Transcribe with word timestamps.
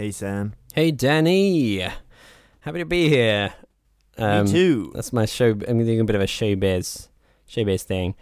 Hey 0.00 0.12
Sam. 0.12 0.54
Hey, 0.72 0.92
Danny. 0.92 1.80
Happy 2.60 2.78
to 2.78 2.86
be 2.86 3.10
here. 3.10 3.52
Um, 4.16 4.46
Me 4.46 4.50
too. 4.50 4.92
That's 4.94 5.12
my 5.12 5.26
show. 5.26 5.48
I'm 5.68 5.84
doing 5.84 6.00
a 6.00 6.04
bit 6.04 6.16
of 6.16 6.22
a 6.22 6.26
showbiz, 6.26 7.08
showbiz 7.46 7.82
thing. 7.82 8.14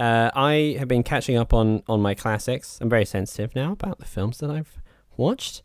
Uh, 0.00 0.32
I 0.34 0.74
have 0.80 0.88
been 0.88 1.04
catching 1.04 1.36
up 1.36 1.54
on 1.54 1.84
on 1.86 2.00
my 2.02 2.16
classics. 2.16 2.80
I'm 2.80 2.88
very 2.88 3.04
sensitive 3.04 3.54
now 3.54 3.70
about 3.70 4.00
the 4.00 4.06
films 4.06 4.38
that 4.38 4.50
I've 4.50 4.80
watched. 5.16 5.62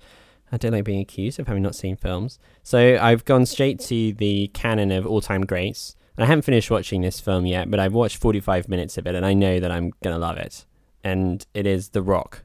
I 0.52 0.57
don't 0.57 0.72
like 0.72 0.83
being 0.83 1.02
accused 1.02 1.39
of 1.39 1.47
having 1.47 1.63
not 1.63 1.73
seen 1.73 1.95
films, 1.95 2.38
so 2.61 3.00
I've 3.02 3.25
gone 3.25 3.47
straight 3.47 3.79
to 3.89 4.13
the 4.13 4.50
canon 4.53 4.91
of 4.91 5.07
all 5.07 5.19
time 5.19 5.41
greats. 5.47 5.95
And 6.16 6.25
I 6.25 6.27
haven't 6.27 6.44
finished 6.44 6.69
watching 6.69 7.02
this 7.02 7.19
film 7.19 7.47
yet, 7.47 7.72
but 7.72 7.79
I've 7.79 7.94
watched 7.94 8.17
45 8.17 8.69
minutes 8.69 9.00
of 9.00 9.07
it, 9.07 9.16
and 9.16 9.25
I 9.25 9.33
know 9.33 9.59
that 9.59 9.72
I'm 9.72 9.94
gonna 10.03 10.19
love 10.19 10.38
it. 10.38 10.63
And 11.03 11.44
it 11.55 11.66
is 11.66 11.89
The 11.89 12.03
Rock 12.03 12.44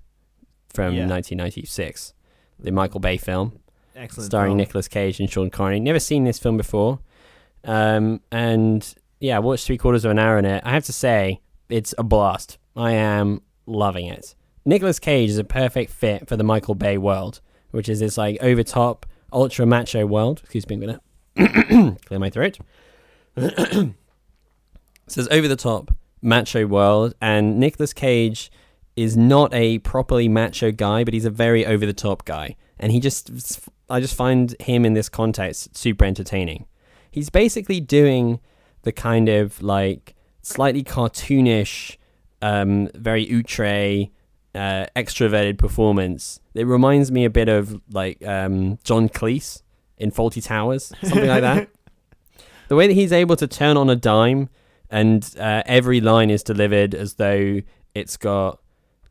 from 0.72 0.94
Yeah. 0.94 1.06
1996, 1.06 2.14
the 2.62 2.70
Michael 2.70 3.00
Bay 3.00 3.16
film 3.16 3.58
Excellent. 3.96 4.26
starring 4.26 4.50
film. 4.50 4.58
Nicolas 4.58 4.88
Cage 4.88 5.20
and 5.20 5.30
Sean 5.30 5.50
Connery. 5.50 5.80
Never 5.80 6.00
seen 6.00 6.24
this 6.24 6.38
film 6.38 6.56
before, 6.56 7.00
um, 7.64 8.20
and 8.30 8.94
yeah, 9.20 9.36
I 9.36 9.40
watched 9.40 9.66
three 9.66 9.78
quarters 9.78 10.04
of 10.04 10.10
an 10.10 10.18
hour 10.18 10.38
in 10.38 10.44
it. 10.44 10.62
I 10.64 10.70
have 10.70 10.84
to 10.84 10.92
say, 10.92 11.40
it's 11.68 11.94
a 11.98 12.02
blast. 12.02 12.58
I 12.76 12.92
am 12.92 13.42
loving 13.66 14.06
it. 14.06 14.34
Nicolas 14.64 14.98
Cage 14.98 15.30
is 15.30 15.38
a 15.38 15.44
perfect 15.44 15.90
fit 15.90 16.28
for 16.28 16.36
the 16.36 16.44
Michael 16.44 16.74
Bay 16.74 16.98
world, 16.98 17.40
which 17.70 17.88
is 17.88 18.00
this 18.00 18.18
like 18.18 18.38
over 18.42 18.62
top, 18.62 19.06
ultra 19.32 19.66
macho 19.66 20.06
world. 20.06 20.40
Excuse 20.40 20.68
me, 20.68 20.76
I'm 20.76 20.80
gonna 21.36 21.96
clear 22.06 22.18
my 22.18 22.30
throat. 22.30 22.58
it 23.36 23.94
says 25.06 25.28
over 25.30 25.48
the 25.48 25.56
top 25.56 25.94
macho 26.22 26.66
world, 26.66 27.14
and 27.20 27.58
Nicolas 27.58 27.92
Cage 27.92 28.50
is 29.00 29.16
not 29.16 29.52
a 29.54 29.78
properly 29.78 30.28
macho 30.28 30.70
guy, 30.70 31.04
but 31.04 31.14
he's 31.14 31.24
a 31.24 31.30
very 31.30 31.64
over 31.64 31.86
the 31.86 31.92
top 31.92 32.24
guy. 32.24 32.56
And 32.78 32.92
he 32.92 33.00
just, 33.00 33.60
I 33.88 34.00
just 34.00 34.14
find 34.14 34.54
him 34.60 34.84
in 34.84 34.94
this 34.94 35.08
context 35.08 35.76
super 35.76 36.04
entertaining. 36.04 36.66
He's 37.10 37.30
basically 37.30 37.80
doing 37.80 38.40
the 38.82 38.92
kind 38.92 39.28
of 39.28 39.62
like 39.62 40.14
slightly 40.42 40.82
cartoonish, 40.82 41.96
um, 42.42 42.88
very 42.94 43.26
outre, 43.34 44.10
uh, 44.54 44.86
extroverted 44.96 45.58
performance. 45.58 46.40
It 46.54 46.66
reminds 46.66 47.10
me 47.10 47.24
a 47.24 47.30
bit 47.30 47.48
of 47.48 47.80
like 47.92 48.26
um, 48.26 48.78
John 48.84 49.08
Cleese 49.08 49.62
in 49.96 50.10
Fawlty 50.10 50.44
Towers, 50.44 50.92
something 51.02 51.28
like 51.28 51.42
that. 51.42 51.68
The 52.68 52.76
way 52.76 52.86
that 52.86 52.92
he's 52.92 53.10
able 53.10 53.34
to 53.34 53.48
turn 53.48 53.76
on 53.76 53.90
a 53.90 53.96
dime 53.96 54.48
and 54.90 55.28
uh, 55.40 55.64
every 55.66 56.00
line 56.00 56.30
is 56.30 56.44
delivered 56.44 56.94
as 56.94 57.14
though 57.14 57.62
it's 57.96 58.16
got 58.16 58.60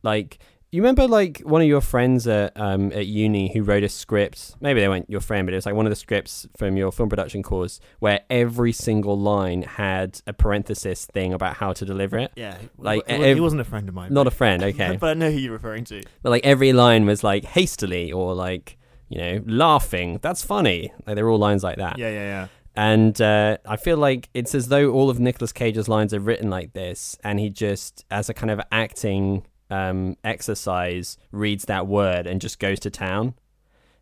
like 0.02 0.38
you 0.72 0.80
remember 0.82 1.08
like 1.08 1.40
one 1.40 1.60
of 1.60 1.66
your 1.66 1.80
friends 1.80 2.28
at 2.28 2.52
um 2.56 2.92
at 2.92 3.06
uni 3.06 3.52
who 3.52 3.62
wrote 3.64 3.82
a 3.82 3.88
script 3.88 4.54
maybe 4.60 4.78
they 4.80 4.88
weren't 4.88 5.10
your 5.10 5.20
friend 5.20 5.44
but 5.46 5.52
it 5.52 5.56
was 5.56 5.66
like 5.66 5.74
one 5.74 5.84
of 5.84 5.90
the 5.90 5.96
scripts 5.96 6.46
from 6.56 6.76
your 6.76 6.92
film 6.92 7.08
production 7.08 7.42
course 7.42 7.80
where 7.98 8.20
every 8.30 8.70
single 8.72 9.18
line 9.18 9.62
had 9.62 10.20
a 10.28 10.32
parenthesis 10.32 11.06
thing 11.06 11.32
about 11.32 11.56
how 11.56 11.72
to 11.72 11.84
deliver 11.84 12.18
it 12.18 12.30
Yeah. 12.36 12.56
Like, 12.78 13.04
he, 13.08 13.14
ev- 13.14 13.36
he 13.36 13.40
wasn't 13.40 13.62
a 13.62 13.64
friend 13.64 13.88
of 13.88 13.94
mine. 13.96 14.12
not 14.14 14.26
a 14.28 14.30
friend 14.30 14.62
okay 14.62 14.96
but 15.00 15.10
I 15.10 15.14
know 15.14 15.30
who 15.32 15.38
you're 15.38 15.52
referring 15.52 15.84
to. 15.86 16.02
but 16.22 16.30
like 16.30 16.46
every 16.46 16.72
line 16.72 17.04
was 17.04 17.24
like 17.24 17.44
hastily 17.44 18.12
or 18.12 18.34
like 18.34 18.76
you 19.08 19.18
know 19.18 19.42
laughing 19.46 20.20
that's 20.22 20.44
funny 20.44 20.92
like 21.04 21.16
they're 21.16 21.28
all 21.28 21.38
lines 21.38 21.64
like 21.64 21.78
that 21.78 21.98
Yeah, 21.98 22.10
yeah, 22.10 22.24
yeah. 22.34 22.46
and 22.76 23.20
uh, 23.20 23.58
I 23.66 23.76
feel 23.76 23.96
like 23.96 24.28
it's 24.34 24.54
as 24.54 24.68
though 24.68 24.92
all 24.92 25.10
of 25.10 25.18
Nicolas 25.18 25.50
Cage's 25.52 25.88
lines 25.88 26.14
are 26.14 26.20
written 26.20 26.48
like 26.48 26.72
this, 26.72 27.18
and 27.24 27.40
he 27.40 27.50
just, 27.50 28.04
as 28.12 28.28
a 28.28 28.34
kind 28.34 28.52
of 28.52 28.60
acting 28.70 29.44
um, 29.70 30.16
exercise, 30.24 31.16
reads 31.30 31.64
that 31.64 31.86
word 31.86 32.26
and 32.26 32.40
just 32.40 32.58
goes 32.58 32.80
to 32.80 32.90
town. 32.90 33.34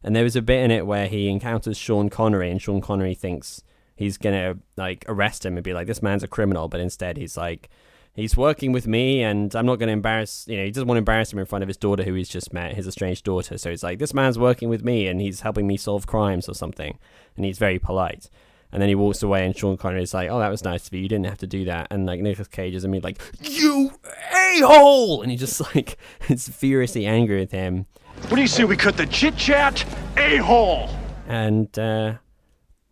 And 0.02 0.14
there 0.14 0.24
was 0.24 0.36
a 0.36 0.42
bit 0.42 0.64
in 0.64 0.70
it 0.70 0.86
where 0.86 1.08
he 1.08 1.28
encounters 1.28 1.76
Sean 1.76 2.08
Connery, 2.08 2.50
and 2.50 2.62
Sean 2.62 2.80
Connery 2.80 3.14
thinks 3.14 3.62
he's 3.96 4.16
gonna 4.16 4.56
like 4.76 5.04
arrest 5.08 5.44
him 5.44 5.56
and 5.56 5.64
be 5.64 5.74
like, 5.74 5.86
"This 5.86 6.02
man's 6.02 6.22
a 6.22 6.28
criminal," 6.28 6.68
but 6.68 6.80
instead 6.80 7.16
he's 7.16 7.36
like, 7.36 7.68
"He's 8.14 8.36
working 8.36 8.70
with 8.70 8.86
me, 8.86 9.22
and 9.22 9.54
I'm 9.56 9.66
not 9.66 9.80
gonna 9.80 9.92
embarrass." 9.92 10.46
You 10.48 10.56
know, 10.56 10.64
he 10.64 10.70
doesn't 10.70 10.86
want 10.86 10.96
to 10.96 11.00
embarrass 11.00 11.32
him 11.32 11.40
in 11.40 11.46
front 11.46 11.62
of 11.62 11.68
his 11.68 11.76
daughter, 11.76 12.04
who 12.04 12.14
he's 12.14 12.28
just 12.28 12.52
met, 12.52 12.74
his 12.74 12.86
estranged 12.86 13.24
daughter. 13.24 13.58
So 13.58 13.70
he's 13.70 13.82
like, 13.82 13.98
"This 13.98 14.14
man's 14.14 14.38
working 14.38 14.68
with 14.68 14.84
me, 14.84 15.08
and 15.08 15.20
he's 15.20 15.40
helping 15.40 15.66
me 15.66 15.76
solve 15.76 16.06
crimes 16.06 16.48
or 16.48 16.54
something," 16.54 16.96
and 17.36 17.44
he's 17.44 17.58
very 17.58 17.80
polite. 17.80 18.30
And 18.70 18.82
then 18.82 18.88
he 18.88 18.94
walks 18.94 19.22
away, 19.22 19.46
and 19.46 19.56
Sean 19.56 19.76
Connery 19.76 20.02
is 20.02 20.12
like, 20.12 20.28
"Oh, 20.30 20.38
that 20.38 20.50
was 20.50 20.62
nice 20.62 20.86
of 20.86 20.92
you. 20.92 21.00
You 21.00 21.08
didn't 21.08 21.26
have 21.26 21.38
to 21.38 21.46
do 21.46 21.64
that." 21.64 21.88
And 21.90 22.06
like 22.06 22.20
Nicolas 22.20 22.48
Cage 22.48 22.74
is 22.74 22.84
immediately 22.84 23.14
like, 23.14 23.50
"You 23.50 23.92
a 24.34 24.60
hole!" 24.60 25.22
And 25.22 25.30
he 25.30 25.36
just 25.36 25.60
like 25.74 25.96
is 26.28 26.48
furiously 26.48 27.06
angry 27.06 27.40
with 27.40 27.52
him. 27.52 27.86
What 28.22 28.36
do 28.36 28.42
you 28.42 28.48
say 28.48 28.64
we 28.64 28.76
cut 28.76 28.96
the 28.96 29.06
chit 29.06 29.36
chat? 29.36 29.86
A 30.18 30.36
hole! 30.36 30.90
And 31.26 31.78
uh, 31.78 32.14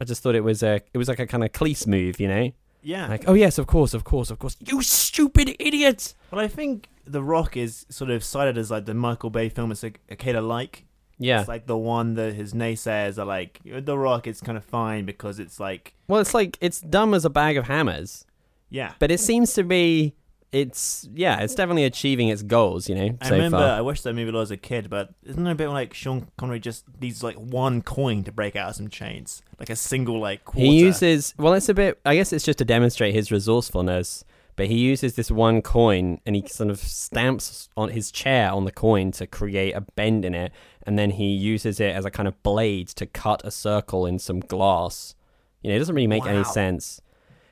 I 0.01 0.05
just 0.05 0.23
thought 0.23 0.35
it 0.35 0.45
was 0.45 0.63
a, 0.63 0.81
it 0.95 0.99
was 0.99 1.09
like 1.09 1.19
a 1.19 1.27
kind 1.27 1.45
of 1.45 1.53
Cleese 1.53 1.87
move, 1.87 2.21
you 2.21 2.29
know? 2.29 2.53
Yeah. 2.83 3.09
Like, 3.09 3.25
oh 3.27 3.35
yes, 3.35 3.59
of 3.59 3.67
course, 3.67 3.93
of 3.93 4.05
course, 4.05 4.31
of 4.31 4.39
course. 4.39 4.57
You 4.61 4.81
stupid 4.81 5.57
idiot! 5.59 6.15
But 6.31 6.39
I 6.39 6.49
think 6.49 6.89
The 7.05 7.23
Rock 7.23 7.57
is 7.57 7.85
sort 7.91 8.11
of 8.11 8.23
cited 8.23 8.57
as 8.57 8.71
like 8.71 8.87
the 8.87 8.95
Michael 8.95 9.29
Bay 9.29 9.49
film 9.49 9.73
it's 9.73 9.83
like 9.83 10.01
okay 10.13 10.33
to 10.33 10.41
like. 10.41 10.86
Yeah. 11.19 11.41
It's 11.41 11.49
like 11.49 11.67
the 11.67 11.77
one 11.77 12.15
that 12.15 12.35
his 12.35 12.53
naysayers 12.53 13.19
are 13.19 13.25
like 13.25 13.61
The 13.65 13.97
Rock 13.97 14.27
is 14.27 14.41
kind 14.41 14.59
of 14.59 14.65
fine 14.65 15.05
because 15.05 15.39
it's 15.39 15.59
like 15.59 15.95
well, 16.09 16.21
it's 16.21 16.35
like 16.35 16.59
it's 16.61 16.81
dumb 16.81 17.15
as 17.15 17.25
a 17.25 17.31
bag 17.31 17.57
of 17.57 17.67
hammers, 17.67 18.25
yeah. 18.71 18.93
but 18.99 19.11
it 19.11 19.21
seems 19.21 19.55
to 19.55 19.65
be. 19.65 20.15
It's 20.53 21.09
yeah, 21.13 21.41
it's 21.41 21.55
definitely 21.55 21.85
achieving 21.85 22.29
its 22.29 22.43
goals, 22.43 22.89
you 22.89 22.95
know. 22.95 23.19
I 23.21 23.29
so 23.29 23.35
remember 23.35 23.59
far. 23.59 23.71
I 23.71 23.81
watched 23.81 24.05
that 24.05 24.15
movie 24.15 24.31
a 24.31 24.33
lot 24.33 24.43
as 24.43 24.51
a 24.53 24.57
kid, 24.57 24.89
but 24.89 25.13
isn't 25.25 25.45
it 25.45 25.51
a 25.51 25.55
bit 25.55 25.69
like 25.69 25.93
Sean 25.93 26.29
Connery 26.39 26.61
just 26.61 26.85
needs 27.01 27.23
like 27.23 27.37
one 27.37 27.83
coin 27.83 28.23
to 28.25 28.33
break 28.33 28.57
out 28.57 28.71
of 28.71 28.77
some 28.77 28.89
chains, 28.89 29.43
like 29.59 29.69
a 29.69 29.77
single 29.77 30.21
like 30.21 30.45
quarter. 30.45 30.65
He 30.65 30.79
uses 30.79 31.35
well, 31.37 31.53
it's 31.53 31.69
a 31.69 31.75
bit. 31.75 31.99
I 32.07 32.15
guess 32.15 32.33
it's 32.33 32.45
just 32.45 32.59
to 32.59 32.65
demonstrate 32.65 33.13
his 33.13 33.31
resourcefulness. 33.33 34.25
But 34.55 34.69
he 34.69 34.79
uses 34.79 35.17
this 35.17 35.31
one 35.31 35.61
coin 35.61 36.19
and 36.25 36.35
he 36.35 36.47
sort 36.49 36.71
of 36.71 36.79
stamps 36.79 37.69
on 37.77 37.91
his 37.91 38.11
chair 38.11 38.51
on 38.51 38.65
the 38.65 38.73
coin 38.73 39.13
to 39.13 39.27
create 39.27 39.73
a 39.73 39.83
bend 39.83 40.25
in 40.25 40.35
it, 40.35 40.51
and 40.87 40.99
then 40.99 41.11
he 41.11 41.27
uses 41.27 41.81
it 41.81 41.95
as 41.95 42.05
a 42.05 42.11
kind 42.11 42.29
of 42.29 42.41
blade 42.43 42.89
to 42.89 43.07
cut 43.07 43.43
a 43.45 43.51
circle 43.51 44.07
in 44.07 44.19
some 44.19 44.41
glass. 44.41 45.15
You 45.63 45.71
know, 45.71 45.77
it 45.77 45.79
doesn't 45.81 45.95
really 45.95 46.07
make 46.07 46.25
any 46.27 46.45
sense. 46.45 47.01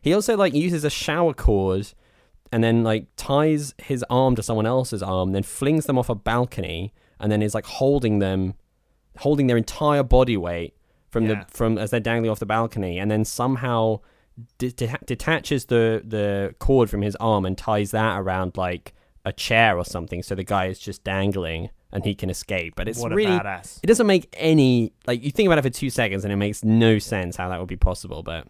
He 0.00 0.14
also 0.14 0.36
like 0.36 0.54
uses 0.54 0.84
a 0.84 0.90
shower 0.90 1.34
cord 1.34 1.92
and 2.52 2.62
then 2.62 2.84
like 2.84 3.06
ties 3.16 3.74
his 3.82 4.04
arm 4.08 4.36
to 4.36 4.42
someone 4.42 4.66
else's 4.66 5.02
arm, 5.02 5.32
then 5.32 5.42
flings 5.42 5.86
them 5.86 5.98
off 5.98 6.08
a 6.08 6.14
balcony, 6.14 6.92
and 7.18 7.32
then 7.32 7.42
is 7.42 7.54
like 7.54 7.66
holding 7.66 8.20
them, 8.20 8.54
holding 9.18 9.46
their 9.48 9.56
entire 9.56 10.02
body 10.04 10.36
weight 10.36 10.74
from 11.10 11.24
Yeah. 11.26 11.44
the 11.44 11.50
from 11.50 11.78
as 11.78 11.90
they're 11.90 12.00
dangling 12.00 12.30
off 12.30 12.38
the 12.38 12.46
balcony, 12.46 12.98
and 12.98 13.10
then 13.10 13.24
somehow 13.24 14.00
de- 14.58 14.70
de- 14.72 14.98
detaches 15.06 15.66
the 15.66 16.02
the 16.04 16.54
cord 16.60 16.90
from 16.90 17.02
his 17.02 17.16
arm 17.16 17.44
and 17.46 17.56
ties 17.58 17.90
that 17.92 18.20
around 18.20 18.56
like 18.56 18.92
a 19.24 19.32
chair 19.32 19.78
or 19.78 19.84
something, 19.84 20.22
so 20.22 20.34
the 20.34 20.44
guy 20.44 20.66
is 20.66 20.78
just 20.78 21.02
dangling 21.02 21.70
and 21.94 22.04
he 22.04 22.14
can 22.14 22.28
escape. 22.28 22.74
But 22.76 22.88
it's 22.88 22.98
what 22.98 23.12
a 23.12 23.14
really 23.14 23.38
badass. 23.38 23.80
it 23.82 23.86
doesn't 23.86 24.06
make 24.06 24.28
any 24.36 24.92
like 25.06 25.24
you 25.24 25.30
think 25.30 25.46
about 25.46 25.58
it 25.58 25.62
for 25.62 25.70
two 25.70 25.88
seconds 25.88 26.24
and 26.24 26.32
it 26.32 26.36
makes 26.36 26.62
no 26.62 26.98
sense 26.98 27.36
how 27.36 27.48
that 27.48 27.58
would 27.58 27.68
be 27.68 27.76
possible, 27.76 28.22
but 28.22 28.46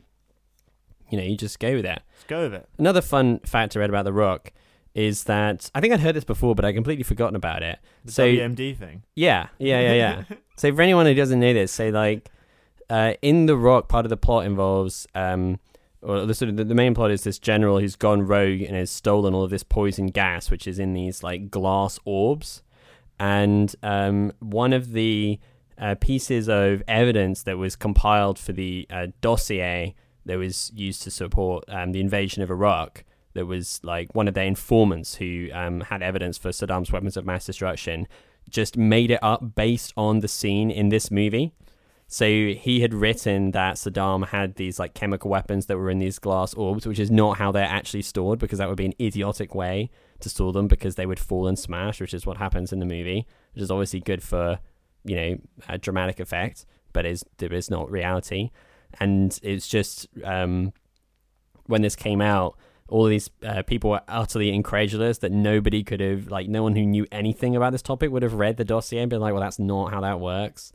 you 1.11 1.19
know 1.19 1.25
you 1.25 1.37
just 1.37 1.61
go 1.61 1.75
with 1.75 1.85
it. 1.85 2.03
Let's 2.11 2.25
go 2.27 2.43
with 2.43 2.55
it. 2.55 2.69
Another 2.79 3.03
fun 3.03 3.39
fact 3.41 3.77
I 3.77 3.81
read 3.81 3.91
about 3.91 4.05
The 4.05 4.13
Rock 4.13 4.53
is 4.95 5.25
that 5.25 5.71
I 5.75 5.81
think 5.81 5.93
I'd 5.93 6.01
heard 6.01 6.17
this 6.17 6.25
before, 6.25 6.55
but 6.55 6.65
I 6.65 6.73
completely 6.73 7.05
forgotten 7.05 7.37
about 7.37 7.63
it. 7.63 7.79
The 8.05 8.13
so 8.13 8.27
WMD 8.27 8.77
thing. 8.77 9.05
yeah, 9.15 9.49
yeah, 9.59 9.81
yeah, 9.81 9.93
yeah. 9.93 10.37
so 10.57 10.75
for 10.75 10.83
anyone 10.83 11.07
who 11.07 11.15
doesn't 11.15 11.39
know 11.39 11.53
this, 11.53 11.71
say 11.71 11.91
like 11.93 12.31
uh, 12.89 13.15
in 13.21 13.47
The 13.47 13.57
Rock, 13.57 13.89
part 13.89 14.07
of 14.07 14.11
the 14.11 14.17
plot 14.17 14.47
involves 14.47 15.07
um, 15.15 15.59
or 16.05 16.27
the 16.27 16.35
sort 16.35 16.51
of 16.51 16.57
the, 16.57 16.65
the 16.65 16.75
main 16.75 16.95
plot 16.95 17.11
is 17.11 17.25
this 17.25 17.39
general 17.39 17.81
who's 17.81 17.97
gone 17.97 18.27
rogue 18.27 18.61
and 18.61 18.77
has 18.77 18.91
stolen 18.91 19.35
all 19.35 19.43
of 19.43 19.51
this 19.51 19.63
poison 19.63 20.07
gas, 20.09 20.51
which 20.51 20.67
is 20.67 20.79
in 20.79 20.93
these 20.93 21.23
like 21.23 21.51
glass 21.51 21.99
orbs, 22.05 22.63
and 23.19 23.75
um, 23.83 24.33
one 24.41 24.73
of 24.73 24.93
the 24.93 25.39
uh, 25.79 25.95
pieces 26.01 26.49
of 26.49 26.83
evidence 26.87 27.43
that 27.43 27.59
was 27.59 27.77
compiled 27.77 28.39
for 28.39 28.53
the 28.53 28.87
uh, 28.91 29.09
dossier 29.21 29.95
that 30.27 30.39
was 30.39 30.73
used 30.75 31.03
to 31.03 31.11
support 31.11 31.65
um, 31.69 31.93
the 31.93 32.01
invasion 32.01 32.43
of 32.43 32.51
Iraq 32.51 33.05
that 33.35 33.47
was 33.47 33.81
like 33.83 34.15
one 34.15 34.29
of 34.29 34.35
their 34.35 34.47
informants 34.47 35.17
who 35.17 35.49
um, 35.53 35.81
had 35.81 36.03
evidence 36.03 36.39
for 36.39 36.51
Saddam's 36.51 36.93
weapons 36.93 37.17
of 37.17 37.27
mass 37.27 37.47
destruction, 37.47 38.07
just 38.49 38.77
made 38.77 39.11
it 39.11 39.19
up 39.23 39.55
based 39.55 39.93
on 39.97 40.21
the 40.21 40.29
scene 40.29 40.71
in 40.71 40.89
this 40.89 41.11
movie. 41.11 41.53
So 42.07 42.27
he 42.27 42.81
had 42.81 42.95
written 42.95 43.51
that 43.53 43.75
Saddam 43.75 44.29
had 44.29 44.55
these 44.55 44.79
like 44.79 44.95
chemical 44.95 45.31
weapons 45.31 45.67
that 45.67 45.77
were 45.77 45.91
in 45.91 45.99
these 45.99 46.19
glass 46.19 46.55
orbs, 46.55 46.87
which 46.87 46.99
is 46.99 47.11
not 47.11 47.39
how 47.39 47.51
they're 47.51 47.65
actually 47.65 48.03
stored 48.03 48.39
because 48.39 48.59
that 48.59 48.69
would 48.69 48.77
be 48.77 48.87
an 48.87 48.95
idiotic 49.01 49.55
way 49.55 49.91
to 50.25 50.29
store 50.29 50.53
them 50.53 50.69
because 50.69 50.97
they 50.97 51.07
would 51.07 51.21
fall 51.21 51.47
and 51.47 51.59
smash, 51.59 52.01
which 52.01 52.13
is 52.13 52.27
what 52.27 52.37
happens 52.37 52.73
in 52.73 52.81
the 52.81 52.87
movie, 52.87 53.27
which 53.55 53.63
is 53.63 53.71
obviously 53.71 54.01
good 54.01 54.23
for 54.23 54.59
you 55.05 55.17
know 55.17 55.39
a 55.69 55.79
dramatic 55.79 56.21
effect, 56.21 56.67
but 56.93 57.07
is 57.07 57.25
there 57.39 57.53
is 57.53 57.71
not 57.71 57.91
reality. 57.91 58.51
And 59.01 59.39
it's 59.43 59.67
just 59.67 60.07
um, 60.25 60.73
when 61.67 61.83
this 61.83 61.97
came 61.97 62.21
out, 62.21 62.57
all 62.89 63.07
these 63.07 63.31
uh, 63.45 63.63
people 63.63 63.91
were 63.91 64.03
utterly 64.09 64.51
incredulous 64.51 65.19
that 65.19 65.33
nobody 65.33 65.83
could 65.83 66.01
have, 66.01 66.29
like, 66.29 66.49
no 66.49 66.63
one 66.63 66.77
who 66.77 66.85
knew 66.85 67.07
anything 67.11 67.57
about 67.57 67.73
this 67.73 67.83
topic 67.83 68.11
would 68.11 68.23
have 68.23 68.35
read 68.35 68.57
the 68.57 68.65
dossier 68.65 69.01
and 69.01 69.11
been 69.11 69.21
like, 69.21 69.33
well, 69.33 69.43
that's 69.43 69.59
not 69.59 69.93
how 69.93 70.01
that 70.03 70.21
works. 70.21 70.73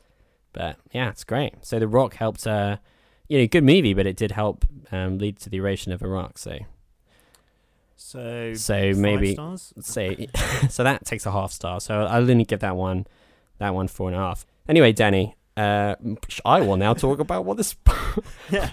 But 0.52 0.78
yeah, 0.92 1.10
it's 1.10 1.24
great. 1.24 1.54
So 1.62 1.78
The 1.78 1.88
Rock 1.88 2.16
helped, 2.16 2.48
uh, 2.48 2.78
you 3.28 3.38
know, 3.38 3.48
good 3.48 3.64
movie, 3.64 3.94
but 3.94 4.08
it 4.08 4.18
did 4.18 4.32
help 4.32 4.66
um, 4.92 5.20
lead 5.20 5.38
to 5.40 5.50
the 5.50 5.58
erasure 5.58 5.94
of 5.94 6.02
Iraq. 6.02 6.40
So, 6.40 6.58
So, 8.02 8.54
So 8.54 8.94
maybe- 8.96 9.34
stars? 9.34 9.74
so, 9.82 10.16
so 10.70 10.84
that 10.84 11.06
takes 11.06 11.26
a 11.26 11.32
half 11.32 11.52
star. 11.52 11.80
So 11.82 12.02
I'll 12.06 12.30
only 12.32 12.46
give 12.46 12.62
that 12.62 12.76
one, 12.78 13.06
that 13.58 13.74
one 13.76 13.88
four 13.90 14.08
and 14.10 14.16
a 14.16 14.20
half. 14.20 14.46
Anyway, 14.70 14.94
Danny, 14.94 15.36
uh, 15.58 15.96
I 16.46 16.62
will 16.62 16.78
now 16.78 16.94
talk 16.94 17.20
about 17.20 17.46
what 17.46 17.58
this. 17.58 17.76
Yeah. 18.52 18.72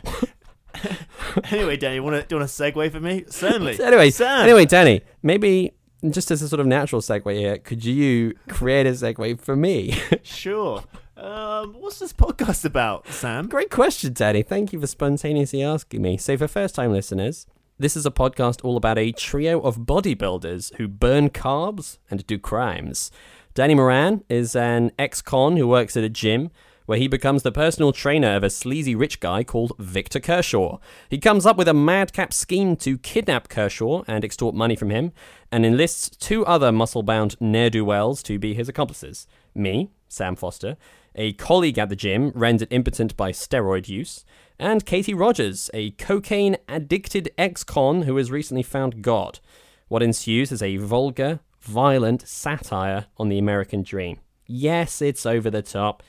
anyway, 1.51 1.77
Danny, 1.77 2.01
want 2.01 2.17
to 2.17 2.23
do 2.23 2.35
you 2.37 2.41
want 2.41 2.51
to 2.51 2.63
segue 2.63 2.93
for 2.93 3.01
me? 3.01 3.25
Certainly. 3.29 3.81
anyway, 3.83 4.11
Sam. 4.11 4.43
anyway, 4.45 4.65
Danny, 4.65 5.03
maybe 5.23 5.73
just 6.11 6.31
as 6.31 6.43
a 6.43 6.49
sort 6.49 6.61
of 6.61 6.67
natural 6.67 7.01
segue 7.03 7.35
here, 7.37 7.59
could 7.59 7.85
you 7.85 8.35
create 8.49 8.87
a 8.87 8.91
segue 8.91 9.41
for 9.41 9.57
me? 9.57 9.99
Sure. 10.23 10.85
Um, 11.17 11.75
what's 11.81 11.99
this 11.99 12.13
podcast 12.13 12.65
about, 12.67 13.09
Sam? 13.09 13.49
Great 13.49 13.71
question, 13.71 14.13
Danny. 14.13 14.43
Thank 14.43 14.73
you 14.73 14.81
for 14.81 14.87
spontaneously 14.87 15.63
asking 15.63 16.03
me. 16.03 16.17
So, 16.19 16.37
for 16.37 16.47
first 16.47 16.75
time 16.75 16.93
listeners, 16.93 17.47
this 17.79 17.97
is 17.97 18.07
a 18.07 18.11
podcast 18.11 18.65
all 18.65 18.77
about 18.77 18.99
a 18.99 19.13
trio 19.13 19.61
of 19.61 19.81
bodybuilders 19.81 20.75
who 20.77 20.89
burn 20.89 21.29
carbs 21.29 21.99
and 22.11 22.27
do 22.27 22.39
crimes. 22.39 23.11
Danny 23.55 23.75
Moran 23.75 24.25
is 24.29 24.57
an 24.57 24.93
ex 24.99 25.21
con 25.21 25.57
who 25.57 25.69
works 25.69 25.97
at 25.97 26.05
a 26.05 26.09
gym 26.09 26.51
where 26.87 26.99
he 26.99 27.09
becomes 27.09 27.43
the 27.43 27.53
personal 27.53 27.93
trainer 27.93 28.37
of 28.37 28.45
a 28.45 28.51
sleazy 28.51 28.95
rich 28.95 29.21
guy 29.21 29.43
called 29.43 29.73
Victor 29.79 30.21
Kershaw. 30.21 30.79
He 31.11 31.19
comes 31.19 31.45
up 31.45 31.57
with 31.57 31.69
a 31.69 31.75
madcap 31.75 32.33
scheme 32.33 32.77
to 32.77 32.97
kidnap 32.97 33.49
Kershaw 33.49 34.05
and 34.07 34.25
extort 34.25 34.55
money 34.55 34.77
from 34.77 34.91
him, 34.91 35.13
and 35.51 35.67
enlists 35.67 36.09
two 36.09 36.47
other 36.47 36.71
muscle 36.71 37.03
bound 37.03 37.37
ne'er 37.41 37.71
do 37.71 37.85
wells 37.85 38.23
to 38.23 38.39
be 38.39 38.55
his 38.55 38.69
accomplices 38.69 39.27
me, 39.55 39.91
Sam 40.09 40.37
Foster, 40.37 40.77
a 41.15 41.33
colleague 41.35 41.79
at 41.79 41.89
the 41.89 41.97
gym 41.97 42.31
rendered 42.35 42.69
impotent 42.71 43.17
by 43.17 43.33
steroid 43.33 43.89
use, 43.89 44.25
and 44.59 44.87
Katie 44.87 45.15
Rogers, 45.15 45.71
a 45.75 45.91
cocaine 45.93 46.57
addicted 46.69 47.31
ex 47.37 47.63
con 47.65 48.03
who 48.03 48.17
has 48.17 48.31
recently 48.31 48.63
found 48.63 49.03
God. 49.03 49.41
What 49.89 50.03
ensues 50.03 50.51
is 50.51 50.63
a 50.63 50.77
vulgar, 50.77 51.41
violent 51.61 52.27
satire 52.27 53.07
on 53.19 53.29
the 53.29 53.39
American 53.39 53.83
dream. 53.83 54.21
Yes, 54.47 55.03
it's 55.03 55.27
over 55.27 55.51
the 55.51 55.63
top. 55.63 56.03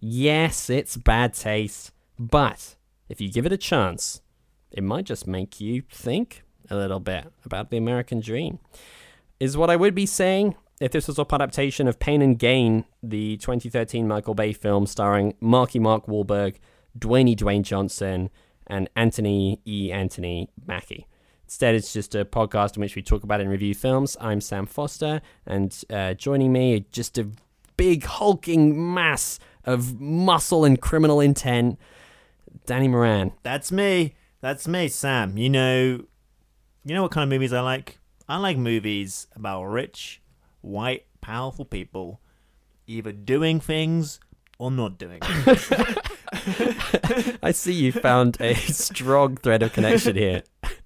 Yes, 0.00 0.70
it's 0.70 0.96
bad 0.96 1.34
taste. 1.34 1.92
But 2.18 2.76
if 3.08 3.20
you 3.20 3.30
give 3.30 3.46
it 3.46 3.52
a 3.52 3.58
chance, 3.58 4.20
it 4.70 4.82
might 4.82 5.04
just 5.04 5.26
make 5.26 5.60
you 5.60 5.82
think 5.90 6.42
a 6.70 6.76
little 6.76 7.00
bit 7.00 7.32
about 7.44 7.70
the 7.70 7.76
American 7.76 8.20
dream. 8.20 8.58
Is 9.38 9.56
what 9.56 9.70
I 9.70 9.76
would 9.76 9.94
be 9.94 10.06
saying 10.06 10.54
if 10.80 10.92
this 10.92 11.06
was 11.06 11.18
a 11.18 11.26
adaptation 11.30 11.86
of 11.86 11.98
Pain 11.98 12.22
and 12.22 12.38
Gain, 12.38 12.84
the 13.02 13.36
2013 13.36 14.08
Michael 14.08 14.34
Bay 14.34 14.52
film 14.52 14.86
starring 14.86 15.34
Marky 15.40 15.78
Mark 15.78 16.06
Wahlberg, 16.06 16.56
Dwayne 16.98 17.34
Dwayne 17.36 17.62
Johnson, 17.62 18.30
and 18.66 18.88
Anthony 18.96 19.60
E. 19.66 19.90
Anthony 19.92 20.48
Mackie. 20.66 21.06
Instead, 21.44 21.74
it's 21.74 21.92
just 21.92 22.14
a 22.14 22.24
podcast 22.24 22.76
in 22.76 22.80
which 22.80 22.94
we 22.94 23.02
talk 23.02 23.24
about 23.24 23.40
and 23.40 23.50
review 23.50 23.74
films. 23.74 24.16
I'm 24.20 24.40
Sam 24.40 24.66
Foster, 24.66 25.20
and 25.44 25.76
uh, 25.90 26.14
joining 26.14 26.52
me, 26.52 26.86
just 26.92 27.18
a 27.18 27.28
big 27.76 28.04
hulking 28.04 28.94
mass 28.94 29.38
of 29.64 30.00
muscle 30.00 30.64
and 30.64 30.80
criminal 30.80 31.20
intent, 31.20 31.78
Danny 32.66 32.88
Moran. 32.88 33.32
That's 33.42 33.72
me. 33.72 34.14
That's 34.40 34.68
me, 34.68 34.88
Sam. 34.88 35.36
You 35.36 35.50
know, 35.50 36.04
you 36.84 36.94
know 36.94 37.02
what 37.02 37.10
kind 37.10 37.24
of 37.24 37.30
movies 37.30 37.52
I 37.52 37.60
like? 37.60 37.98
I 38.28 38.36
like 38.36 38.56
movies 38.56 39.26
about 39.34 39.64
rich, 39.64 40.22
white, 40.60 41.06
powerful 41.20 41.64
people 41.64 42.20
either 42.86 43.12
doing 43.12 43.60
things 43.60 44.20
or 44.58 44.70
not 44.70 44.98
doing. 44.98 45.20
I 47.42 47.50
see 47.52 47.72
you 47.72 47.92
found 47.92 48.36
a 48.40 48.54
strong 48.54 49.36
thread 49.36 49.62
of 49.62 49.72
connection 49.72 50.16
here 50.16 50.42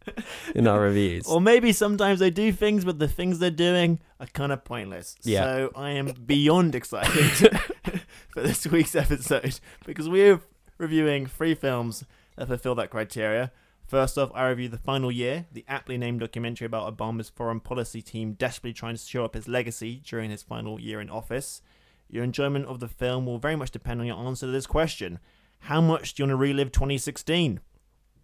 in 0.55 0.67
our 0.67 0.81
reviews. 0.81 1.27
or 1.27 1.41
maybe 1.41 1.73
sometimes 1.73 2.21
they 2.21 2.31
do 2.31 2.53
things, 2.53 2.85
but 2.85 2.99
the 2.99 3.09
things 3.09 3.39
they're 3.39 3.51
doing 3.51 4.01
are 4.21 4.27
kind 4.27 4.53
of 4.53 4.65
pointless. 4.65 5.17
Yeah. 5.23 5.43
So 5.45 5.71
I 5.77 5.91
am 5.91 6.13
beyond 6.27 6.75
excited 6.75 7.31
for 8.31 8.43
this 8.43 8.67
week's 8.67 8.95
episode 8.95 9.61
because 9.85 10.09
we're 10.09 10.41
reviewing 10.79 11.27
three 11.27 11.55
films 11.55 12.05
that 12.37 12.49
fulfill 12.49 12.75
that 12.77 12.91
criteria. 12.91 13.53
First 13.87 14.17
off, 14.17 14.31
I 14.35 14.49
review 14.49 14.71
The 14.71 14.79
Final 14.79 15.13
Year, 15.13 15.45
the 15.53 15.65
aptly 15.69 15.99
named 15.99 16.21
documentary 16.21 16.65
about 16.65 16.97
Obama's 16.97 17.29
foreign 17.29 17.61
policy 17.61 18.01
team 18.01 18.33
desperately 18.33 18.73
trying 18.73 18.97
to 18.97 19.03
show 19.03 19.27
up 19.27 19.35
his 19.35 19.47
legacy 19.47 20.01
during 20.05 20.31
his 20.31 20.43
final 20.43 20.81
year 20.81 21.03
in 21.03 21.11
office. 21.11 21.61
Your 22.09 22.25
enjoyment 22.25 22.67
of 22.67 22.81
the 22.81 22.89
film 22.89 23.27
will 23.27 23.39
very 23.39 23.57
much 23.57 23.71
depend 23.73 24.01
on 24.01 24.07
your 24.07 24.17
answer 24.17 24.47
to 24.47 24.53
this 24.53 24.67
question. 24.67 25.19
How 25.61 25.81
much 25.81 26.15
do 26.15 26.23
you 26.23 26.25
want 26.25 26.33
to 26.33 26.37
relive 26.37 26.73
2016? 26.73 27.61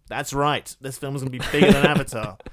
That's 0.07 0.33
right, 0.33 0.75
this 0.81 0.97
film 0.97 1.15
is 1.15 1.23
going 1.23 1.31
to 1.31 1.39
be 1.39 1.45
bigger 1.51 1.71
than 1.71 1.85
Avatar. 1.85 2.37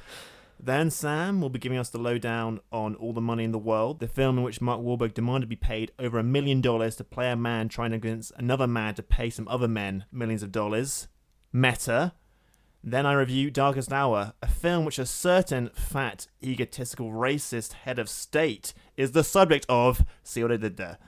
Then 0.61 0.91
Sam 0.91 1.41
will 1.41 1.51
be 1.51 1.61
giving 1.61 1.79
us 1.79 1.89
the 1.89 1.99
lowdown 1.99 2.61
on 2.73 2.97
All 2.97 3.13
the 3.13 3.21
Money 3.21 3.45
in 3.45 3.53
the 3.53 3.59
World, 3.59 4.01
the 4.01 4.09
film 4.09 4.39
in 4.39 4.45
which 4.45 4.61
Mark 4.61 4.81
Wahlberg 4.81 5.15
demanded 5.15 5.43
to 5.43 5.47
be 5.47 5.57
paid 5.57 5.93
over 6.01 6.19
a 6.19 6.25
million 6.25 6.61
dollars 6.61 6.97
to 6.97 7.05
play 7.05 7.31
a 7.31 7.37
man 7.37 7.69
trying 7.69 7.93
to 7.93 7.99
convince 8.01 8.33
another 8.37 8.67
man 8.67 8.95
to 8.95 9.03
pay 9.03 9.31
some 9.31 9.47
other 9.47 9.69
men 9.69 10.05
millions 10.11 10.43
of 10.43 10.51
dollars. 10.51 11.07
Meta. 11.53 12.13
Then 12.83 13.07
I 13.07 13.13
review 13.13 13.51
Darkest 13.51 13.93
Hour, 13.93 14.35
a 14.43 14.49
film 14.49 14.85
which 14.85 14.99
a 14.99 15.07
certain 15.07 15.71
fat, 15.75 16.27
egotistical, 16.43 17.11
racist 17.11 17.73
head 17.73 17.99
of 17.99 18.09
state 18.09 18.73
is 18.97 19.13
the 19.13 19.25
subject 19.25 19.67
of. 19.69 20.05
See 20.23 20.43
what 20.43 20.53
I 20.53 20.57
did 20.57 20.77
there. 20.77 20.99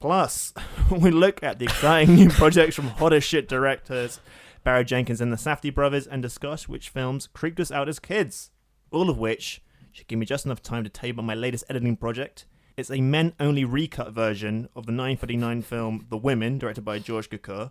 Plus, 0.00 0.54
we 0.90 1.10
look 1.10 1.42
at 1.42 1.58
the 1.58 1.66
exciting 1.66 2.14
new 2.14 2.30
projects 2.30 2.74
from 2.74 2.88
hot 2.88 3.22
shit 3.22 3.48
directors 3.48 4.20
Barry 4.64 4.84
Jenkins 4.84 5.20
and 5.20 5.32
the 5.32 5.36
Safdie 5.36 5.74
brothers 5.74 6.06
and 6.06 6.22
discuss 6.22 6.68
which 6.68 6.90
films 6.90 7.28
creeped 7.32 7.60
us 7.60 7.70
out 7.70 7.88
as 7.88 7.98
kids. 7.98 8.50
All 8.90 9.08
of 9.08 9.18
which 9.18 9.62
should 9.92 10.06
give 10.06 10.18
me 10.18 10.26
just 10.26 10.44
enough 10.44 10.62
time 10.62 10.84
to 10.84 10.90
tell 10.90 11.08
you 11.08 11.12
about 11.12 11.24
my 11.24 11.34
latest 11.34 11.64
editing 11.68 11.96
project. 11.96 12.46
It's 12.76 12.90
a 12.90 13.00
men 13.00 13.34
only 13.40 13.64
recut 13.64 14.12
version 14.12 14.68
of 14.74 14.86
the 14.86 14.92
939 14.92 15.62
film 15.62 16.06
The 16.08 16.16
Women, 16.16 16.58
directed 16.58 16.82
by 16.82 16.98
George 16.98 17.28
Cukor, 17.30 17.70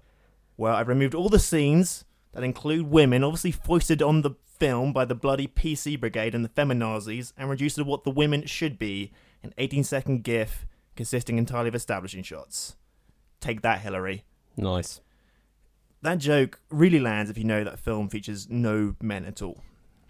where 0.56 0.74
I've 0.74 0.88
removed 0.88 1.16
all 1.16 1.30
the 1.30 1.40
scenes 1.40 2.06
that 2.34 2.44
include 2.44 2.90
women, 2.90 3.24
obviously 3.24 3.52
foisted 3.52 4.02
on 4.02 4.22
the 4.22 4.32
film 4.46 4.94
by 4.94 5.06
the 5.06 5.16
bloody 5.16 5.48
PC 5.48 6.00
brigade 6.00 6.36
and 6.36 6.44
the 6.44 6.50
feminazis, 6.50 7.34
and 7.38 7.50
reduced 7.50 7.78
it 7.78 7.84
to 7.84 7.90
what 7.90 8.04
the 8.04 8.12
women 8.12 8.46
should 8.46 8.78
be 8.78 9.12
an 9.42 9.54
18 9.58 9.84
second 9.84 10.24
gif 10.24 10.66
consisting 11.00 11.38
entirely 11.38 11.70
of 11.70 11.76
establishing 11.76 12.22
shots. 12.22 12.76
Take 13.40 13.62
that, 13.62 13.80
Hillary. 13.80 14.26
Nice. 14.58 15.00
That 16.02 16.18
joke 16.18 16.60
really 16.70 17.00
lands 17.00 17.30
if 17.32 17.38
you 17.38 17.46
know 17.46 17.64
that 17.64 17.80
film 17.80 18.10
features 18.10 18.50
no 18.50 18.98
men 19.02 19.24
at 19.24 19.42
all. 19.42 19.64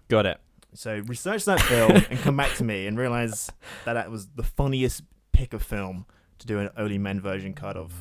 Got 0.08 0.26
it. 0.26 0.38
So 0.74 1.00
research 1.06 1.44
that 1.44 1.60
film 1.60 1.92
and 2.10 2.18
come 2.18 2.36
back 2.36 2.56
to 2.56 2.64
me 2.64 2.88
and 2.88 2.98
realize 2.98 3.52
that 3.84 3.92
that 3.92 4.10
was 4.10 4.30
the 4.34 4.42
funniest 4.42 5.04
pick 5.30 5.52
of 5.52 5.62
film 5.62 6.06
to 6.40 6.48
do 6.48 6.58
an 6.58 6.70
only 6.76 6.98
men 6.98 7.20
version 7.20 7.54
cut 7.54 7.76
of 7.76 7.92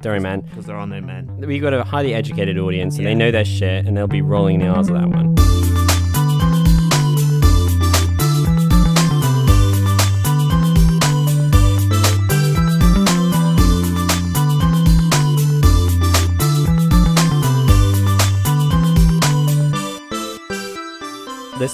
Sorry, 0.00 0.20
man. 0.20 0.42
because 0.42 0.66
there 0.66 0.76
are 0.76 0.86
no 0.86 1.00
men. 1.00 1.38
We've 1.40 1.60
got 1.60 1.74
a 1.74 1.82
highly 1.82 2.14
educated 2.14 2.56
audience 2.56 2.98
and 2.98 3.04
they 3.08 3.16
know 3.16 3.32
their 3.32 3.44
shit 3.44 3.84
and 3.84 3.96
they'll 3.96 4.06
be 4.06 4.22
rolling 4.22 4.60
the 4.60 4.68
R's 4.68 4.90
of 4.90 4.94
that 4.94 5.08
one. 5.08 5.34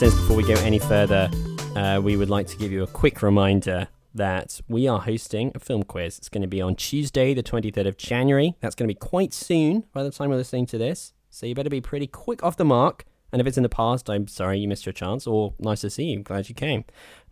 Listeners, 0.00 0.20
before 0.22 0.36
we 0.36 0.42
go 0.42 0.54
any 0.62 0.80
further, 0.80 1.30
uh, 1.76 2.00
we 2.02 2.16
would 2.16 2.28
like 2.28 2.48
to 2.48 2.56
give 2.56 2.72
you 2.72 2.82
a 2.82 2.86
quick 2.88 3.22
reminder 3.22 3.86
that 4.12 4.60
we 4.66 4.88
are 4.88 4.98
hosting 4.98 5.52
a 5.54 5.60
film 5.60 5.84
quiz. 5.84 6.18
It's 6.18 6.28
going 6.28 6.42
to 6.42 6.48
be 6.48 6.60
on 6.60 6.74
Tuesday, 6.74 7.32
the 7.32 7.44
23rd 7.44 7.86
of 7.86 7.96
January. 7.96 8.56
That's 8.58 8.74
going 8.74 8.88
to 8.88 8.92
be 8.92 8.98
quite 8.98 9.32
soon 9.32 9.84
by 9.92 10.02
the 10.02 10.10
time 10.10 10.30
we're 10.30 10.36
listening 10.36 10.66
to 10.66 10.78
this. 10.78 11.12
So 11.30 11.46
you 11.46 11.54
better 11.54 11.70
be 11.70 11.80
pretty 11.80 12.08
quick 12.08 12.42
off 12.42 12.56
the 12.56 12.64
mark. 12.64 13.04
And 13.30 13.40
if 13.40 13.46
it's 13.46 13.56
in 13.56 13.62
the 13.62 13.68
past, 13.68 14.10
I'm 14.10 14.26
sorry 14.26 14.58
you 14.58 14.66
missed 14.66 14.84
your 14.84 14.92
chance, 14.92 15.28
or 15.28 15.54
nice 15.60 15.82
to 15.82 15.90
see 15.90 16.06
you. 16.06 16.24
Glad 16.24 16.48
you 16.48 16.56
came. 16.56 16.84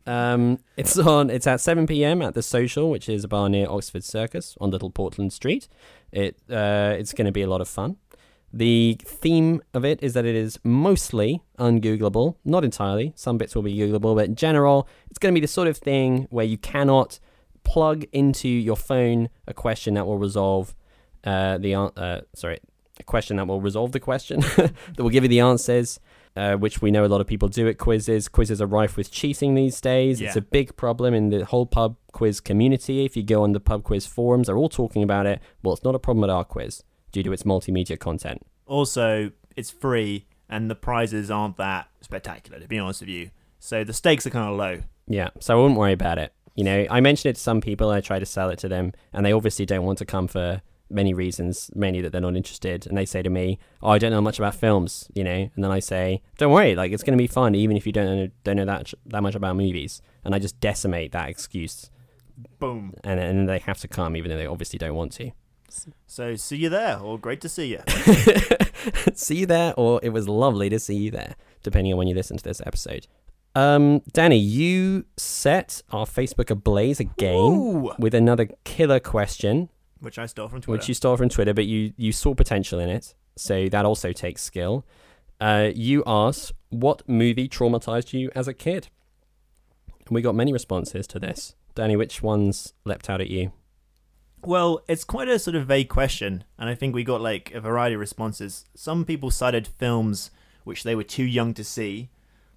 Um, 0.07 0.61
it's 0.76 0.97
on. 0.97 1.31
It's 1.31 1.49
at 1.49 1.61
7 1.61 1.88
p.m. 1.88 2.23
at 2.23 2.35
the 2.35 2.45
Social, 2.45 2.90
which 2.90 3.09
is 3.09 3.25
a 3.25 3.28
bar 3.28 3.49
near 3.49 3.69
Oxford 3.69 4.04
Circus 4.04 4.57
on 4.61 4.71
Little 4.71 4.90
Portland 4.90 5.33
Street. 5.33 5.66
It 6.12 6.37
uh, 6.49 6.95
it's 6.97 7.12
going 7.12 7.26
to 7.26 7.33
be 7.33 7.42
a 7.42 7.49
lot 7.49 7.61
of 7.61 7.66
fun. 7.66 7.97
The 8.52 8.99
theme 9.04 9.62
of 9.73 9.85
it 9.85 10.02
is 10.02 10.12
that 10.12 10.26
it 10.26 10.35
is 10.35 10.59
mostly 10.62 11.42
ungoogleable, 11.59 12.37
not 12.44 12.64
entirely. 12.64 13.14
Some 13.16 13.38
bits 13.38 13.54
will 13.54 13.62
be 13.62 13.76
googleable, 13.76 14.14
but 14.14 14.26
in 14.26 14.37
general, 14.37 14.87
it's 15.11 15.18
going 15.18 15.32
to 15.32 15.40
be 15.40 15.44
the 15.44 15.49
sort 15.49 15.68
of 15.68 15.78
thing 15.78 16.26
where 16.30 16.44
you 16.44 16.59
cannot 16.59 17.18
plug 17.64 18.04
into 18.12 18.49
your 18.49 18.76
phone 18.76 19.30
a 19.47 19.54
question 19.54 19.94
that 19.94 20.06
will 20.06 20.18
resolve 20.18 20.75
uh, 21.25 21.56
the 21.59 21.75
uh, 21.75 22.21
sorry 22.35 22.59
a 22.99 23.04
question 23.04 23.37
that 23.37 23.47
will 23.47 23.61
resolve 23.61 23.92
the 23.92 24.00
question 24.00 24.40
that 24.56 24.99
will 24.99 25.11
give 25.11 25.25
you 25.25 25.28
the 25.28 25.40
answers. 25.40 25.99
Uh, 26.35 26.54
which 26.54 26.80
we 26.80 26.90
know 26.90 27.04
a 27.04 27.09
lot 27.09 27.21
of 27.21 27.26
people 27.26 27.47
do 27.47 27.68
at 27.68 27.76
quizzes. 27.76 28.26
Quizzes 28.26 28.62
are 28.62 28.66
rife 28.66 28.97
with 28.97 29.11
cheating 29.11 29.54
these 29.54 29.82
days. 29.82 30.18
It's 30.28 30.37
a 30.37 30.40
big 30.40 30.75
problem 30.76 31.12
in 31.12 31.28
the 31.28 31.44
whole 31.44 31.66
pub 31.66 31.99
quiz 32.12 32.40
community. 32.40 33.04
If 33.04 33.18
you 33.18 33.23
go 33.23 33.42
on 33.42 33.52
the 33.52 33.61
pub 33.61 33.82
quiz 33.82 34.06
forums, 34.06 34.47
they're 34.47 34.56
all 34.56 34.71
talking 34.71 35.02
about 35.02 35.26
it. 35.26 35.42
Well, 35.62 35.75
it's 35.75 35.85
not 35.85 35.94
a 35.94 35.99
problem 35.99 36.25
at 36.25 36.30
our 36.30 36.47
quiz 36.47 36.85
due 37.12 37.23
to 37.23 37.33
its 37.33 37.45
multimedia 37.45 37.99
content. 37.99 38.42
Also, 38.66 39.31
it's 39.57 39.71
free, 39.71 40.26
and 40.49 40.71
the 40.71 40.75
prizes 40.75 41.31
aren't 41.31 41.57
that 41.59 41.88
spectacular, 42.00 42.59
to 42.59 42.66
be 42.66 42.78
honest 42.78 43.00
with 43.00 43.11
you. 43.11 43.31
So 43.59 43.85
the 43.85 43.92
stakes 43.92 44.26
are 44.26 44.31
kind 44.31 44.50
of 44.50 44.57
low. 44.57 44.83
Yeah, 45.07 45.28
so 45.40 45.57
I 45.57 45.61
wouldn't 45.61 45.78
worry 45.78 45.92
about 45.92 46.19
it. 46.19 46.33
You 46.54 46.64
know, 46.64 46.87
I 46.90 47.00
mentioned 47.00 47.31
it 47.31 47.35
to 47.37 47.40
some 47.40 47.61
people, 47.61 47.90
I 47.90 48.00
try 48.00 48.19
to 48.19 48.26
sell 48.26 48.50
it 48.50 48.59
to 48.61 48.69
them, 48.69 48.92
and 49.12 49.25
they 49.25 49.33
obviously 49.33 49.64
don't 49.66 49.85
want 49.85 49.99
to 49.99 50.04
come 50.04 50.26
for 50.28 50.62
many 50.90 51.14
reasons, 51.14 51.71
mainly 51.75 52.02
that 52.02 52.12
they're 52.12 52.21
not 52.21 52.37
interested. 52.37 52.87
And 52.87 52.97
they 52.97 53.07
say 53.07 53.23
to 53.23 53.31
me, 53.31 53.59
"Oh, 53.83 53.88
I 53.90 53.99
don't 53.99 54.11
know 54.11 54.21
much 54.21 54.38
about 54.38 54.54
films," 54.54 55.09
you 55.14 55.25
know, 55.25 55.31
and 55.54 55.64
then 55.64 55.71
I 55.71 55.81
say, 55.81 56.23
"Don't 56.37 56.52
worry, 56.52 56.75
like 56.75 56.92
it's 56.92 57.02
going 57.02 57.16
to 57.16 57.23
be 57.23 57.26
fun, 57.26 57.54
even 57.54 57.76
if 57.76 57.87
you 57.87 57.92
don't 57.92 58.04
know 58.04 58.28
don't 58.45 58.57
know 58.57 58.66
that 58.66 58.92
that 59.07 59.23
much 59.23 59.35
about 59.35 59.57
movies." 59.57 60.02
And 60.25 60.35
I 60.35 60.38
just 60.38 60.61
decimate 60.61 61.12
that 61.12 61.31
excuse, 61.31 61.90
Boom. 62.59 62.92
and 63.02 63.19
and 63.19 63.49
they 63.49 63.59
have 63.61 63.78
to 63.81 63.88
come, 63.88 64.16
even 64.16 64.31
though 64.31 64.37
they 64.37 64.47
obviously 64.47 64.78
don't 64.78 64.95
want 64.95 65.12
to. 65.12 65.31
So 66.07 66.37
see 66.37 66.57
you 66.57 66.69
there, 66.69 66.99
or 66.99 67.19
great 67.19 67.41
to 67.43 67.49
see 67.49 67.67
you. 67.73 67.81
see 69.14 69.37
you 69.38 69.47
there, 69.47 69.75
or 69.76 70.00
it 70.02 70.11
was 70.11 70.29
lovely 70.29 70.69
to 70.71 70.79
see 70.79 70.97
you 70.97 71.11
there, 71.11 71.35
depending 71.62 71.93
on 71.93 71.99
when 71.99 72.09
you 72.09 72.14
listen 72.14 72.37
to 72.37 72.45
this 72.45 72.61
episode. 72.67 73.07
Um, 73.55 74.00
Danny, 74.12 74.38
you 74.38 75.05
set 75.17 75.83
our 75.91 76.07
Facebook 76.07 76.50
ablaze 76.50 77.00
again 77.00 77.35
Ooh. 77.35 77.93
with 77.99 78.14
another 78.14 78.49
killer 78.64 79.00
question, 79.00 79.69
Which 80.00 80.19
I 80.19 80.26
stole 80.26 80.49
from 80.49 80.61
Twitter. 80.62 80.79
which 80.79 80.88
you 80.88 80.95
stole 80.95 81.17
from 81.17 81.29
Twitter, 81.29 81.52
but 81.55 81.67
you 81.67 81.93
you 81.97 82.12
saw 82.12 82.35
potential 82.35 82.79
in 82.79 82.88
it, 82.88 83.14
so 83.37 83.69
that 83.69 83.85
also 83.85 84.12
takes 84.12 84.43
skill. 84.43 84.85
Uh, 85.41 85.71
you 85.75 86.02
asked 86.07 86.52
what 86.71 87.07
movie 87.09 87.49
traumatized 87.49 88.12
you 88.12 88.31
as 88.35 88.49
a 88.49 88.55
kid, 88.55 88.88
and 90.07 90.14
we 90.14 90.23
got 90.23 90.35
many 90.35 90.52
responses 90.52 91.07
to 91.09 91.19
this. 91.19 91.55
Danny, 91.75 91.97
which 91.97 92.23
ones 92.23 92.75
leapt 92.85 93.09
out 93.11 93.21
at 93.21 93.29
you? 93.29 93.52
Well, 94.45 94.83
it's 94.89 95.05
quite 95.05 95.29
a 95.29 95.39
sort 95.39 95.55
of 95.57 95.67
vague 95.67 95.89
question, 95.89 96.45
and 96.59 96.69
I 96.69 96.75
think 96.75 96.95
we 96.95 97.05
got 97.05 97.21
like 97.21 97.53
a 97.55 97.61
variety 97.61 97.95
of 97.95 98.01
responses. 98.01 98.65
Some 98.75 99.05
people 99.05 99.31
cited 99.31 99.67
films 99.67 100.31
which 100.65 100.83
they 100.85 100.95
were 100.95 101.03
too 101.05 101.25
young 101.25 101.55
to 101.55 101.65
see, 101.65 102.09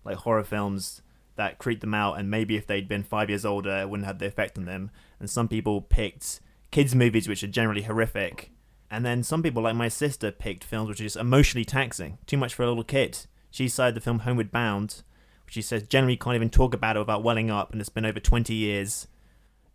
like 0.04 0.18
horror 0.18 0.44
films 0.44 1.02
that 1.36 1.58
creeped 1.58 1.82
them 1.82 1.94
out, 1.94 2.18
and 2.18 2.30
maybe 2.32 2.56
if 2.56 2.66
they'd 2.68 2.88
been 2.88 3.04
five 3.04 3.30
years 3.30 3.46
older, 3.46 3.78
it 3.82 3.90
wouldn't 3.90 4.08
have 4.08 4.20
the 4.20 4.26
effect 4.28 4.58
on 4.58 4.66
them. 4.66 4.90
And 5.20 5.30
some 5.30 5.48
people 5.48 5.82
picked 5.82 6.40
kids' 6.72 6.96
movies 6.96 7.28
which 7.28 7.44
are 7.44 7.48
generally 7.48 7.84
horrific. 7.84 8.52
And 8.90 9.06
then 9.06 9.24
some 9.24 9.44
people, 9.44 9.64
like 9.64 9.76
my 9.76 9.88
sister, 9.90 10.32
picked 10.32 10.64
films 10.64 10.88
which 10.90 11.02
are 11.02 11.06
just 11.06 11.18
emotionally 11.18 11.66
taxing, 11.66 12.18
too 12.26 12.38
much 12.38 12.54
for 12.54 12.64
a 12.64 12.68
little 12.68 12.84
kid. 12.84 13.18
She 13.52 13.68
cited 13.68 13.96
the 13.96 14.02
film 14.02 14.20
Homeward 14.20 14.52
Bound, 14.52 15.02
which 15.46 15.56
she 15.56 15.62
says 15.62 15.84
generally 15.84 16.16
can't 16.18 16.36
even 16.36 16.50
talk 16.50 16.74
about 16.74 16.96
it 16.96 17.00
without 17.00 17.24
welling 17.24 17.50
up, 17.52 17.72
and 17.72 17.82
it's 17.82 17.90
been 17.90 18.06
over 18.06 18.20
20 18.20 18.54
years. 18.54 19.08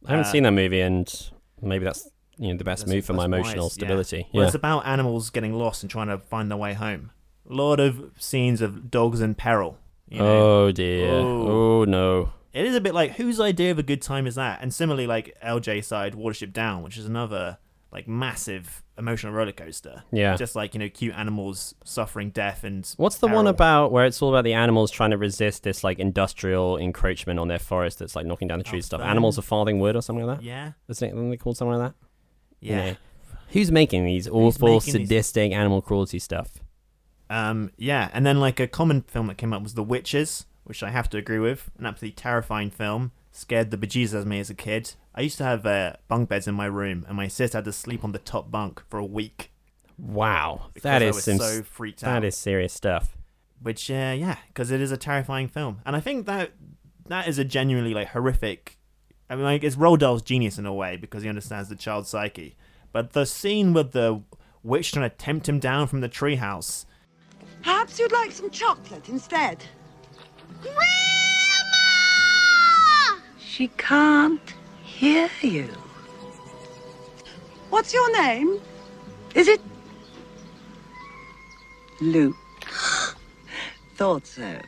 I 0.06 0.10
haven't 0.12 0.26
Uh, 0.26 0.32
seen 0.32 0.42
that 0.44 0.52
movie, 0.52 0.80
and 0.80 1.30
maybe 1.62 1.84
that's 1.84 2.08
you 2.38 2.48
know 2.52 2.56
the 2.58 2.64
best 2.64 2.82
That's- 2.86 2.94
move 2.96 3.04
for 3.04 3.12
my 3.12 3.26
emotional 3.26 3.64
wise, 3.66 3.76
yeah. 3.76 3.84
stability. 3.84 4.26
Well, 4.32 4.42
Yeah. 4.42 4.46
it's 4.46 4.54
about 4.54 4.86
animals 4.86 5.30
getting 5.30 5.52
lost 5.54 5.82
and 5.82 5.90
trying 5.90 6.08
to 6.08 6.18
find 6.18 6.50
their 6.50 6.56
way 6.58 6.72
home. 6.74 7.10
A 7.48 7.52
lot 7.54 7.80
of 7.80 8.10
scenes 8.18 8.60
of 8.62 8.90
dogs 8.90 9.20
in 9.20 9.34
peril. 9.34 9.76
You 10.08 10.18
know? 10.18 10.26
Oh 10.66 10.72
dear. 10.72 11.10
Oh. 11.10 11.80
Oh 11.80 11.84
no. 11.84 12.30
It 12.52 12.64
is 12.64 12.74
a 12.74 12.80
bit 12.80 12.94
like 12.94 13.12
whose 13.12 13.38
idea 13.40 13.70
of 13.70 13.78
a 13.78 13.82
good 13.82 14.02
time 14.02 14.26
is 14.26 14.34
that? 14.36 14.60
And 14.62 14.72
similarly, 14.74 15.06
like 15.06 15.36
LJ 15.44 15.84
side 15.84 16.14
Watership 16.14 16.52
Down, 16.52 16.82
which 16.82 16.96
is 16.96 17.06
another 17.06 17.58
like 17.92 18.06
massive 18.06 18.82
emotional 18.98 19.32
roller 19.32 19.52
coaster. 19.52 20.04
Yeah. 20.12 20.36
Just 20.36 20.54
like 20.54 20.74
you 20.74 20.80
know, 20.80 20.88
cute 20.88 21.14
animals 21.14 21.74
suffering 21.84 22.30
death 22.30 22.62
and 22.64 22.86
What's 22.98 23.18
the 23.18 23.26
one 23.28 23.46
about 23.46 23.90
where 23.92 24.04
it's 24.06 24.20
all 24.22 24.28
about 24.28 24.44
the 24.44 24.52
animals 24.52 24.90
trying 24.90 25.10
to 25.10 25.18
resist 25.18 25.62
this 25.64 25.82
like 25.82 25.98
industrial 25.98 26.76
encroachment 26.76 27.38
on 27.40 27.48
their 27.48 27.58
forest 27.58 27.98
that's 27.98 28.14
like 28.14 28.26
knocking 28.26 28.46
down 28.48 28.58
the 28.58 28.64
trees 28.64 28.84
Oh, 28.84 28.86
stuff? 28.86 29.00
Animals 29.00 29.38
are 29.38 29.42
Farthing 29.42 29.80
Wood 29.80 29.96
or 29.96 30.02
something 30.02 30.24
like 30.26 30.38
that? 30.38 30.44
Yeah, 30.44 30.72
Isn't 30.88 31.32
it 31.32 31.36
called 31.40 31.56
something 31.56 31.78
like 31.78 31.90
that? 31.92 31.96
You 32.60 32.70
yeah. 32.76 32.90
know, 32.90 32.96
Who's 33.48 33.72
making 33.72 34.04
these 34.04 34.28
awful, 34.28 34.68
making 34.76 34.92
these- 34.94 35.08
sadistic 35.08 35.50
animal 35.52 35.82
cruelty 35.82 36.20
stuff? 36.20 36.50
Um, 37.28 37.70
yeah, 37.76 38.08
and 38.12 38.24
then 38.26 38.38
like 38.40 38.60
a 38.60 38.66
common 38.66 39.02
film 39.02 39.26
that 39.28 39.36
came 39.38 39.52
up 39.52 39.62
was 39.62 39.74
The 39.74 39.82
Witches, 39.84 40.46
which 40.64 40.82
I 40.82 40.90
have 40.90 41.08
to 41.10 41.16
agree 41.18 41.38
with. 41.38 41.70
An 41.78 41.86
absolutely 41.86 42.14
terrifying 42.14 42.70
film. 42.70 43.12
Scared 43.32 43.70
the 43.70 43.76
bejesus 43.78 44.14
out 44.14 44.22
of 44.22 44.26
me 44.26 44.40
as 44.40 44.50
a 44.50 44.54
kid. 44.54 44.94
I 45.14 45.20
used 45.22 45.38
to 45.38 45.44
have 45.44 45.64
uh, 45.66 45.94
bunk 46.08 46.28
beds 46.28 46.48
in 46.48 46.54
my 46.54 46.66
room, 46.66 47.04
and 47.08 47.16
my 47.16 47.28
sister 47.28 47.58
had 47.58 47.64
to 47.64 47.72
sleep 47.72 48.04
on 48.04 48.12
the 48.12 48.18
top 48.18 48.50
bunk 48.50 48.82
for 48.88 48.98
a 48.98 49.04
week. 49.04 49.52
Wow, 49.98 50.66
because 50.72 50.82
that 50.82 51.02
I 51.02 51.06
is 51.06 51.16
was 51.16 51.24
some 51.24 51.38
so 51.38 51.62
freaked 51.62 52.02
out. 52.02 52.24
is 52.24 52.36
serious 52.36 52.72
stuff. 52.72 53.16
Which, 53.62 53.90
uh, 53.90 54.14
yeah, 54.16 54.36
because 54.48 54.70
it 54.70 54.80
is 54.80 54.90
a 54.90 54.96
terrifying 54.96 55.48
film, 55.48 55.80
and 55.84 55.94
I 55.94 56.00
think 56.00 56.26
that 56.26 56.52
that 57.08 57.28
is 57.28 57.38
a 57.38 57.44
genuinely 57.44 57.92
like 57.92 58.08
horrific. 58.08 58.78
I 59.28 59.36
mean, 59.36 59.44
like 59.44 59.62
it's 59.62 59.76
Roald 59.76 59.98
Dahl's 59.98 60.22
genius 60.22 60.58
in 60.58 60.66
a 60.66 60.72
way 60.74 60.96
because 60.96 61.22
he 61.22 61.28
understands 61.28 61.68
the 61.68 61.76
child 61.76 62.06
psyche. 62.06 62.56
But 62.92 63.12
the 63.12 63.26
scene 63.26 63.72
with 63.72 63.92
the 63.92 64.22
witch 64.62 64.92
trying 64.92 65.08
to 65.08 65.16
tempt 65.16 65.48
him 65.48 65.58
down 65.58 65.86
from 65.86 66.00
the 66.00 66.08
treehouse. 66.08 66.86
Perhaps 67.62 67.98
you'd 67.98 68.12
like 68.12 68.32
some 68.32 68.50
chocolate 68.50 69.08
instead. 69.08 69.64
Grandma! 70.62 71.19
She 73.50 73.66
can't 73.76 74.54
hear 74.84 75.28
you. 75.42 75.68
What's 77.68 77.92
your 77.92 78.12
name? 78.12 78.60
Is 79.34 79.48
it 79.48 79.60
Luke? 82.00 82.36
Thought 83.96 84.28
so. 84.28 84.60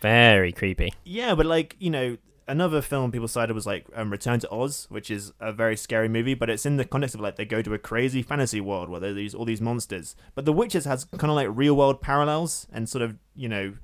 Very 0.00 0.52
creepy. 0.52 0.94
Yeah, 1.04 1.34
but 1.34 1.44
like 1.44 1.76
you 1.78 1.90
know, 1.90 2.16
another 2.48 2.80
film 2.80 3.12
people 3.12 3.28
cited 3.28 3.54
was 3.54 3.66
like 3.66 3.84
um, 3.94 4.10
Return 4.10 4.40
to 4.40 4.50
Oz, 4.50 4.86
which 4.88 5.10
is 5.10 5.34
a 5.38 5.52
very 5.52 5.76
scary 5.76 6.08
movie, 6.08 6.32
but 6.32 6.48
it's 6.48 6.64
in 6.64 6.78
the 6.78 6.86
context 6.86 7.14
of 7.14 7.20
like 7.20 7.36
they 7.36 7.44
go 7.44 7.60
to 7.60 7.74
a 7.74 7.78
crazy 7.78 8.22
fantasy 8.22 8.62
world 8.62 8.88
where 8.88 9.00
there's 9.00 9.16
these 9.16 9.34
all 9.34 9.44
these 9.44 9.60
monsters. 9.60 10.16
But 10.34 10.46
The 10.46 10.54
Witches 10.54 10.86
has 10.86 11.04
kind 11.04 11.30
of 11.30 11.36
like 11.36 11.48
real 11.50 11.76
world 11.76 12.00
parallels 12.00 12.66
and 12.72 12.88
sort 12.88 13.02
of 13.02 13.16
you 13.34 13.50
know 13.50 13.74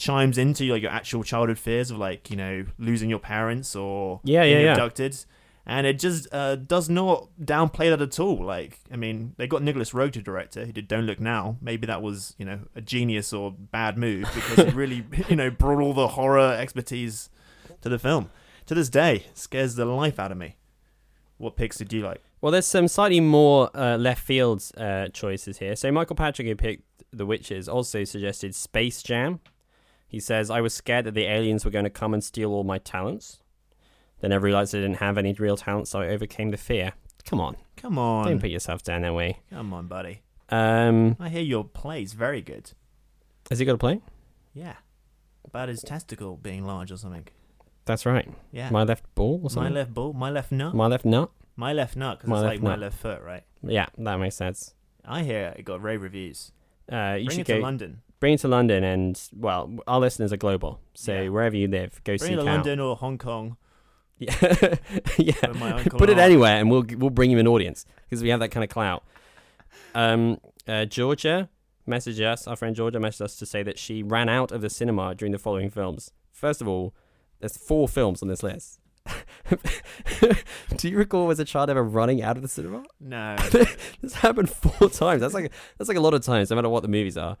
chimes 0.00 0.38
into 0.38 0.64
like 0.72 0.80
your 0.82 0.90
actual 0.90 1.22
childhood 1.22 1.58
fears 1.58 1.90
of 1.90 1.98
like 1.98 2.30
you 2.30 2.36
know 2.36 2.64
losing 2.78 3.10
your 3.10 3.18
parents 3.18 3.76
or 3.76 4.20
Yeah, 4.24 4.42
being 4.44 4.56
yeah, 4.58 4.64
yeah. 4.64 4.72
abducted. 4.72 5.16
And 5.66 5.86
it 5.86 6.00
just 6.00 6.26
uh, 6.32 6.56
does 6.56 6.88
not 6.88 7.28
downplay 7.40 7.90
that 7.90 8.00
at 8.00 8.18
all. 8.18 8.42
Like, 8.44 8.80
I 8.90 8.96
mean, 8.96 9.34
they 9.36 9.46
got 9.46 9.62
Nicolas 9.62 9.90
Roeg 9.92 10.12
to 10.14 10.22
direct 10.22 10.56
it. 10.56 10.66
He 10.66 10.72
did 10.72 10.88
Don't 10.88 11.04
Look 11.04 11.20
Now. 11.20 11.58
Maybe 11.60 11.86
that 11.86 12.02
was, 12.02 12.34
you 12.38 12.44
know, 12.46 12.60
a 12.74 12.80
genius 12.80 13.32
or 13.32 13.52
bad 13.52 13.96
move 13.98 14.22
because 14.34 14.58
it 14.58 14.74
really, 14.74 15.04
you 15.28 15.36
know, 15.36 15.50
brought 15.50 15.80
all 15.80 15.92
the 15.92 16.08
horror 16.08 16.54
expertise 16.54 17.28
to 17.82 17.88
the 17.90 17.98
film. 18.00 18.30
To 18.66 18.74
this 18.74 18.88
day, 18.88 19.26
scares 19.34 19.74
the 19.76 19.84
life 19.84 20.18
out 20.18 20.32
of 20.32 20.38
me. 20.38 20.56
What 21.36 21.56
picks 21.56 21.76
did 21.76 21.92
you 21.92 22.02
like? 22.02 22.22
Well, 22.40 22.50
there's 22.50 22.66
some 22.66 22.88
slightly 22.88 23.20
more 23.20 23.70
uh, 23.74 23.96
left 23.98 24.24
field 24.24 24.64
uh, 24.76 25.08
choices 25.08 25.58
here. 25.58 25.76
So 25.76 25.92
Michael 25.92 26.16
Patrick, 26.16 26.48
who 26.48 26.56
picked 26.56 26.84
The 27.12 27.26
Witches, 27.26 27.68
also 27.68 28.02
suggested 28.04 28.54
Space 28.56 29.02
Jam. 29.02 29.40
He 30.10 30.18
says, 30.20 30.50
I 30.50 30.60
was 30.60 30.74
scared 30.74 31.06
that 31.06 31.14
the 31.14 31.24
aliens 31.26 31.64
were 31.64 31.70
going 31.70 31.84
to 31.84 31.90
come 31.90 32.12
and 32.12 32.22
steal 32.22 32.50
all 32.52 32.64
my 32.64 32.78
talents. 32.78 33.38
Then 34.20 34.32
I 34.32 34.36
realized 34.36 34.74
I 34.74 34.78
didn't 34.78 34.96
have 34.96 35.16
any 35.16 35.32
real 35.32 35.56
talent, 35.56 35.86
so 35.88 36.00
I 36.00 36.08
overcame 36.08 36.50
the 36.50 36.56
fear. 36.56 36.92
Come 37.24 37.40
on, 37.40 37.56
Come 37.76 37.96
on. 37.96 38.26
don't 38.26 38.40
put 38.40 38.50
yourself 38.50 38.82
down 38.82 39.02
that 39.02 39.14
way. 39.14 39.38
Come 39.50 39.72
on, 39.72 39.86
buddy. 39.86 40.22
Um, 40.48 41.16
I 41.20 41.28
hear 41.28 41.42
your 41.42 41.64
play's 41.64 42.12
very 42.12 42.42
good. 42.42 42.72
has 43.48 43.60
he 43.60 43.64
got 43.64 43.76
a 43.76 43.78
play? 43.78 44.00
Yeah. 44.52 44.74
About 45.44 45.68
his 45.68 45.80
testicle 45.82 46.36
being 46.36 46.64
large 46.66 46.90
or 46.90 46.96
something. 46.96 47.28
That's 47.84 48.04
right. 48.04 48.28
Yeah. 48.50 48.68
My 48.70 48.82
left 48.82 49.04
ball 49.14 49.40
or 49.44 49.48
something? 49.50 49.72
My 49.72 49.78
left 49.80 49.94
ball, 49.94 50.12
my 50.12 50.30
left 50.30 50.50
nut. 50.50 50.74
My 50.74 50.86
left 50.88 51.04
nut? 51.04 51.30
My 51.56 51.72
left 51.72 51.94
nut, 51.96 52.20
because 52.20 52.40
it's 52.42 52.46
like 52.46 52.62
my 52.62 52.76
left 52.76 52.98
foot, 52.98 53.22
right? 53.22 53.44
Yeah, 53.62 53.86
that 53.98 54.16
makes 54.16 54.34
sense. 54.36 54.74
I 55.04 55.22
hear 55.22 55.54
it 55.56 55.64
got 55.64 55.82
rave 55.82 56.02
reviews. 56.02 56.52
Uh, 56.90 57.16
you 57.18 57.26
Bring 57.26 57.38
should 57.38 57.48
it 57.48 57.52
go. 57.52 57.56
to 57.58 57.62
London. 57.62 58.00
Bring 58.20 58.34
it 58.34 58.40
to 58.40 58.48
London, 58.48 58.84
and 58.84 59.20
well, 59.34 59.70
our 59.86 59.98
listeners 59.98 60.32
are 60.32 60.36
global, 60.36 60.80
so 60.94 61.12
Yeah. 61.22 61.28
wherever 61.30 61.56
you 61.56 61.66
live, 61.68 62.00
go 62.04 62.12
Bring 62.16 62.18
seek 62.18 62.32
it 62.32 62.36
to. 62.36 62.42
London 62.44 62.78
or 62.80 62.96
Hong 62.96 63.18
Kong. 63.18 63.56
Yeah, 64.18 64.34
yeah. 65.18 65.32
Put 65.88 66.10
it 66.10 66.18
anywhere, 66.18 66.56
and 66.58 66.70
we'll 66.70 66.84
we'll 66.96 67.08
bring 67.10 67.30
you 67.30 67.38
an 67.38 67.48
audience 67.48 67.86
because 68.04 68.22
we 68.22 68.28
have 68.28 68.40
that 68.40 68.50
kind 68.50 68.62
of 68.62 68.68
clout. 68.70 69.02
Um, 69.94 70.38
uh, 70.68 70.84
Georgia 70.84 71.48
messaged 71.88 72.20
us. 72.20 72.46
Our 72.46 72.54
friend 72.56 72.76
Georgia 72.76 72.98
messaged 72.98 73.22
us 73.22 73.36
to 73.36 73.46
say 73.46 73.62
that 73.62 73.78
she 73.78 74.02
ran 74.02 74.28
out 74.28 74.52
of 74.52 74.60
the 74.60 74.68
cinema 74.70 75.14
during 75.14 75.32
the 75.32 75.38
following 75.38 75.70
films. 75.70 76.12
First 76.32 76.60
of 76.60 76.68
all, 76.68 76.94
there's 77.40 77.56
four 77.56 77.88
films 77.88 78.20
on 78.22 78.28
this 78.28 78.42
list. 78.42 78.78
Do 80.76 80.88
you 80.88 80.96
recall 80.98 81.30
as 81.30 81.38
a 81.40 81.44
child 81.44 81.70
ever 81.70 81.82
running 81.82 82.22
out 82.22 82.36
of 82.36 82.42
the 82.42 82.48
cinema? 82.48 82.84
No. 83.00 83.36
this 84.02 84.14
happened 84.14 84.50
four 84.50 84.90
times. 84.90 85.20
That's 85.22 85.34
like 85.34 85.50
that's 85.78 85.88
like 85.88 85.96
a 85.96 86.00
lot 86.00 86.14
of 86.14 86.22
times, 86.22 86.50
no 86.50 86.56
matter 86.56 86.68
what 86.68 86.82
the 86.82 86.88
movies 86.88 87.16
are. 87.16 87.36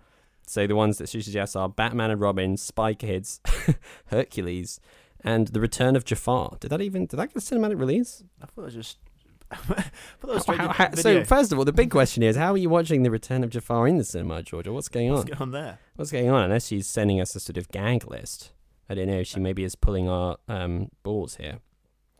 So 0.46 0.66
the 0.66 0.74
ones 0.76 0.98
that 0.98 1.08
she 1.08 1.22
suggests 1.22 1.54
are 1.56 1.68
Batman 1.68 2.10
and 2.10 2.20
Robin, 2.20 2.56
Spy 2.56 2.94
Kids, 2.94 3.40
Hercules, 4.06 4.80
and 5.22 5.48
The 5.48 5.60
Return 5.60 5.96
of 5.96 6.04
Jafar. 6.04 6.56
Did 6.60 6.70
that 6.70 6.80
even 6.80 7.06
did 7.06 7.16
that 7.18 7.28
get 7.32 7.36
a 7.36 7.40
cinematic 7.40 7.78
release? 7.78 8.22
I 8.42 8.46
thought 8.46 8.62
it 8.62 8.64
was 8.64 8.74
just. 8.74 8.98
I 9.52 9.56
thought 9.56 9.84
it 10.22 10.26
was 10.34 10.44
How- 10.46 10.54
how- 10.54 10.68
how- 10.72 10.94
so 10.94 11.24
first 11.24 11.50
of 11.52 11.58
all, 11.58 11.64
the 11.64 11.72
big 11.72 11.90
question 11.90 12.22
is, 12.22 12.36
how 12.36 12.52
are 12.52 12.56
you 12.56 12.68
watching 12.70 13.02
The 13.02 13.10
Return 13.10 13.42
of 13.42 13.50
Jafar 13.50 13.86
in 13.88 13.98
the 13.98 14.04
cinema, 14.04 14.42
Georgia? 14.42 14.72
What's 14.72 14.88
going 14.88 15.08
on? 15.10 15.16
What's 15.16 15.24
going 15.30 15.42
on 15.42 15.50
there? 15.50 15.78
What's 15.96 16.12
going 16.12 16.30
on? 16.30 16.44
Unless 16.44 16.68
she's 16.68 16.86
sending 16.86 17.20
us 17.20 17.34
a 17.34 17.40
sort 17.40 17.56
of 17.56 17.68
gag 17.68 18.08
list. 18.08 18.52
I 18.88 18.94
don't 18.94 19.08
know. 19.08 19.22
She 19.24 19.38
maybe 19.40 19.62
is 19.64 19.74
pulling 19.76 20.08
our 20.08 20.36
um, 20.48 20.90
balls 21.02 21.36
here. 21.36 21.58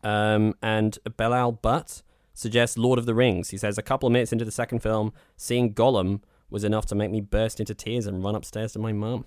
Um, 0.03 0.55
and 0.61 0.97
Belal 1.05 1.61
Butt 1.61 2.01
suggests 2.33 2.77
Lord 2.77 2.97
of 2.99 3.05
the 3.05 3.13
Rings. 3.13 3.49
He 3.49 3.57
says 3.57 3.77
a 3.77 3.81
couple 3.81 4.07
of 4.07 4.13
minutes 4.13 4.31
into 4.33 4.45
the 4.45 4.51
second 4.51 4.79
film, 4.79 5.13
seeing 5.37 5.73
Gollum 5.73 6.21
was 6.51 6.63
enough 6.63 6.85
to 6.87 6.95
make 6.95 7.09
me 7.09 7.21
burst 7.21 7.59
into 7.59 7.73
tears 7.73 8.05
and 8.05 8.23
run 8.23 8.35
upstairs 8.35 8.73
to 8.73 8.79
my 8.79 8.93
mum. 8.93 9.25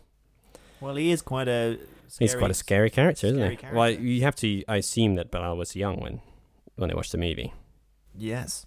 Well, 0.81 0.95
he 0.95 1.11
is 1.11 1.23
quite 1.23 1.49
a. 1.49 1.79
He's 2.19 2.35
quite 2.35 2.51
a 2.51 2.55
scary 2.55 2.91
character, 2.91 3.27
isn't 3.27 3.39
scary 3.39 3.57
he? 3.57 3.77
Well, 3.77 3.91
you 3.91 4.23
have 4.23 4.37
to. 4.37 4.63
I 4.69 4.77
assume 4.77 5.17
that 5.17 5.33
Belal 5.33 5.57
was 5.57 5.75
young 5.75 5.99
when 6.01 6.21
when 6.77 6.89
they 6.89 6.95
watched 6.95 7.13
the 7.13 7.19
movie. 7.19 7.53
Yes. 8.17 8.67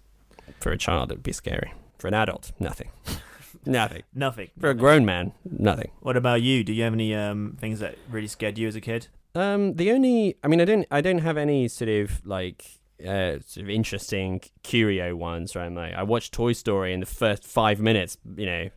For 0.59 0.71
a 0.71 0.77
child, 0.77 1.11
it 1.11 1.15
would 1.15 1.23
be 1.23 1.31
scary. 1.31 1.73
For 1.97 2.07
an 2.07 2.13
adult, 2.13 2.51
nothing. 2.59 2.89
nothing. 3.65 4.03
Nothing. 4.13 4.49
For 4.59 4.69
a 4.69 4.73
grown 4.73 5.05
man, 5.05 5.33
nothing. 5.49 5.91
What 6.01 6.17
about 6.17 6.41
you? 6.41 6.63
Do 6.63 6.73
you 6.73 6.83
have 6.83 6.93
any 6.93 7.13
um 7.15 7.57
things 7.59 7.79
that 7.79 7.97
really 8.09 8.27
scared 8.27 8.57
you 8.57 8.67
as 8.67 8.75
a 8.75 8.81
kid? 8.81 9.07
Um, 9.35 9.75
the 9.75 9.91
only, 9.91 10.35
I 10.43 10.47
mean, 10.47 10.59
I 10.59 10.65
don't, 10.65 10.87
I 10.89 10.99
don't 10.99 11.19
have 11.19 11.37
any 11.37 11.67
sort 11.67 11.89
of 11.89 12.25
like, 12.25 12.79
uh, 13.05 13.39
sort 13.45 13.57
of 13.63 13.69
interesting 13.69 14.41
curio 14.63 15.15
ones. 15.15 15.55
Right, 15.55 15.65
I'm 15.65 15.75
like, 15.75 15.93
I 15.93 16.03
watched 16.03 16.33
Toy 16.33 16.53
Story 16.53 16.93
in 16.93 16.99
the 16.99 17.05
first 17.05 17.43
five 17.43 17.79
minutes. 17.79 18.17
You 18.35 18.45
know, 18.45 18.69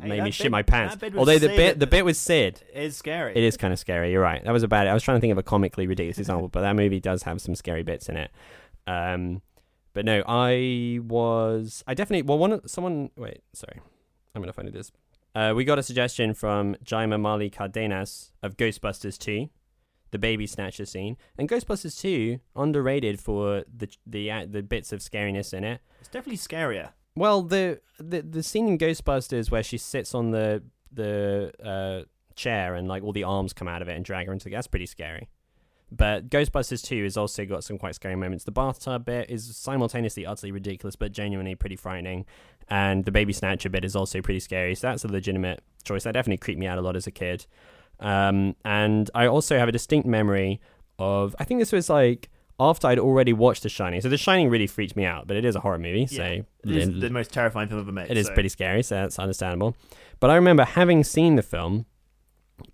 Hey, 0.00 0.08
made 0.10 0.22
me 0.22 0.30
shit 0.30 0.50
my 0.52 0.62
pants. 0.62 0.94
bit 0.94 1.16
Although 1.16 1.38
the 1.40 1.48
Sid- 1.48 1.56
bit, 1.56 1.78
the 1.80 1.86
bit 1.88 2.04
with 2.04 2.16
Sid, 2.16 2.62
is 2.72 2.96
scary. 2.96 3.32
it 3.34 3.42
is 3.42 3.56
kind 3.56 3.72
of 3.72 3.80
scary. 3.80 4.12
You're 4.12 4.22
right. 4.22 4.42
That 4.44 4.52
was 4.52 4.62
about 4.62 4.86
it. 4.86 4.90
I 4.90 4.94
was 4.94 5.02
trying 5.02 5.16
to 5.16 5.20
think 5.20 5.32
of 5.32 5.38
a 5.38 5.42
comically 5.42 5.88
ridiculous 5.88 6.18
example, 6.18 6.48
but 6.48 6.60
that 6.60 6.76
movie 6.76 7.00
does 7.00 7.24
have 7.24 7.40
some 7.40 7.56
scary 7.56 7.82
bits 7.82 8.08
in 8.08 8.16
it. 8.16 8.30
Um, 8.86 9.42
but 9.94 10.04
no, 10.04 10.22
I 10.28 11.00
was, 11.02 11.82
I 11.88 11.94
definitely, 11.94 12.22
well, 12.22 12.38
one, 12.38 12.66
someone, 12.68 13.10
wait, 13.16 13.42
sorry, 13.52 13.80
I'm 14.34 14.40
gonna 14.42 14.52
find 14.52 14.68
it. 14.68 14.74
This, 14.74 14.92
uh, 15.34 15.52
we 15.56 15.64
got 15.64 15.80
a 15.80 15.82
suggestion 15.82 16.32
from 16.32 16.76
Jaima 16.84 17.18
Mali 17.20 17.50
Cardenas 17.50 18.30
of 18.40 18.56
Ghostbusters 18.56 19.18
2, 19.18 19.48
the 20.10 20.18
baby 20.18 20.46
snatcher 20.46 20.86
scene, 20.86 21.16
and 21.36 21.48
Ghostbusters 21.48 22.00
2 22.00 22.38
underrated 22.56 23.20
for 23.20 23.64
the 23.74 23.88
the 24.06 24.30
uh, 24.30 24.46
the 24.48 24.62
bits 24.62 24.92
of 24.92 25.00
scariness 25.00 25.52
in 25.52 25.64
it. 25.64 25.80
It's 26.00 26.08
definitely 26.08 26.38
scarier. 26.38 26.90
Well, 27.14 27.42
the 27.42 27.80
the 27.98 28.22
the 28.22 28.42
scene 28.42 28.68
in 28.68 28.78
Ghostbusters 28.78 29.50
where 29.50 29.62
she 29.62 29.78
sits 29.78 30.14
on 30.14 30.30
the 30.30 30.62
the 30.92 31.52
uh, 31.62 32.04
chair 32.36 32.74
and 32.74 32.88
like 32.88 33.02
all 33.02 33.12
the 33.12 33.24
arms 33.24 33.52
come 33.52 33.68
out 33.68 33.82
of 33.82 33.88
it 33.88 33.96
and 33.96 34.04
drag 34.04 34.26
her 34.26 34.32
into 34.32 34.44
the 34.44 34.50
that's 34.50 34.66
pretty 34.66 34.86
scary. 34.86 35.28
But 35.90 36.28
Ghostbusters 36.28 36.84
2 36.84 37.04
has 37.04 37.16
also 37.16 37.46
got 37.46 37.64
some 37.64 37.78
quite 37.78 37.94
scary 37.94 38.14
moments. 38.14 38.44
The 38.44 38.52
bathtub 38.52 39.06
bit 39.06 39.30
is 39.30 39.56
simultaneously 39.56 40.26
utterly 40.26 40.52
ridiculous 40.52 40.96
but 40.96 41.12
genuinely 41.12 41.54
pretty 41.54 41.76
frightening. 41.76 42.26
And 42.68 43.04
the 43.06 43.10
baby 43.10 43.32
snatcher 43.32 43.70
bit 43.70 43.84
is 43.84 43.96
also 43.96 44.20
pretty 44.20 44.40
scary. 44.40 44.74
So 44.74 44.88
that's 44.88 45.04
a 45.04 45.08
legitimate 45.08 45.62
choice. 45.84 46.04
That 46.04 46.12
definitely 46.12 46.38
creeped 46.38 46.60
me 46.60 46.66
out 46.66 46.78
a 46.78 46.82
lot 46.82 46.96
as 46.96 47.06
a 47.06 47.10
kid. 47.10 47.46
Um, 48.00 48.54
and 48.64 49.10
I 49.14 49.26
also 49.26 49.58
have 49.58 49.68
a 49.68 49.72
distinct 49.72 50.06
memory 50.06 50.60
of, 50.98 51.34
I 51.38 51.44
think 51.44 51.60
this 51.60 51.72
was 51.72 51.90
like 51.90 52.28
after 52.60 52.88
I'd 52.88 52.98
already 52.98 53.32
watched 53.32 53.62
The 53.62 53.68
Shining. 53.68 54.00
So 54.00 54.08
The 54.08 54.16
Shining 54.16 54.50
really 54.50 54.66
freaked 54.66 54.96
me 54.96 55.04
out, 55.04 55.26
but 55.26 55.36
it 55.36 55.44
is 55.44 55.54
a 55.56 55.60
horror 55.60 55.78
movie. 55.78 56.06
So 56.06 56.22
Yeah. 56.22 56.42
It 56.64 56.76
is 56.76 57.00
the 57.00 57.10
most 57.10 57.32
terrifying 57.32 57.68
film 57.68 57.80
ever 57.80 57.92
made. 57.92 58.10
it 58.10 58.16
is 58.16 58.26
so- 58.26 58.34
pretty 58.34 58.48
scary, 58.48 58.82
so 58.82 58.94
that's 58.96 59.18
understandable. 59.18 59.76
But 60.20 60.30
I 60.30 60.34
remember 60.34 60.64
having 60.64 61.04
seen 61.04 61.36
the 61.36 61.42
film, 61.42 61.86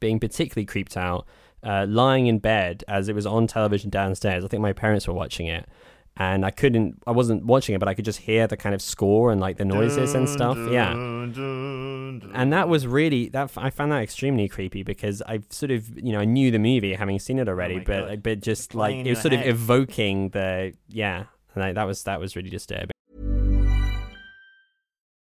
being 0.00 0.18
particularly 0.18 0.64
creeped 0.64 0.96
out, 0.96 1.26
uh, 1.62 1.86
lying 1.88 2.26
in 2.26 2.38
bed 2.38 2.84
as 2.88 3.08
it 3.08 3.14
was 3.14 3.26
on 3.26 3.46
television 3.46 3.90
downstairs. 3.90 4.44
I 4.44 4.48
think 4.48 4.62
my 4.62 4.72
parents 4.72 5.06
were 5.06 5.14
watching 5.14 5.46
it, 5.46 5.66
and 6.16 6.44
I 6.46 6.50
couldn't, 6.50 7.02
I 7.06 7.10
wasn't 7.10 7.44
watching 7.44 7.74
it, 7.74 7.78
but 7.78 7.88
I 7.88 7.94
could 7.94 8.04
just 8.04 8.20
hear 8.20 8.46
the 8.46 8.56
kind 8.56 8.74
of 8.74 8.80
score 8.80 9.32
and 9.32 9.40
like 9.40 9.56
the 9.56 9.64
noises 9.64 10.14
and 10.14 10.28
stuff. 10.28 10.56
Yeah. 10.70 10.92
And 10.92 12.52
that 12.52 12.68
was 12.68 12.86
really 12.86 13.28
that 13.30 13.50
I 13.56 13.70
found 13.70 13.90
that 13.92 14.02
extremely 14.02 14.48
creepy 14.48 14.82
because 14.82 15.22
I 15.26 15.40
sort 15.50 15.72
of 15.72 15.98
you 15.98 16.12
know 16.12 16.20
I 16.20 16.24
knew 16.24 16.50
the 16.50 16.58
movie 16.58 16.94
having 16.94 17.18
seen 17.18 17.38
it 17.38 17.48
already, 17.48 17.76
Oh 17.76 17.82
but 17.84 18.08
God. 18.08 18.22
but 18.22 18.40
just 18.40 18.70
Playing 18.70 18.98
like 18.98 19.06
it 19.06 19.10
was 19.10 19.24
your 19.24 19.30
sort 19.32 19.40
of 19.40 19.46
evoking 19.46 20.28
the 20.30 20.74
yeah, 20.88 21.24
and 21.54 21.64
I, 21.64 21.72
that 21.72 21.84
was 21.84 22.04
that 22.04 22.20
was 22.20 22.36
really 22.36 22.50
disturbing. 22.50 22.90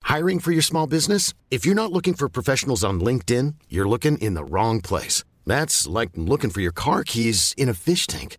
Hiring 0.05 0.39
for 0.39 0.53
your 0.53 0.63
small 0.63 0.87
business? 0.87 1.35
If 1.51 1.67
you're 1.67 1.75
not 1.75 1.93
looking 1.93 2.15
for 2.15 2.31
professionals 2.31 2.83
on 2.83 2.99
LinkedIn, 3.01 3.55
you're 3.69 3.89
looking 3.89 4.17
in 4.19 4.33
the 4.35 4.45
wrong 4.45 4.81
place. 4.81 5.23
That's 5.45 5.87
like 5.87 6.11
looking 6.15 6.49
for 6.51 6.61
your 6.63 6.73
car 6.73 7.05
keys 7.05 7.55
in 7.59 7.69
a 7.69 7.75
fish 7.75 8.07
tank. 8.07 8.39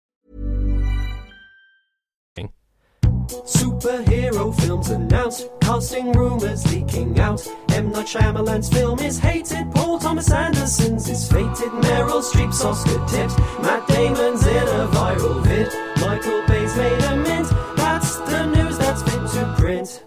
Superhero 3.45 4.53
films 4.61 4.89
announced, 4.89 5.49
casting 5.61 6.11
rumors 6.11 6.71
leaking 6.73 7.19
out. 7.19 7.45
M. 7.71 7.91
Night 7.91 8.05
Shyamalan's 8.05 8.69
film 8.69 8.99
is 8.99 9.17
hated, 9.17 9.71
Paul 9.73 9.99
Thomas 9.99 10.31
Anderson's 10.31 11.09
is 11.09 11.29
fated, 11.31 11.71
Meryl 11.83 12.21
Streep's 12.21 12.63
Oscar 12.63 13.03
tipped, 13.07 13.37
Matt 13.61 13.87
Damon's 13.87 14.45
in 14.45 14.55
a 14.55 14.87
viral 14.87 15.43
vid, 15.43 15.67
Michael 16.01 16.45
Bay's 16.47 16.75
made 16.75 17.03
a 17.03 17.15
mint. 17.15 17.47
That's 17.77 18.17
the 18.17 18.45
news 18.45 18.77
that's 18.77 19.01
fit 19.03 19.39
to 19.39 19.55
print. 19.57 20.03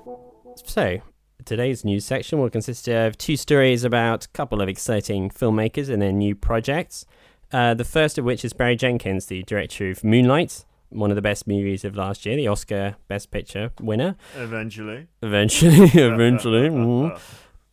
So, 0.65 0.99
today's 1.45 1.85
news 1.85 2.05
section 2.05 2.39
will 2.39 2.51
consist 2.51 2.89
of 2.89 3.19
two 3.19 3.37
stories 3.37 3.85
about 3.85 4.27
a 4.27 4.29
couple 4.29 4.63
of 4.63 4.69
exciting 4.69 5.31
filmmakers 5.31 5.89
and 5.89 6.01
their 6.01 6.13
new 6.13 6.35
projects. 6.35 7.05
Uh, 7.53 7.75
the 7.75 7.85
first 7.85 8.19
of 8.19 8.25
which 8.25 8.45
is 8.45 8.53
Barry 8.53 8.77
Jenkins, 8.77 9.27
the 9.27 9.43
director 9.43 9.91
of 9.91 10.03
Moonlight, 10.03 10.65
one 10.95 11.11
of 11.11 11.17
the 11.17 11.23
best 11.23 11.47
movies 11.47 11.85
of 11.85 11.97
last 11.97 12.25
year, 12.25 12.37
the 12.37 12.49
Oscar 12.49 12.97
Best 13.09 13.31
Picture 13.31 13.73
winner. 13.81 14.17
Eventually. 14.37 15.09
Eventually, 15.23 15.91
eventually. 15.95 16.69
mhm. 16.71 17.21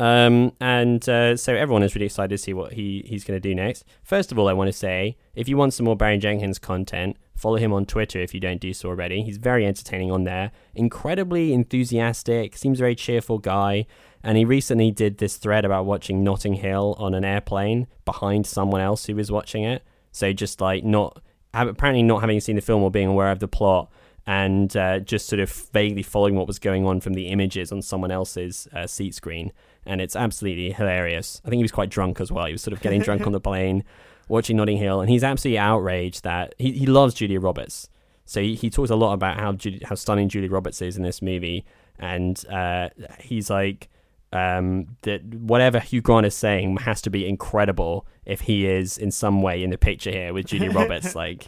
Um, 0.02 0.54
and 0.60 1.08
uh, 1.08 1.38
so 1.38 1.54
everyone 1.54 1.84
is 1.84 1.94
really 1.94 2.08
excited 2.08 2.32
to 2.32 2.38
see 2.40 2.56
what 2.56 2.74
he, 2.74 3.06
he's 3.06 3.24
going 3.24 3.40
to 3.40 3.40
do 3.40 3.54
next. 3.54 3.84
First 4.04 4.32
of 4.32 4.40
all, 4.40 4.48
I 4.48 4.54
want 4.54 4.68
to 4.68 4.74
say 4.74 5.16
if 5.36 5.48
you 5.48 5.58
want 5.58 5.76
some 5.76 5.86
more 5.86 5.96
Barry 5.96 6.18
Jenkins 6.18 6.58
content, 6.58 7.18
follow 7.36 7.58
him 7.58 7.72
on 7.72 7.86
Twitter 7.86 8.20
if 8.20 8.34
you 8.34 8.40
don't 8.40 8.60
do 8.60 8.74
so 8.74 8.90
already. 8.90 9.22
He's 9.22 9.38
very 9.38 9.64
entertaining 9.64 10.12
on 10.12 10.24
there, 10.24 10.52
incredibly 10.74 11.54
enthusiastic, 11.54 12.58
seems 12.58 12.80
a 12.80 12.84
very 12.84 12.96
cheerful 12.96 13.38
guy. 13.38 13.86
And 14.24 14.40
he 14.40 14.46
recently 14.46 14.90
did 14.90 15.20
this 15.20 15.38
thread 15.38 15.66
about 15.66 15.86
watching 15.86 16.24
Notting 16.24 16.56
Hill 16.56 16.96
on 16.98 17.14
an 17.14 17.24
airplane 17.24 17.86
behind 18.04 18.48
someone 18.48 18.82
else 18.82 19.06
who 19.06 19.16
was 19.16 19.32
watching 19.32 19.64
it. 19.64 19.84
So 20.12 20.34
just 20.34 20.62
like 20.62 20.84
not 20.84 21.22
apparently 21.54 22.04
not 22.04 22.22
having 22.22 22.40
seen 22.40 22.56
the 22.56 22.62
film 22.62 22.84
or 22.84 22.92
being 22.92 23.08
aware 23.08 23.32
of 23.32 23.40
the 23.40 23.48
plot 23.48 23.92
and 24.28 24.76
uh, 24.78 25.00
just 25.00 25.28
sort 25.28 25.40
of 25.40 25.52
vaguely 25.74 26.04
following 26.04 26.36
what 26.36 26.48
was 26.48 26.60
going 26.60 26.86
on 26.86 27.02
from 27.02 27.14
the 27.14 27.28
images 27.28 27.72
on 27.72 27.82
someone 27.82 28.12
else's 28.12 28.68
uh, 28.74 28.86
seat 28.86 29.16
screen. 29.16 29.52
And 29.86 30.00
it's 30.00 30.16
absolutely 30.16 30.72
hilarious. 30.72 31.42
I 31.44 31.50
think 31.50 31.60
he 31.60 31.64
was 31.64 31.72
quite 31.72 31.90
drunk 31.90 32.22
as 32.22 32.32
well. 32.32 32.46
He 32.46 32.52
was 32.52 32.62
sort 32.62 32.74
of 32.74 32.82
getting 32.82 33.02
drunk 33.02 33.26
on 33.26 33.32
the 33.32 33.40
plane, 33.42 33.84
watching 34.28 34.58
Notting 34.58 34.78
Hill, 34.78 35.02
and 35.02 35.10
he's 35.10 35.24
absolutely 35.24 35.58
outraged 35.58 36.24
that 36.24 36.54
he, 36.60 36.72
he 36.72 36.86
loves 36.86 37.16
Julia 37.16 37.40
Roberts. 37.40 37.90
So 38.26 38.42
he, 38.42 38.56
he 38.56 38.70
talks 38.70 38.92
a 38.92 38.96
lot 38.96 39.14
about 39.14 39.38
how 39.38 39.54
Judy, 39.54 39.84
how 39.84 39.96
stunning 39.96 40.30
Julia 40.30 40.50
Roberts 40.50 40.82
is 40.82 40.98
in 40.98 41.04
this 41.04 41.22
movie, 41.22 41.66
and 41.98 42.46
uh, 42.48 42.90
he's 43.20 43.50
like 43.50 43.90
um, 44.34 44.88
that 45.02 45.24
whatever 45.26 45.80
Hugh 45.80 46.02
Grant 46.02 46.26
is 46.26 46.36
saying 46.36 46.78
has 46.78 47.02
to 47.02 47.10
be 47.10 47.28
incredible 47.28 48.06
if 48.26 48.42
he 48.42 48.66
is 48.66 48.98
in 48.98 49.12
some 49.12 49.42
way 49.42 49.64
in 49.64 49.70
the 49.70 49.78
picture 49.78 50.12
here 50.12 50.34
with 50.34 50.48
Julia 50.48 50.72
Roberts. 50.72 51.16
like 51.16 51.48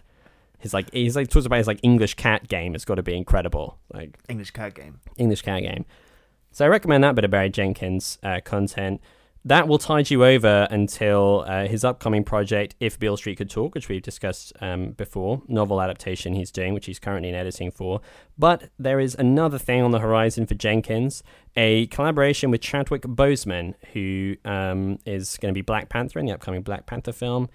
he's 0.60 0.74
like 0.74 0.92
he's 0.92 1.16
like 1.16 1.30
talks 1.30 1.46
about 1.46 1.58
his 1.58 1.68
like 1.68 1.80
English 1.84 2.16
cat 2.16 2.48
game. 2.48 2.76
It's 2.76 2.86
got 2.86 2.96
to 2.96 3.04
be 3.04 3.16
incredible. 3.16 3.78
Like 3.94 4.18
English 4.28 4.52
cat 4.52 4.74
game. 4.74 5.00
English 5.18 5.42
cat 5.42 5.62
game. 5.62 5.86
So 6.52 6.66
I 6.66 6.68
recommend 6.68 7.04
that 7.04 7.16
bit 7.16 7.26
of 7.26 7.32
Barry 7.32 7.50
Jenkins 7.50 8.20
uh, 8.22 8.40
content. 8.44 9.02
That 9.46 9.68
will 9.68 9.78
tide 9.78 10.10
you 10.10 10.24
over 10.24 10.68
until 10.72 11.44
uh, 11.46 11.68
his 11.68 11.84
upcoming 11.84 12.24
project, 12.24 12.76
If 12.80 12.98
Beale 12.98 13.18
Street 13.18 13.38
Could 13.38 13.50
Talk, 13.50 13.76
which 13.76 13.90
we've 13.90 14.02
discussed 14.02 14.54
um, 14.62 14.92
before, 14.92 15.42
novel 15.50 15.82
adaptation 15.82 16.34
he's 16.34 16.50
doing, 16.50 16.74
which 16.74 16.86
he's 16.86 16.98
currently 17.00 17.28
in 17.28 17.36
editing 17.36 17.70
for. 17.70 18.00
But 18.38 18.70
there 18.80 19.02
is 19.02 19.16
another 19.16 19.58
thing 19.58 19.82
on 19.82 19.92
the 19.92 20.00
horizon 20.00 20.46
for 20.46 20.56
Jenkins, 20.56 21.24
a 21.58 21.88
collaboration 21.88 22.52
with 22.52 22.62
Chadwick 22.62 23.02
Boseman, 23.02 23.74
who 23.92 24.36
um, 24.46 25.00
is 25.06 25.38
going 25.38 25.54
to 25.54 25.58
be 25.58 25.62
Black 25.62 25.90
Panther 25.90 26.20
in 26.20 26.26
the 26.26 26.34
upcoming 26.34 26.62
Black 26.62 26.86
Panther 26.86 27.12
film. 27.12 27.50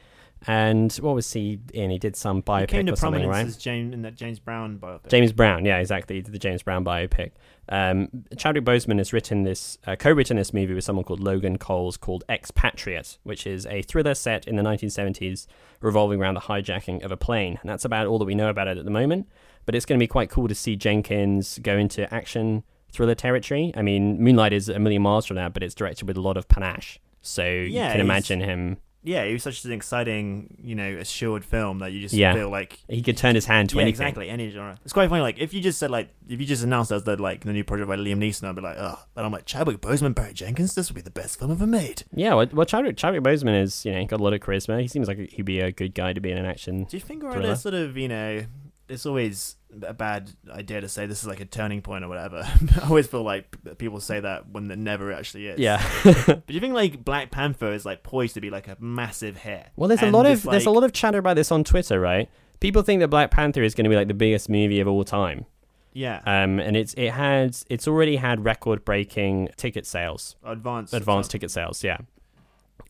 And 0.47 0.93
what 0.97 1.15
was 1.15 1.33
he 1.33 1.59
in? 1.73 1.91
He 1.91 1.99
did 1.99 2.15
some 2.15 2.43
He 2.47 2.67
came 2.67 2.87
to 2.87 2.93
or 2.93 2.97
something, 2.97 3.23
prominence 3.23 3.29
right? 3.29 3.47
as 3.47 3.57
James 3.57 3.93
in 3.93 4.03
that 4.03 4.15
James 4.15 4.39
Brown 4.39 4.79
biopic. 4.79 5.09
James 5.09 5.33
Brown, 5.33 5.65
yeah, 5.65 5.79
exactly. 5.79 6.17
He 6.17 6.23
did 6.23 6.33
the 6.33 6.39
James 6.39 6.63
Brown 6.63 6.85
biopic. 6.85 7.33
Um, 7.69 8.09
Chadwick 8.37 8.65
Boseman 8.65 8.99
has 8.99 9.13
written 9.13 9.43
this, 9.43 9.79
uh, 9.87 9.97
co-written 9.97 10.37
this 10.37 10.53
movie 10.53 10.75
with 10.75 10.85
someone 10.85 11.05
called 11.05 11.21
Logan 11.21 11.59
Coles, 11.59 11.97
called 11.97 12.25
Expatriate, 12.29 13.19
which 13.25 13.47
is 13.47 13.67
a 13.67 13.83
thriller 13.83 14.15
set 14.15 14.47
in 14.47 14.57
the 14.57 14.63
1970s, 14.63 15.47
revolving 15.81 16.21
around 16.21 16.35
the 16.35 16.41
hijacking 16.41 17.05
of 17.05 17.13
a 17.13 17.17
plane. 17.17 17.59
And 17.61 17.71
that's 17.71 17.85
about 17.85 18.07
all 18.07 18.19
that 18.19 18.25
we 18.25 18.35
know 18.35 18.49
about 18.49 18.69
it 18.69 18.79
at 18.79 18.85
the 18.85 18.91
moment. 18.91 19.29
But 19.67 19.75
it's 19.75 19.85
going 19.85 19.99
to 19.99 20.03
be 20.03 20.09
quite 20.09 20.31
cool 20.31 20.49
to 20.49 20.55
see 20.55 20.77
Jenkins 20.77 21.59
go 21.59 21.77
into 21.77 22.13
action 22.13 22.65
thriller 22.91 23.15
territory. 23.15 23.73
I 23.77 23.83
mean, 23.83 24.23
Moonlight 24.23 24.53
is 24.53 24.69
a 24.69 24.79
million 24.79 25.03
miles 25.03 25.27
from 25.27 25.37
that, 25.37 25.53
but 25.53 25.63
it's 25.63 25.75
directed 25.75 26.09
with 26.09 26.17
a 26.17 26.23
lot 26.23 26.37
of 26.37 26.49
panache. 26.49 26.99
So 27.21 27.45
Yeah, 27.45 27.89
you 27.89 27.93
can 27.93 28.01
imagine 28.01 28.41
him. 28.41 28.79
Yeah, 29.09 29.23
it 29.23 29.33
was 29.33 29.43
such 29.43 29.65
an 29.65 29.73
exciting, 29.73 30.57
you 30.63 30.75
know, 30.75 30.89
assured 30.99 31.45
film 31.45 31.79
that 31.79 31.93
you 31.93 32.01
just 32.01 32.15
Yeah. 32.15 32.35
feel 32.35 32.51
like 32.51 32.79
He 32.89 33.01
could 33.03 33.17
turn 33.17 33.35
his 33.35 33.47
hand 33.47 33.71
to 33.71 33.77
yeah, 33.77 33.83
anything. 33.83 34.03
exactly 34.07 34.29
any 34.29 34.51
genre. 34.51 34.79
It's 34.85 34.93
quite 34.93 35.09
funny. 35.09 35.23
Like 35.23 35.39
if 35.39 35.55
you 35.55 35.61
just 35.63 35.79
said 35.79 35.91
like 35.91 36.11
if 36.29 36.39
you 36.41 36.47
just 36.47 36.63
announced 36.63 36.93
as 36.93 37.05
the 37.05 37.17
like 37.17 37.45
the 37.45 37.53
new 37.53 37.65
project 37.65 37.89
by 37.89 37.97
Liam 37.97 38.19
Neeson, 38.19 38.45
I'd 38.49 38.55
be 38.55 38.61
like, 38.61 38.77
oh, 38.79 38.99
but 39.15 39.25
I'm 39.25 39.33
like 39.33 39.47
Chadwick 39.47 39.81
Boseman, 39.81 40.15
Barry 40.15 40.35
Jenkins. 40.35 40.75
This 40.75 40.91
would 40.91 40.97
be 40.97 41.01
the 41.01 41.11
best 41.11 41.39
film 41.39 41.51
ever 41.51 41.67
made. 41.67 42.03
Yeah, 42.15 42.35
well, 42.35 42.47
well 42.53 42.67
Chadwick, 42.67 42.97
Chadwick 42.97 43.23
Boseman 43.23 43.61
is, 43.63 43.85
you 43.87 43.93
know, 43.93 44.05
got 44.05 44.21
a 44.21 44.23
lot 44.23 44.35
of 44.35 44.41
charisma. 44.41 44.81
He 44.81 44.89
seems 44.89 45.09
like 45.09 45.19
he'd 45.19 45.43
be 45.45 45.61
a 45.61 45.73
good 45.73 45.95
guy 45.95 46.13
to 46.13 46.21
be 46.21 46.31
in 46.31 46.37
an 46.39 46.45
action. 46.47 46.85
Do 46.85 46.97
you 46.97 47.01
think 47.01 47.23
we're 47.23 47.37
at 47.37 47.45
a 47.45 47.57
sort 47.57 47.75
of 47.75 47.97
you 47.97 48.09
know? 48.09 48.45
It's 48.89 49.05
always 49.05 49.57
a 49.83 49.93
bad 49.93 50.31
idea 50.51 50.81
to 50.81 50.89
say 50.89 51.07
this 51.07 51.21
is 51.23 51.27
like 51.27 51.41
a 51.41 51.45
turning 51.45 51.83
point 51.83 52.05
or 52.05 52.09
whatever. 52.09 52.43
I 52.83 52.89
always 52.89 53.07
feel 53.07 53.23
like 53.23 53.57
people 53.79 54.01
say 54.01 54.21
that 54.21 54.49
when 54.51 54.71
it 54.71 54.79
never 54.79 55.13
actually 55.13 55.49
is. 55.49 55.59
Yeah. 55.59 55.87
but 56.05 56.47
do 56.47 56.55
you 56.55 56.61
think 56.61 56.75
like 56.75 57.05
Black 57.05 57.31
Panther 57.31 57.73
is 57.73 57.85
like 57.85 58.03
poised 58.03 58.35
to 58.35 58.41
be 58.41 58.51
like 58.51 58.69
a 58.69 58.77
massive 58.81 59.39
hit? 59.39 59.69
Well, 59.77 59.89
there's 59.89 60.03
a 60.03 60.11
lot 60.11 60.27
of 60.27 60.33
it's, 60.33 60.43
there's 60.43 60.67
a 60.67 60.71
lot 60.71 60.85
of 60.85 60.93
chatter 60.93 61.19
about 61.19 61.37
this 61.37 61.53
on 61.53 61.65
Twitter, 61.65 62.01
right? 62.01 62.29
People 62.61 62.83
think 62.83 63.01
that 63.01 63.09
Black 63.09 63.31
Panther 63.31 63.63
is 63.63 63.75
going 63.75 63.85
to 63.85 63.91
be 63.91 63.97
like 63.97 64.09
the 64.09 64.15
biggest 64.15 64.49
movie 64.49 64.81
of 64.81 64.89
all 64.89 65.05
time. 65.05 65.47
yeah 65.93 66.21
Um, 66.25 66.59
and 66.59 66.77
it's 66.77 66.95
it 66.95 67.11
had 67.11 67.57
it's 67.69 67.87
already 67.87 68.17
had 68.17 68.45
record 68.45 68.85
breaking 68.85 69.51
ticket 69.57 69.87
sales, 69.87 70.37
advanced 70.45 70.95
advanced 70.95 71.31
ticket 71.31 71.51
sales, 71.51 71.85
yeah. 71.85 71.99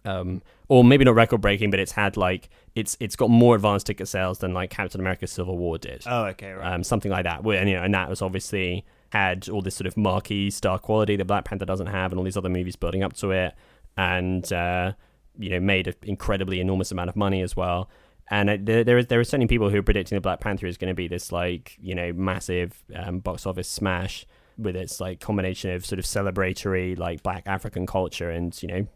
Um, 0.05 0.43
or 0.69 0.85
maybe 0.85 1.05
not 1.05 1.15
record 1.15 1.41
breaking, 1.41 1.71
but 1.71 1.81
it's 1.81 1.93
had 1.93 2.17
like 2.17 2.51
it's 2.75 2.97
it's 3.01 3.17
got 3.17 3.31
more 3.31 3.55
advanced 3.55 3.87
ticket 3.87 4.09
sales 4.09 4.39
than 4.39 4.55
like 4.55 4.71
Captain 4.71 5.01
America: 5.01 5.27
Civil 5.27 5.57
War 5.57 5.79
did. 5.79 6.03
Oh, 6.07 6.27
okay, 6.27 6.53
right. 6.53 6.75
um, 6.75 6.85
something 6.85 7.11
like 7.11 7.25
that. 7.25 7.41
And, 7.41 7.69
you 7.69 7.77
know, 7.77 7.83
and 7.83 7.95
that 7.95 8.09
was 8.09 8.23
obviously 8.23 8.85
had 9.11 9.49
all 9.49 9.63
this 9.63 9.75
sort 9.75 9.87
of 9.87 9.97
marquee 9.97 10.51
star 10.51 10.79
quality 10.79 11.17
that 11.17 11.25
Black 11.25 11.45
Panther 11.45 11.65
doesn't 11.65 11.87
have, 11.87 12.13
and 12.13 12.19
all 12.19 12.25
these 12.25 12.37
other 12.37 12.51
movies 12.51 12.77
building 12.77 13.03
up 13.03 13.15
to 13.15 13.31
it, 13.31 13.55
and 13.97 14.53
uh, 14.53 14.93
you 15.39 15.51
know, 15.51 15.61
made 15.61 15.89
an 15.89 15.95
incredibly 16.03 16.61
enormous 16.61 16.93
amount 16.93 17.09
of 17.09 17.17
money 17.17 17.41
as 17.41 17.57
well. 17.57 17.89
And 18.31 18.51
it, 18.51 18.67
there, 18.67 18.85
there 18.85 18.99
is 18.99 19.07
there 19.07 19.21
are 19.21 19.25
certainly 19.25 19.47
people 19.47 19.71
who 19.71 19.79
are 19.79 19.83
predicting 19.83 20.17
that 20.17 20.23
Black 20.23 20.41
Panther 20.41 20.67
is 20.67 20.77
going 20.77 20.91
to 20.91 20.95
be 20.95 21.09
this 21.09 21.33
like 21.33 21.77
you 21.81 21.95
know 21.95 22.13
massive 22.13 22.83
um, 22.95 23.21
box 23.21 23.47
office 23.47 23.69
smash 23.69 24.27
with 24.59 24.77
its 24.77 25.01
like 25.01 25.21
combination 25.21 25.71
of 25.71 25.87
sort 25.87 25.99
of 25.99 26.05
celebratory 26.05 26.99
like 26.99 27.23
Black 27.23 27.45
African 27.47 27.87
culture 27.87 28.29
and 28.29 28.61
you 28.63 28.69
know 28.69 28.87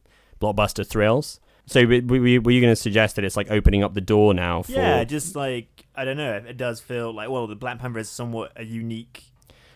blockbuster 0.40 0.86
thrills. 0.86 1.40
So 1.66 1.80
were, 1.86 2.00
were 2.00 2.26
you, 2.26 2.40
you 2.40 2.60
going 2.60 2.72
to 2.72 2.76
suggest 2.76 3.16
that 3.16 3.24
it's 3.24 3.36
like 3.36 3.50
opening 3.50 3.82
up 3.84 3.94
the 3.94 4.00
door 4.00 4.34
now 4.34 4.62
for 4.62 4.72
yeah, 4.72 5.04
just 5.04 5.36
like 5.36 5.86
I 5.94 6.04
don't 6.04 6.16
know. 6.16 6.34
It 6.34 6.56
does 6.56 6.80
feel 6.80 7.12
like 7.14 7.28
well, 7.30 7.46
the 7.46 7.54
Black 7.56 7.78
Panther 7.78 7.98
is 8.00 8.08
somewhat 8.08 8.52
a 8.56 8.64
unique. 8.64 9.24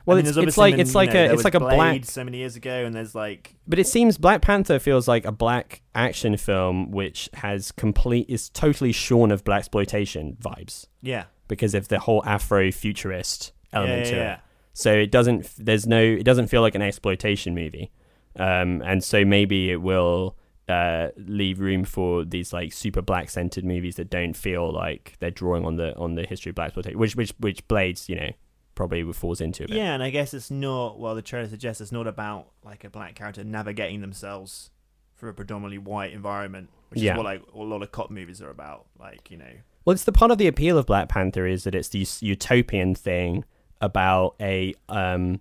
Well, 0.05 0.17
I 0.17 0.21
mean, 0.23 0.29
it's- 0.31 0.47
it's 0.47 0.57
like- 0.57 0.75
been, 0.75 0.81
it's 0.81 0.91
you 0.91 0.95
like 0.95 1.13
know, 1.15 1.25
a- 1.25 1.33
it's 1.33 1.45
like 1.45 1.55
a 1.55 1.61
Blade 1.61 1.77
black- 1.77 2.05
so 2.05 2.23
many 2.23 2.39
years 2.39 2.55
ago, 2.55 2.85
and 2.85 2.95
there's 2.95 3.15
like 3.15 3.55
But 3.67 3.79
it 3.81 3.87
seems 3.89 4.19
Black 4.19 4.41
Panther 4.41 4.79
feels 4.79 5.09
like 5.09 5.25
a 5.25 5.33
black 5.33 5.83
action 5.95 6.37
film 6.37 6.91
which 6.93 7.29
has 7.35 7.73
complete 7.73 8.27
is 8.29 8.49
totally 8.51 8.93
shorn 8.93 9.33
of 9.33 9.43
blaxploitation 9.45 10.37
vibes 10.39 10.87
yeah, 11.03 11.25
because 11.49 11.75
of 11.75 11.89
the 11.89 11.99
whole 11.99 12.23
Afro 12.25 12.71
futurist 12.71 13.53
element 13.73 14.07
yeah, 14.07 14.11
to 14.11 14.17
yeah. 14.17 14.35
it. 14.35 14.41
So 14.75 14.93
it 14.93 15.11
doesn't 15.11 15.51
there's 15.59 15.87
no 15.87 16.01
it 16.01 16.25
doesn't 16.25 16.49
feel 16.49 16.61
like 16.63 16.75
an 16.77 16.83
exploitation 16.83 17.55
movie, 17.55 17.91
um, 18.37 18.83
and 18.85 19.03
so 19.03 19.25
maybe 19.25 19.71
it 19.71 19.83
will 19.83 20.37
uh, 20.69 21.09
leave 21.17 21.61
room 21.61 21.85
for 21.85 22.25
these 22.25 22.53
like 22.53 22.73
super 22.73 23.01
black 23.03 23.31
centered 23.31 23.65
movies 23.65 23.97
that 23.97 24.11
don't 24.11 24.35
feel 24.35 24.73
like 24.73 25.15
they're 25.21 25.31
drawing 25.31 25.65
on 25.65 25.77
the 25.77 25.97
on 25.97 26.15
the 26.15 26.25
history 26.27 26.51
of 26.51 26.57
blaxploitation, 26.57 26.97
which 26.97 27.15
which 27.17 27.33
which 27.39 27.67
Blades 27.69 28.09
you 28.09 28.17
know 28.17 28.31
probably 28.75 29.11
falls 29.13 29.41
into 29.41 29.65
a 29.65 29.69
bit. 29.69 29.77
Yeah, 29.77 29.95
and 29.95 30.03
I 30.03 30.11
guess 30.11 30.35
it's 30.35 30.51
not. 30.51 30.99
Well, 30.99 31.15
the 31.15 31.23
trailer 31.23 31.49
suggests 31.49 31.81
it's 31.81 31.93
not 31.93 32.07
about 32.07 32.49
like 32.65 32.85
a 32.85 32.91
black 32.91 33.15
character 33.15 33.43
navigating 33.45 34.01
themselves 34.01 34.71
through 35.17 35.31
a 35.31 35.35
predominantly 35.35 35.79
white 35.79 36.13
environment, 36.13 36.69
which 36.91 37.01
Yeah. 37.01 37.13
is 37.13 37.17
what 37.17 37.25
like 37.25 37.43
a 37.55 37.59
lot 37.59 37.83
of 37.83 37.91
cop 37.93 38.11
movies 38.11 38.43
are 38.43 38.51
about. 38.51 38.87
Like 38.99 39.31
you 39.31 39.37
know, 39.39 39.53
Well, 39.85 39.95
it's 39.95 40.05
the 40.05 40.13
part 40.13 40.31
of 40.31 40.39
the 40.39 40.47
appeal 40.49 40.77
of 40.77 40.87
Black 40.87 41.09
Panther 41.09 41.47
is 41.47 41.65
that 41.65 41.75
it's 41.75 41.89
this 41.89 42.23
utopian 42.23 42.95
thing 42.95 43.45
about 43.81 44.35
a 44.41 44.75
um, 44.89 45.41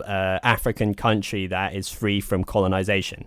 uh, 0.00 0.38
African 0.42 0.94
country 0.94 1.46
that 1.48 1.74
is 1.74 1.88
free 1.90 2.20
from 2.20 2.44
colonization, 2.44 3.26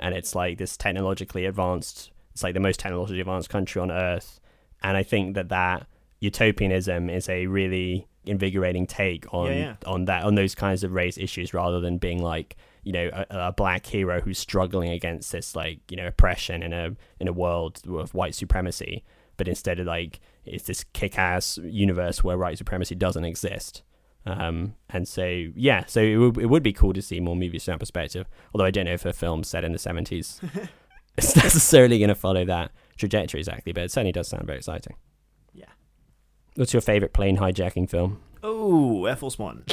and 0.00 0.14
it's 0.14 0.34
like 0.34 0.58
this 0.58 0.76
technologically 0.76 1.44
advanced. 1.44 2.10
It's 2.32 2.42
like 2.42 2.54
the 2.54 2.60
most 2.60 2.80
technologically 2.80 3.20
advanced 3.20 3.48
country 3.48 3.80
on 3.80 3.90
earth, 3.90 4.40
and 4.82 4.96
I 4.96 5.02
think 5.02 5.34
that 5.34 5.48
that 5.50 5.86
utopianism 6.20 7.10
is 7.10 7.28
a 7.28 7.46
really 7.46 8.06
invigorating 8.24 8.86
take 8.86 9.32
on 9.32 9.46
Yeah, 9.48 9.54
yeah. 9.54 9.74
on 9.86 10.04
that 10.04 10.24
on 10.24 10.34
those 10.34 10.54
kinds 10.54 10.84
of 10.84 10.92
race 10.92 11.16
issues 11.16 11.54
rather 11.54 11.80
than 11.80 11.96
being 11.96 12.22
like 12.22 12.56
you 12.82 12.92
know 12.92 13.08
a, 13.12 13.26
a 13.30 13.52
black 13.52 13.86
hero 13.86 14.20
who's 14.20 14.38
struggling 14.38 14.90
against 14.90 15.32
this 15.32 15.56
like 15.56 15.80
you 15.90 15.96
know 15.96 16.06
oppression 16.06 16.62
in 16.62 16.72
a 16.74 16.94
in 17.18 17.28
a 17.28 17.32
world 17.32 17.80
of 17.88 18.12
white 18.12 18.34
supremacy 18.34 19.02
but 19.38 19.48
instead 19.48 19.80
of 19.80 19.86
like 19.86 20.20
it's 20.44 20.64
this 20.64 20.84
kick-ass 20.92 21.58
universe 21.62 22.22
where 22.22 22.36
white 22.36 22.58
supremacy 22.58 22.94
doesn't 22.94 23.24
exist 23.24 23.82
um 24.26 24.74
and 24.90 25.08
so 25.08 25.24
yeah 25.56 25.84
so 25.86 26.00
it 26.00 26.16
would, 26.16 26.36
it 26.38 26.46
would 26.46 26.62
be 26.62 26.72
cool 26.72 26.92
to 26.92 27.00
see 27.00 27.20
more 27.20 27.34
movies 27.34 27.64
from 27.64 27.72
that 27.72 27.78
perspective 27.78 28.26
although 28.54 28.64
i 28.66 28.70
don't 28.70 28.84
know 28.84 28.92
if 28.92 29.04
a 29.06 29.12
film 29.12 29.42
set 29.42 29.64
in 29.64 29.72
the 29.72 29.78
70s 29.78 30.42
is 31.16 31.36
necessarily 31.36 31.98
going 31.98 32.08
to 32.08 32.14
follow 32.14 32.44
that 32.44 32.70
trajectory 32.98 33.40
exactly 33.40 33.72
but 33.72 33.84
it 33.84 33.90
certainly 33.90 34.12
does 34.12 34.28
sound 34.28 34.44
very 34.46 34.58
exciting 34.58 34.94
Yeah. 35.54 35.64
what's 36.56 36.72
your 36.74 36.82
favorite 36.82 37.12
plane 37.14 37.38
hijacking 37.38 37.88
film 37.88 38.20
oh, 38.42 39.04
Air 39.04 39.16
Force 39.16 39.38
One. 39.38 39.64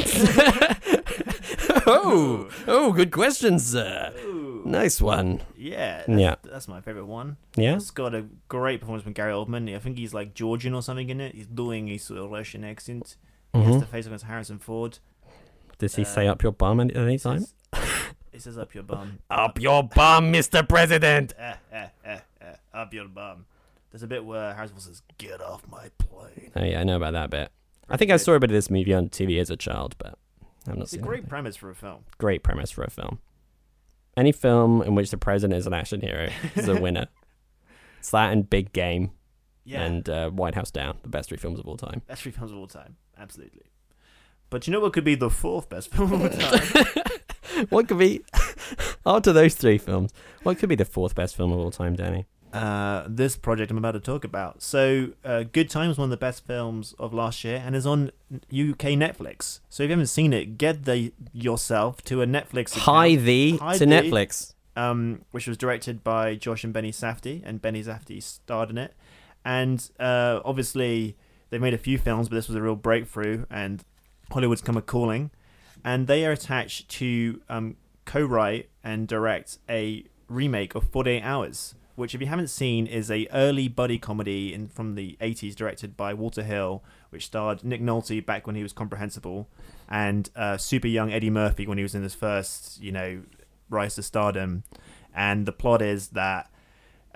oh, 1.88 2.50
oh, 2.68 2.92
good 2.92 3.12
question, 3.12 3.60
sir. 3.60 4.14
Nice 4.66 5.02
one. 5.02 5.42
Yeah, 5.56 6.04
that's, 6.06 6.20
Yeah. 6.20 6.36
that's 6.44 6.68
my 6.68 6.82
favorite 6.82 7.06
one. 7.06 7.38
Yeah? 7.56 7.76
it's 7.76 7.92
got 7.92 8.14
a 8.14 8.26
great 8.50 8.80
performance 8.82 9.04
from 9.04 9.14
Gary 9.14 9.32
Oldman. 9.32 9.74
I 9.74 9.80
think 9.80 9.98
he's 9.98 10.14
like 10.14 10.34
Georgian 10.34 10.74
or 10.74 10.82
something 10.82 11.10
in 11.10 11.22
it. 11.22 11.36
He's 11.36 11.48
doing 11.48 11.88
his 11.88 12.04
sort 12.04 12.20
of 12.20 12.30
Russian 12.32 12.64
accent. 12.64 13.16
Mhm. 13.66 13.80
to 13.82 13.86
face 13.86 14.22
Harrison 14.24 14.60
Ford. 14.60 15.00
Does 15.78 15.96
he 15.96 16.04
say 16.04 16.28
up 16.28 16.42
your 16.44 16.52
bum 16.52 16.80
at 16.80 16.96
any 16.96 17.18
time? 17.18 17.46
He 18.32 18.40
says 18.40 18.56
up 18.60 18.76
your 18.76 18.84
bum. 18.84 19.18
Up 19.32 19.60
your 19.60 19.82
bum, 19.82 20.32
Mr. 20.32 20.68
President. 20.68 21.34
Eh, 21.40 21.56
eh, 21.72 21.88
eh, 22.06 22.20
up 22.72 22.94
your 22.94 23.08
bum. 23.08 23.48
There's 23.90 24.04
a 24.04 24.08
bit 24.08 24.24
where 24.26 24.54
Harrison 24.54 24.76
Ford 24.78 24.84
says, 24.84 25.02
"Get 25.18 25.42
off 25.42 25.68
my 25.68 25.90
plane." 25.98 26.52
Oh 26.56 26.64
yeah, 26.64 26.82
I 26.82 26.84
know 26.84 26.98
about 26.98 27.14
that 27.14 27.32
bit. 27.32 27.52
I 27.90 27.98
think 27.98 28.12
I 28.12 28.18
saw 28.18 28.34
a 28.34 28.40
bit 28.40 28.52
of 28.52 28.54
this 28.54 28.70
movie 28.70 28.94
on 28.94 29.10
TV 29.10 29.40
as 29.40 29.50
a 29.50 29.58
child, 29.58 29.96
but 29.98 30.20
I've 30.68 30.76
not 30.76 30.84
It's 30.84 30.94
a 30.94 31.00
great 31.00 31.24
it. 31.24 31.30
premise 31.30 31.56
for 31.56 31.72
a 31.72 31.76
film. 31.76 32.04
Great 32.20 32.44
premise 32.44 32.70
for 32.70 32.84
a 32.84 32.92
film. 32.92 33.18
Any 34.16 34.32
film 34.32 34.84
in 34.84 34.94
which 34.94 35.10
the 35.10 35.18
president 35.18 35.58
is 35.58 35.66
an 35.66 35.74
action 35.74 36.02
hero 36.02 36.30
is 36.56 36.68
a 36.68 36.76
winner. 36.80 37.08
it's 37.98 38.12
that 38.12 38.32
and 38.32 38.48
Big 38.48 38.72
Game 38.72 39.14
Yeah. 39.66 39.82
and 39.84 40.08
uh, 40.08 40.30
White 40.30 40.54
House 40.54 40.70
Down, 40.70 41.00
the 41.02 41.10
best 41.10 41.30
three 41.30 41.38
films 41.40 41.60
of 41.60 41.68
all 41.68 41.78
time. 41.78 42.04
Best 42.08 42.22
three 42.22 42.32
films 42.32 42.52
of 42.52 42.58
all 42.60 42.68
time, 42.68 42.98
absolutely. 43.20 43.72
But 44.50 44.66
you 44.66 44.74
know 44.74 44.80
what 44.80 44.94
could 44.94 45.04
be 45.04 45.16
the 45.16 45.30
fourth 45.30 45.70
best 45.70 45.92
film 45.94 46.14
of 46.14 46.22
all 46.22 46.30
time? 46.30 47.68
what 47.70 47.88
could 47.88 48.00
be 48.00 48.22
after 49.06 49.34
those 49.34 49.56
three 49.56 49.78
films? 49.78 50.12
What 50.44 50.58
could 50.58 50.70
be 50.70 50.76
the 50.76 50.86
fourth 50.86 51.16
best 51.16 51.36
film 51.36 51.52
of 51.52 51.60
all 51.60 51.72
time, 51.72 51.96
Danny? 51.96 52.26
uh, 52.54 53.06
this 53.08 53.36
project 53.36 53.72
I'm 53.72 53.78
about 53.78 53.92
to 53.92 54.00
talk 54.00 54.24
about. 54.24 54.62
So, 54.62 55.10
uh, 55.24 55.44
Good 55.44 55.70
Times, 55.70 55.98
one 55.98 56.06
of 56.06 56.10
the 56.12 56.18
best 56.18 56.46
films 56.46 56.96
of 56.98 57.14
last 57.14 57.44
year 57.44 57.62
and 57.64 57.76
is 57.76 57.86
on 57.86 58.12
UK 58.32 58.96
Netflix. 58.96 59.60
So, 59.70 59.84
if 59.84 59.90
you 59.90 59.94
haven't 59.94 60.08
seen 60.08 60.34
it, 60.34 60.58
get 60.58 60.86
the 60.86 61.14
yourself 61.34 62.04
to 62.06 62.22
a 62.22 62.26
Netflix. 62.26 62.72
Account. 62.72 62.84
Hi 62.84 63.16
thee 63.16 63.58
Hi 63.58 63.78
to 63.78 63.86
thee, 63.86 63.92
Netflix. 63.92 64.54
Um, 64.76 65.26
which 65.32 65.48
was 65.48 65.58
directed 65.58 66.04
by 66.04 66.36
Josh 66.36 66.64
and 66.64 66.72
Benny 66.72 66.92
Safdie, 66.92 67.42
and 67.44 67.62
Benny 67.62 67.84
Safdie 67.84 68.22
starred 68.22 68.70
in 68.70 68.78
it. 68.78 68.94
And 69.44 69.90
uh, 70.00 70.40
obviously, 70.46 71.16
They've 71.50 71.62
made 71.62 71.74
a 71.74 71.78
few 71.78 71.98
films, 71.98 72.30
but 72.30 72.36
this 72.36 72.48
was 72.48 72.56
a 72.56 72.62
real 72.62 72.76
breakthrough, 72.76 73.46
and 73.50 73.84
Hollywood's 74.32 74.62
come 74.62 74.78
a 74.78 74.82
calling. 74.82 75.32
And 75.84 76.08
they 76.08 76.26
are 76.26 76.32
attached 76.32 76.90
to 76.90 77.42
um, 77.50 77.78
co-write 78.06 78.70
and 78.84 79.08
direct 79.08 79.60
a 79.70 80.06
remake 80.28 80.76
of 80.76 80.90
48 80.90 81.22
Hours, 81.22 81.76
which, 81.96 82.14
if 82.14 82.22
you 82.22 82.28
haven't 82.28 82.50
seen, 82.50 82.86
is 82.86 83.10
a 83.10 83.28
early 83.32 83.68
buddy 83.68 83.98
comedy 83.98 84.54
in, 84.54 84.68
from 84.68 84.96
the 84.96 85.18
80s, 85.22 85.56
directed 85.56 85.96
by 85.96 86.14
Walter 86.14 86.44
Hill, 86.44 86.84
which 87.10 87.26
starred 87.26 87.64
Nick 87.64 87.82
Nolte 87.82 88.26
back 88.26 88.46
when 88.46 88.56
he 88.56 88.64
was 88.64 88.74
comprehensible, 88.74 89.48
and 89.88 90.30
uh, 90.36 90.58
super 90.58 90.88
young 90.88 91.12
Eddie 91.12 91.30
Murphy 91.30 91.66
when 91.66 91.78
he 91.78 91.84
was 91.84 91.96
in 91.96 92.04
his 92.04 92.14
first, 92.14 92.82
you 92.82 92.92
know, 92.92 93.22
rise 93.70 93.96
to 93.96 94.04
stardom. 94.04 94.64
And 95.14 95.46
the 95.46 95.52
plot 95.52 95.82
is 95.82 96.10
that 96.10 96.52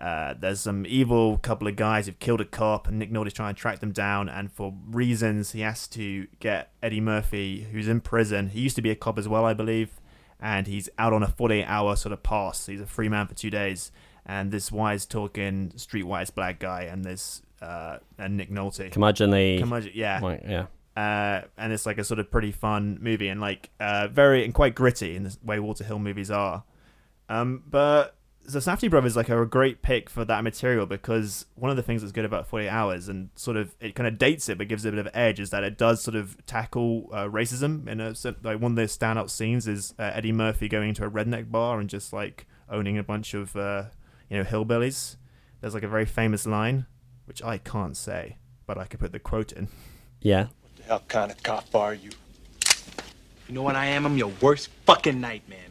uh, 0.01 0.33
there's 0.37 0.59
some 0.59 0.83
evil 0.87 1.37
couple 1.37 1.67
of 1.67 1.75
guys 1.75 2.07
who've 2.07 2.17
killed 2.19 2.41
a 2.41 2.45
cop, 2.45 2.87
and 2.87 2.97
Nick 2.97 3.11
Nolte's 3.11 3.33
trying 3.33 3.53
to 3.53 3.61
track 3.61 3.79
them 3.79 3.91
down. 3.91 4.27
And 4.27 4.51
for 4.51 4.73
reasons, 4.89 5.51
he 5.51 5.61
has 5.61 5.87
to 5.89 6.27
get 6.39 6.71
Eddie 6.81 6.99
Murphy, 7.01 7.67
who's 7.71 7.87
in 7.87 8.01
prison. 8.01 8.49
He 8.49 8.61
used 8.61 8.75
to 8.77 8.81
be 8.81 8.89
a 8.89 8.95
cop 8.95 9.19
as 9.19 9.27
well, 9.27 9.45
I 9.45 9.53
believe, 9.53 10.01
and 10.39 10.65
he's 10.65 10.89
out 10.97 11.13
on 11.13 11.21
a 11.21 11.27
48-hour 11.27 11.95
sort 11.97 12.13
of 12.13 12.23
pass. 12.23 12.65
He's 12.65 12.81
a 12.81 12.87
free 12.87 13.09
man 13.09 13.27
for 13.27 13.35
two 13.35 13.51
days. 13.51 13.91
And 14.25 14.51
this 14.51 14.71
wise 14.71 15.05
talking, 15.05 15.71
streetwise 15.75 16.33
black 16.33 16.57
guy, 16.59 16.83
and 16.83 17.03
this 17.05 17.41
uh, 17.61 17.97
and 18.17 18.37
Nick 18.37 18.49
Nolte, 18.49 18.91
Curmudgeonly. 18.91 19.59
Curmudgeon- 19.59 19.91
yeah, 19.93 20.19
Like, 20.19 20.41
yeah. 20.47 20.65
uh, 20.97 21.45
and 21.59 21.71
it's 21.71 21.85
like 21.85 21.99
a 21.99 22.03
sort 22.03 22.19
of 22.19 22.31
pretty 22.31 22.51
fun 22.51 22.97
movie 23.01 23.27
and 23.27 23.39
like 23.39 23.69
uh, 23.79 24.07
very 24.07 24.43
and 24.43 24.51
quite 24.53 24.73
gritty 24.73 25.15
in 25.15 25.23
the 25.25 25.37
way 25.43 25.59
Walter 25.59 25.83
Hill 25.83 25.99
movies 25.99 26.31
are. 26.31 26.63
Um, 27.29 27.61
but 27.69 28.15
the 28.45 28.60
Safdie 28.60 28.89
brothers 28.89 29.15
like 29.15 29.30
are 29.30 29.41
a 29.41 29.47
great 29.47 29.82
pick 29.82 30.10
for 30.10 30.25
that 30.25 30.43
material 30.43 30.86
because 30.86 31.45
one 31.56 31.69
of 31.69 31.77
the 31.77 31.84
things 31.84 32.01
that's 32.01 32.12
good 32.12 32.25
about 32.25 32.47
48 32.47 32.69
Hours 32.69 33.08
and 33.08 33.30
sort 33.36 33.58
of 33.58 33.75
it 33.80 33.95
kind 33.95 34.08
of 34.08 34.17
dates 34.17 34.49
it 34.49 34.58
but 34.58 34.67
gives 34.67 34.84
it 34.86 34.89
a 34.89 34.91
bit 34.97 35.06
of 35.06 35.12
edge 35.13 35.39
is 35.39 35.51
that 35.51 35.63
it 35.63 35.77
does 35.77 36.01
sort 36.01 36.15
of 36.15 36.43
tackle 36.45 37.10
uh, 37.13 37.25
racism 37.25 37.88
in 37.88 38.01
a 38.01 38.13
like 38.43 38.60
one 38.60 38.73
of 38.73 38.75
the 38.75 38.84
standout 38.84 39.30
scenes 39.30 39.67
is 39.67 39.93
uh, 39.99 40.12
Eddie 40.13 40.32
Murphy 40.32 40.67
going 40.67 40.89
into 40.89 41.06
a 41.06 41.10
redneck 41.10 41.51
bar 41.51 41.80
and 41.80 41.89
just 41.89 42.12
like 42.13 42.47
owning 42.69 42.97
a 42.97 43.04
bunch 43.04 43.34
of 43.34 43.56
uh, 43.56 43.84
you 44.30 44.38
know 44.38 44.43
hillbillies. 44.43 45.17
There's 45.60 45.73
like 45.73 45.84
a 45.84 45.88
very 45.88 46.06
famous 46.06 46.45
line 46.47 46.88
which 47.25 47.41
I 47.43 47.58
can't 47.60 47.95
say, 47.95 48.38
but 48.65 48.77
I 48.77 48.86
could 48.86 48.99
put 48.99 49.12
the 49.12 49.19
quote 49.19 49.51
in. 49.51 49.69
Yeah. 50.19 50.47
What 50.62 50.75
the 50.75 50.84
hell 50.84 51.04
kind 51.08 51.32
of 51.32 51.41
cop 51.43 51.73
are 51.75 51.93
you? 51.93 52.10
You 53.47 53.56
know 53.56 53.62
what 53.62 53.75
I 53.75 53.86
am? 53.88 54.06
I'm 54.06 54.17
your 54.17 54.32
worst 54.41 54.69
fucking 54.86 55.19
nightmare, 55.19 55.60
man. 55.60 55.67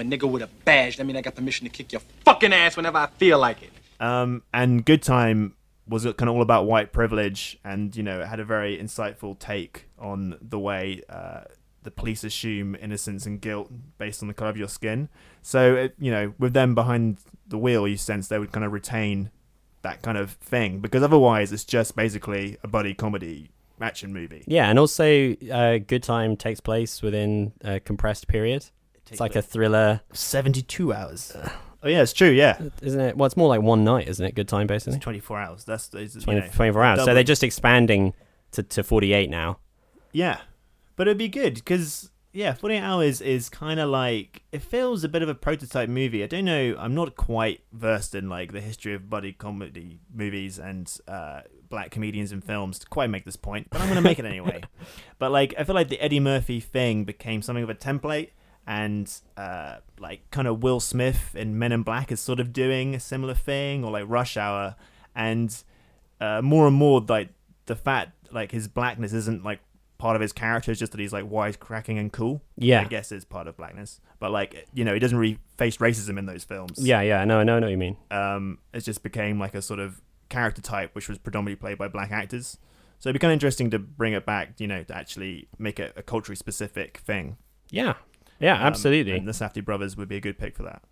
a 0.00 0.04
nigga 0.04 0.30
with 0.30 0.42
a 0.42 0.48
badge. 0.64 0.96
That 0.96 1.04
mean 1.04 1.16
I 1.16 1.22
got 1.22 1.34
permission 1.34 1.66
to 1.66 1.70
kick 1.70 1.92
your 1.92 2.02
fucking 2.24 2.52
ass 2.52 2.76
whenever 2.76 2.98
I 2.98 3.06
feel 3.06 3.38
like 3.38 3.62
it. 3.62 3.70
Um, 4.00 4.42
and 4.52 4.84
Good 4.84 5.02
Time 5.02 5.54
was 5.86 6.04
kind 6.04 6.22
of 6.22 6.30
all 6.30 6.42
about 6.42 6.66
white 6.66 6.92
privilege, 6.92 7.58
and 7.64 7.94
you 7.94 8.02
know, 8.02 8.20
it 8.20 8.26
had 8.26 8.40
a 8.40 8.44
very 8.44 8.78
insightful 8.78 9.38
take 9.38 9.86
on 9.98 10.38
the 10.40 10.58
way 10.58 11.02
uh, 11.08 11.42
the 11.82 11.90
police 11.90 12.24
assume 12.24 12.76
innocence 12.76 13.26
and 13.26 13.40
guilt 13.40 13.70
based 13.98 14.22
on 14.22 14.28
the 14.28 14.34
color 14.34 14.50
of 14.50 14.56
your 14.56 14.68
skin. 14.68 15.08
So, 15.42 15.74
it, 15.74 15.94
you 15.98 16.10
know, 16.10 16.34
with 16.38 16.52
them 16.52 16.74
behind 16.74 17.18
the 17.46 17.58
wheel, 17.58 17.88
you 17.88 17.96
sense 17.96 18.28
they 18.28 18.38
would 18.38 18.52
kind 18.52 18.64
of 18.64 18.72
retain 18.72 19.30
that 19.82 20.02
kind 20.02 20.18
of 20.18 20.32
thing 20.32 20.80
because 20.80 21.02
otherwise, 21.02 21.52
it's 21.52 21.64
just 21.64 21.96
basically 21.96 22.56
a 22.62 22.68
buddy 22.68 22.94
comedy 22.94 23.50
action 23.80 24.12
movie. 24.12 24.44
Yeah, 24.46 24.68
and 24.68 24.78
also 24.78 25.34
uh, 25.50 25.78
Good 25.78 26.02
Time 26.02 26.36
takes 26.36 26.60
place 26.60 27.02
within 27.02 27.52
a 27.62 27.80
compressed 27.80 28.28
period. 28.28 28.66
It's 29.10 29.20
like 29.20 29.36
a 29.36 29.42
thriller, 29.42 30.00
Seventy-two 30.12 30.92
hours. 30.92 31.36
Oh 31.82 31.88
yeah, 31.88 32.02
it's 32.02 32.12
true. 32.12 32.30
Yeah, 32.30 32.60
isn't 32.82 33.00
it? 33.00 33.16
Well, 33.16 33.26
it's 33.26 33.36
more 33.36 33.48
like 33.48 33.62
one 33.62 33.84
night, 33.84 34.08
isn't 34.08 34.24
it? 34.24 34.34
Good 34.34 34.48
Time, 34.48 34.66
basically. 34.66 34.96
it's 34.96 35.04
twenty-four 35.04 35.38
hours. 35.38 35.64
That's 35.64 35.88
it's, 35.94 36.14
you 36.14 36.20
20, 36.20 36.40
know, 36.40 36.46
24 36.52 36.84
hours. 36.84 36.98
So 36.98 37.06
double- 37.06 37.14
they're 37.14 37.24
just 37.24 37.42
expanding 37.42 38.14
to, 38.52 38.62
to 38.62 38.82
48 38.82 39.30
now. 39.30 39.58
Yeah, 40.12 40.40
but 40.96 41.08
it'd 41.08 41.18
be 41.18 41.28
good 41.28 41.54
because 41.54 42.10
yeah, 42.32 42.52
48 42.54 42.80
Hours 42.80 43.20
is 43.20 43.48
kind 43.48 43.80
of 43.80 43.88
like 43.90 44.42
it 44.52 44.62
feels 44.62 45.02
a 45.02 45.08
bit 45.08 45.22
of 45.22 45.28
a 45.28 45.34
prototype 45.34 45.88
movie. 45.88 46.22
I 46.22 46.26
don't 46.26 46.44
know. 46.44 46.76
I'm 46.78 46.94
not 46.94 47.16
quite 47.16 47.62
versed 47.72 48.14
in 48.14 48.28
like 48.28 48.52
the 48.52 48.60
history 48.60 48.94
of 48.94 49.10
buddy 49.10 49.32
comedy 49.32 49.98
movies 50.14 50.58
and 50.58 50.92
uh, 51.08 51.40
black 51.68 51.90
comedians 51.90 52.30
in 52.30 52.40
films 52.40 52.78
to 52.80 52.86
quite 52.86 53.10
make 53.10 53.24
this 53.24 53.36
point, 53.36 53.68
but 53.70 53.80
I'm 53.80 53.88
gonna 53.88 54.00
make 54.00 54.18
it 54.18 54.24
anyway. 54.24 54.62
But 55.18 55.32
like, 55.32 55.54
I 55.58 55.64
feel 55.64 55.74
like 55.74 55.88
the 55.90 56.00
Eddie 56.00 56.20
Murphy 56.20 56.60
thing 56.60 57.04
became 57.04 57.42
something 57.42 57.62
of 57.62 57.68
a 57.68 57.74
template. 57.74 58.30
And 58.66 59.12
uh, 59.36 59.76
like 59.98 60.30
kind 60.30 60.46
of 60.46 60.62
Will 60.62 60.80
Smith 60.80 61.34
in 61.34 61.58
Men 61.58 61.72
in 61.72 61.82
Black 61.82 62.12
is 62.12 62.20
sort 62.20 62.38
of 62.40 62.52
doing 62.52 62.94
a 62.94 63.00
similar 63.00 63.34
thing, 63.34 63.84
or 63.84 63.90
like 63.90 64.04
Rush 64.06 64.36
Hour, 64.36 64.76
and 65.14 65.54
uh, 66.20 66.40
more 66.42 66.66
and 66.66 66.76
more 66.76 67.00
like 67.08 67.30
the 67.66 67.74
fact 67.74 68.12
like 68.32 68.52
his 68.52 68.68
blackness 68.68 69.12
isn't 69.12 69.42
like 69.44 69.60
part 69.98 70.16
of 70.16 70.22
his 70.22 70.32
character, 70.32 70.70
it's 70.70 70.78
just 70.80 70.92
that 70.92 71.00
he's 71.00 71.12
like 71.12 71.28
wisecracking 71.28 71.98
and 71.98 72.12
cool. 72.12 72.42
Yeah. 72.56 72.82
I 72.82 72.84
guess 72.84 73.10
is 73.12 73.24
part 73.24 73.46
of 73.48 73.56
blackness, 73.56 74.00
but 74.18 74.30
like 74.30 74.68
you 74.72 74.84
know 74.84 74.94
he 74.94 75.00
doesn't 75.00 75.18
really 75.18 75.38
face 75.56 75.78
racism 75.78 76.18
in 76.18 76.26
those 76.26 76.44
films. 76.44 76.78
Yeah, 76.78 77.00
yeah, 77.00 77.24
no, 77.24 77.42
no, 77.42 77.56
I 77.56 77.60
know 77.60 77.66
what 77.66 77.70
you 77.72 77.78
mean. 77.78 77.96
um, 78.10 78.58
it 78.72 78.80
just 78.80 79.02
became 79.02 79.38
like 79.40 79.54
a 79.54 79.62
sort 79.62 79.80
of 79.80 80.00
character 80.28 80.62
type 80.62 80.94
which 80.94 81.08
was 81.08 81.18
predominantly 81.18 81.56
played 81.60 81.76
by 81.76 81.88
black 81.88 82.12
actors. 82.12 82.56
So 83.00 83.08
it'd 83.08 83.18
be 83.18 83.22
kind 83.22 83.32
of 83.32 83.34
interesting 83.34 83.70
to 83.70 83.78
bring 83.78 84.12
it 84.12 84.24
back, 84.26 84.60
you 84.60 84.66
know, 84.68 84.84
to 84.84 84.94
actually 84.94 85.48
make 85.58 85.80
it 85.80 85.92
a 85.96 86.02
culturally 86.02 86.36
specific 86.36 86.98
thing. 86.98 87.36
Yeah, 87.70 87.94
yeah, 88.40 88.54
Um, 88.56 88.62
absolutely. 88.66 89.12
and 89.16 89.28
the 89.28 89.32
Safdie 89.32 89.64
brothers 89.64 89.96
would 89.96 90.08
be 90.08 90.16
a 90.16 90.20
good 90.20 90.38
pick 90.38 90.56
for 90.56 90.62
that. 90.64 90.82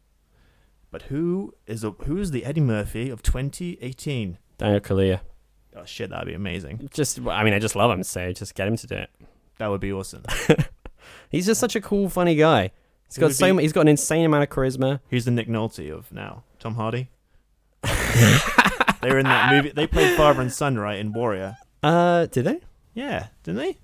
But 0.90 1.02
who 1.02 1.54
is 1.66 1.84
a, 1.84 1.90
who 1.90 2.16
is 2.18 2.30
the 2.30 2.44
Eddie 2.44 2.60
Murphy 2.60 3.10
of 3.10 3.22
2018? 3.22 4.38
Daniel 4.56 4.80
Kaluuya. 4.80 5.20
Oh 5.76 5.84
shit, 5.84 6.10
that'd 6.10 6.26
be 6.26 6.34
amazing. 6.34 6.88
Just, 6.92 7.20
I 7.26 7.44
mean, 7.44 7.52
I 7.54 7.58
just 7.58 7.76
love 7.76 7.90
him, 7.90 8.02
so 8.02 8.32
just 8.32 8.54
get 8.54 8.66
him 8.68 8.76
to 8.76 8.86
do 8.86 8.94
it. 8.96 9.10
That 9.58 9.68
would 9.68 9.80
be 9.80 9.92
awesome. 9.92 10.22
He's 11.30 11.46
just 11.46 11.60
such 11.60 11.76
a 11.76 11.80
cool, 11.80 12.08
funny 12.08 12.34
guy. 12.36 12.70
He's 13.06 13.18
got 13.18 13.32
so 13.32 13.54
be- 13.56 13.62
he's 13.62 13.72
got 13.72 13.82
an 13.82 13.88
insane 13.88 14.24
amount 14.24 14.42
of 14.44 14.50
charisma. 14.50 15.00
Who's 15.10 15.24
the 15.24 15.30
Nick 15.30 15.48
Nolte 15.48 15.90
of 15.92 16.10
now? 16.12 16.44
Tom 16.58 16.74
Hardy. 16.74 17.08
they 17.82 19.10
were 19.10 19.18
in 19.18 19.24
that 19.24 19.52
movie. 19.52 19.70
They 19.70 19.86
played 19.86 20.16
father 20.16 20.40
and 20.42 20.52
son, 20.52 20.78
right, 20.78 20.98
in 20.98 21.12
Warrior. 21.12 21.56
Uh, 21.82 22.26
did 22.26 22.44
they? 22.44 22.60
Yeah, 22.94 23.28
didn't 23.44 23.58
they? 23.60 23.78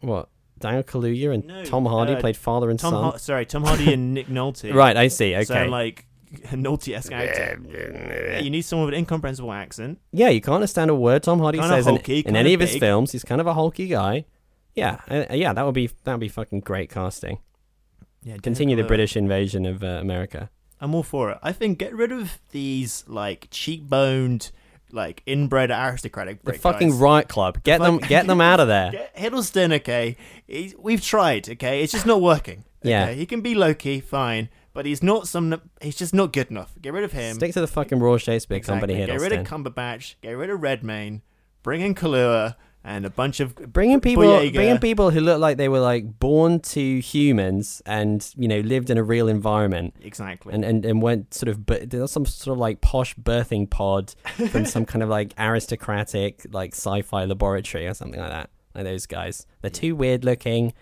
What? 0.00 0.28
Daniel 0.58 0.82
Kaluuya 0.82 1.34
and 1.34 1.44
No, 1.46 1.64
Tom 1.64 1.86
Hardy 1.86 2.14
uh, 2.14 2.20
played 2.20 2.36
father 2.36 2.70
and 2.70 2.78
Tom, 2.78 2.92
son. 2.92 3.02
Har- 3.04 3.18
sorry, 3.18 3.46
Tom 3.46 3.64
Hardy 3.64 3.92
and 3.92 4.14
Nick 4.14 4.26
Nolte. 4.28 4.72
Right, 4.74 4.96
I 4.96 5.08
see. 5.08 5.34
Okay. 5.34 5.44
So 5.44 5.64
like 5.66 6.06
a 6.52 6.56
Nolte-esque 6.56 7.10
actor. 7.12 7.58
Yeah, 7.72 8.40
you 8.40 8.50
need 8.50 8.62
someone 8.62 8.86
with 8.86 8.94
an 8.94 8.98
incomprehensible 9.00 9.52
accent. 9.52 9.98
yeah, 10.12 10.28
you 10.28 10.40
can't 10.40 10.56
understand 10.56 10.90
a 10.90 10.94
word 10.94 11.22
Tom 11.22 11.38
Hardy 11.38 11.58
Kinda 11.58 11.74
says 11.76 11.86
in, 11.86 11.94
hulky, 11.94 12.18
in 12.18 12.24
kinda 12.24 12.40
any 12.40 12.54
of 12.54 12.60
his 12.60 12.72
big. 12.72 12.80
films. 12.80 13.12
He's 13.12 13.24
kind 13.24 13.40
of 13.40 13.46
a 13.46 13.54
hulky 13.54 13.86
guy. 13.88 14.24
Yeah, 14.74 15.00
uh, 15.10 15.24
yeah, 15.32 15.52
that 15.54 15.64
would 15.64 15.74
be 15.74 15.88
that 16.04 16.12
would 16.12 16.20
be 16.20 16.28
fucking 16.28 16.60
great 16.60 16.90
casting. 16.90 17.38
Yeah, 18.22 18.36
Continue 18.42 18.76
the 18.76 18.84
British 18.84 19.16
invasion 19.16 19.64
of 19.64 19.82
uh, 19.82 19.86
America. 19.86 20.50
I'm 20.80 20.94
all 20.94 21.02
for 21.02 21.30
it. 21.30 21.38
I 21.42 21.52
think 21.52 21.78
get 21.78 21.94
rid 21.94 22.12
of 22.12 22.38
these 22.50 23.04
like 23.08 23.48
cheekboned, 23.50 24.50
like 24.92 25.22
inbred 25.26 25.70
aristocratic. 25.70 26.42
The 26.42 26.54
fucking 26.54 26.90
guys. 26.90 26.98
Riot 26.98 27.28
Club. 27.28 27.62
Get 27.62 27.80
them, 27.80 27.98
get 27.98 28.26
them 28.26 28.40
out 28.40 28.60
of 28.60 28.68
there. 28.68 28.90
Get 28.92 29.16
Hiddleston, 29.16 29.72
okay. 29.74 30.16
He's, 30.46 30.74
we've 30.78 31.02
tried, 31.02 31.48
okay. 31.48 31.82
It's 31.82 31.92
just 31.92 32.06
not 32.06 32.20
working. 32.20 32.64
Yeah. 32.82 33.10
he 33.10 33.26
can 33.26 33.40
be 33.40 33.54
Loki, 33.54 34.00
fine, 34.00 34.48
but 34.72 34.86
he's 34.86 35.02
not 35.02 35.26
some. 35.26 35.60
He's 35.80 35.96
just 35.96 36.14
not 36.14 36.32
good 36.32 36.50
enough. 36.50 36.72
Get 36.80 36.92
rid 36.92 37.04
of 37.04 37.12
him. 37.12 37.34
Stick 37.34 37.52
to 37.54 37.60
the 37.60 37.66
fucking 37.66 37.98
Royal 37.98 38.18
Shakespeare 38.18 38.56
Exactly. 38.56 38.94
Company 38.94 39.06
Get 39.06 39.20
rid 39.20 39.32
of 39.32 39.46
Cumberbatch. 39.46 40.14
Get 40.22 40.32
rid 40.32 40.50
of 40.50 40.62
Redmayne. 40.62 41.22
Bring 41.62 41.80
in 41.80 41.94
Kaluuya 41.94 42.54
and 42.88 43.04
a 43.04 43.10
bunch 43.10 43.38
of 43.40 43.54
Bringing 43.72 44.00
people, 44.00 44.24
Boyega. 44.24 44.54
bringing 44.54 44.78
people 44.78 45.10
who 45.10 45.20
look 45.20 45.38
like 45.40 45.58
they 45.58 45.68
were 45.68 45.78
like 45.78 46.18
born 46.18 46.58
to 46.60 47.00
humans 47.00 47.82
and 47.84 48.28
you 48.36 48.48
know 48.48 48.60
lived 48.60 48.88
in 48.90 48.96
a 48.96 49.02
real 49.02 49.28
environment 49.28 49.94
Exactly. 50.00 50.54
and 50.54 50.64
and, 50.64 50.84
and 50.86 51.02
went 51.02 51.34
sort 51.34 51.48
of 51.48 51.66
but 51.66 51.90
there's 51.90 52.10
some 52.10 52.24
sort 52.26 52.54
of 52.54 52.58
like 52.58 52.80
posh 52.80 53.14
birthing 53.16 53.68
pod 53.68 54.14
from 54.50 54.64
some 54.64 54.84
kind 54.86 55.02
of 55.02 55.08
like 55.08 55.34
aristocratic 55.38 56.46
like 56.50 56.72
sci-fi 56.74 57.24
laboratory 57.24 57.86
or 57.86 57.94
something 57.94 58.18
like 58.20 58.30
that 58.30 58.50
like 58.74 58.84
those 58.84 59.06
guys 59.06 59.46
they're 59.60 59.70
too 59.70 59.94
weird 59.94 60.24
looking 60.24 60.72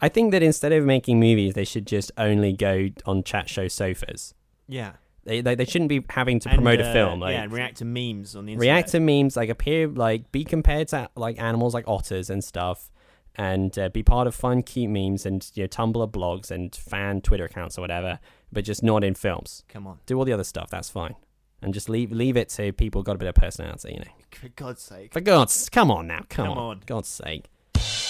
i 0.00 0.08
think 0.08 0.32
that 0.32 0.42
instead 0.42 0.72
of 0.72 0.84
making 0.84 1.20
movies 1.20 1.54
they 1.54 1.64
should 1.64 1.86
just 1.86 2.10
only 2.18 2.52
go 2.52 2.88
on 3.06 3.22
chat 3.22 3.48
show 3.48 3.68
sofas 3.68 4.34
yeah. 4.68 4.92
They 5.24 5.40
they, 5.40 5.54
they 5.54 5.64
shouldn't 5.64 5.88
be 5.88 6.04
having 6.10 6.38
to 6.40 6.48
And, 6.48 6.56
promote 6.56 6.80
uh, 6.80 6.84
a 6.84 6.92
film 6.92 7.20
like 7.20 7.32
yeah, 7.34 7.42
and 7.44 7.52
react 7.52 7.76
to 7.78 7.84
memes 7.84 8.34
on 8.36 8.46
the 8.46 8.52
internet. 8.52 8.72
react 8.72 8.88
to 8.90 9.00
memes 9.00 9.36
like 9.36 9.48
appear 9.48 9.88
like 9.88 10.30
be 10.32 10.44
compared 10.44 10.88
to 10.88 11.08
like 11.16 11.40
animals 11.40 11.74
like 11.74 11.84
otters 11.86 12.28
and 12.30 12.42
stuff 12.42 12.90
and 13.36 13.78
uh, 13.78 13.88
be 13.88 14.02
part 14.02 14.26
of 14.26 14.34
fun 14.34 14.62
cute 14.62 14.90
memes 14.90 15.24
and 15.24 15.50
you 15.54 15.62
know 15.64 15.68
tumblr 15.68 16.10
blogs 16.12 16.50
and 16.50 16.74
fan 16.74 17.20
twitter 17.20 17.44
accounts 17.46 17.78
or 17.78 17.80
whatever 17.80 18.18
but 18.52 18.64
just 18.64 18.82
not 18.82 19.02
in 19.02 19.14
films 19.14 19.62
Come 19.68 19.86
on, 19.86 19.98
do 20.06 20.18
all 20.18 20.24
the 20.24 20.32
other 20.34 20.44
stuff 20.44 20.68
that's 20.70 20.90
fine 20.90 21.14
and 21.62 21.72
just 21.72 21.88
leave 21.88 22.12
leave 22.12 22.36
it 22.36 22.48
to 22.50 22.72
people 22.72 23.00
who 23.00 23.04
got 23.04 23.14
a 23.16 23.18
bit 23.18 23.28
of 23.28 23.34
personality 23.34 23.92
you 23.94 24.00
know 24.00 24.12
for 24.32 24.48
God's 24.50 24.82
sake. 24.82 25.12
for 25.12 25.20
god's 25.20 25.68
come 25.70 25.90
on 25.90 26.06
now 26.08 26.20
come, 26.28 26.46
Come 26.46 26.58
on. 26.58 26.58
on. 26.58 26.82
god's 26.84 27.08
sake 27.08 27.48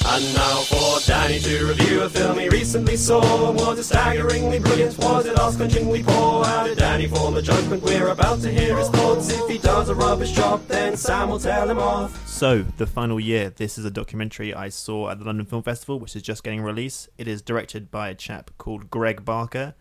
And 0.04 0.34
now 0.34 0.56
for 0.62 1.00
Danny 1.06 1.38
to 1.38 1.66
review 1.66 2.02
a 2.02 2.08
film 2.08 2.38
he 2.38 2.48
recently 2.48 2.96
saw. 2.96 3.50
Was 3.52 3.78
it 3.78 3.84
staggeringly 3.84 4.58
brilliant? 4.58 4.98
Was 4.98 5.26
it 5.26 5.38
ass-clenchingly 5.38 6.04
poor? 6.04 6.44
How 6.44 6.66
did 6.66 6.78
Danny 6.78 7.06
form 7.06 7.34
the 7.34 7.42
judgment? 7.42 7.82
We're 7.82 8.08
about 8.08 8.40
to 8.42 8.50
hear 8.50 8.76
his 8.76 8.88
thoughts. 8.88 9.30
If 9.30 9.48
he 9.48 9.58
does 9.58 9.88
a 9.88 9.94
rubbish 9.94 10.32
job, 10.32 10.66
then 10.66 10.96
Sam 10.96 11.30
will 11.30 11.38
tell 11.38 11.70
him 11.70 11.78
off. 11.78 12.28
So, 12.28 12.62
The 12.62 12.86
Final 12.86 13.20
Year. 13.20 13.50
This 13.50 13.78
is 13.78 13.84
a 13.84 13.90
documentary 13.90 14.52
I 14.52 14.68
saw 14.68 15.08
at 15.08 15.18
the 15.18 15.24
London 15.24 15.46
Film 15.46 15.62
Festival, 15.62 15.98
which 15.98 16.16
is 16.16 16.22
just 16.22 16.44
getting 16.44 16.62
released. 16.62 17.08
It 17.16 17.28
is 17.28 17.40
directed 17.40 17.90
by 17.90 18.08
a 18.08 18.14
chap 18.14 18.50
called 18.58 18.90
Greg 18.90 19.24
Barker, 19.24 19.74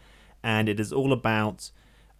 and 0.43 0.69
it 0.69 0.79
is 0.79 0.93
all 0.93 1.11
about 1.11 1.71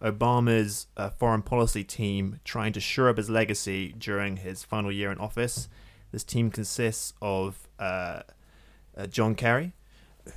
Obama's 0.02 0.88
uh, 0.96 1.10
foreign 1.10 1.42
policy 1.42 1.84
team 1.84 2.40
trying 2.44 2.72
to 2.72 2.80
shore 2.80 3.08
up 3.08 3.16
his 3.16 3.30
legacy 3.30 3.94
during 3.96 4.38
his 4.38 4.64
final 4.64 4.90
year 4.90 5.12
in 5.12 5.18
office. 5.18 5.68
This 6.10 6.24
team 6.24 6.50
consists 6.50 7.14
of 7.22 7.68
uh, 7.82 8.22
uh, 8.96 9.06
John 9.06 9.34
Kerry, 9.34 9.72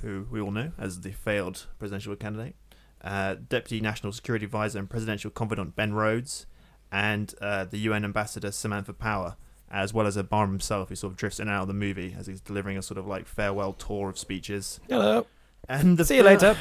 who 0.00 0.26
we 0.30 0.40
all 0.40 0.50
know 0.50 0.72
as 0.78 1.00
the 1.00 1.12
failed 1.12 1.66
presidential 1.78 2.14
candidate, 2.16 2.56
uh, 3.04 3.36
Deputy 3.48 3.80
National 3.80 4.12
Security 4.12 4.44
Advisor 4.44 4.78
and 4.78 4.90
Presidential 4.90 5.30
Confidant 5.30 5.76
Ben 5.76 5.92
Rhodes, 5.92 6.46
and 6.90 7.34
uh, 7.40 7.64
the 7.64 7.78
UN 7.78 8.04
Ambassador 8.04 8.50
Samantha 8.50 8.92
Power, 8.92 9.36
as 9.70 9.92
well 9.92 10.06
as 10.06 10.16
Obama 10.16 10.48
himself, 10.48 10.88
who 10.88 10.94
sort 10.94 11.12
of 11.12 11.16
drifts 11.16 11.38
in 11.40 11.48
and 11.48 11.56
out 11.56 11.62
of 11.62 11.68
the 11.68 11.74
movie 11.74 12.14
as 12.18 12.26
he's 12.26 12.40
delivering 12.40 12.76
a 12.78 12.82
sort 12.82 12.98
of 12.98 13.06
like 13.06 13.26
farewell 13.26 13.72
tour 13.72 14.08
of 14.08 14.18
speeches. 14.18 14.80
Hello. 14.88 15.26
And 15.68 15.98
the 15.98 16.04
See 16.04 16.16
you 16.16 16.22
fil- 16.22 16.32
later. 16.32 16.56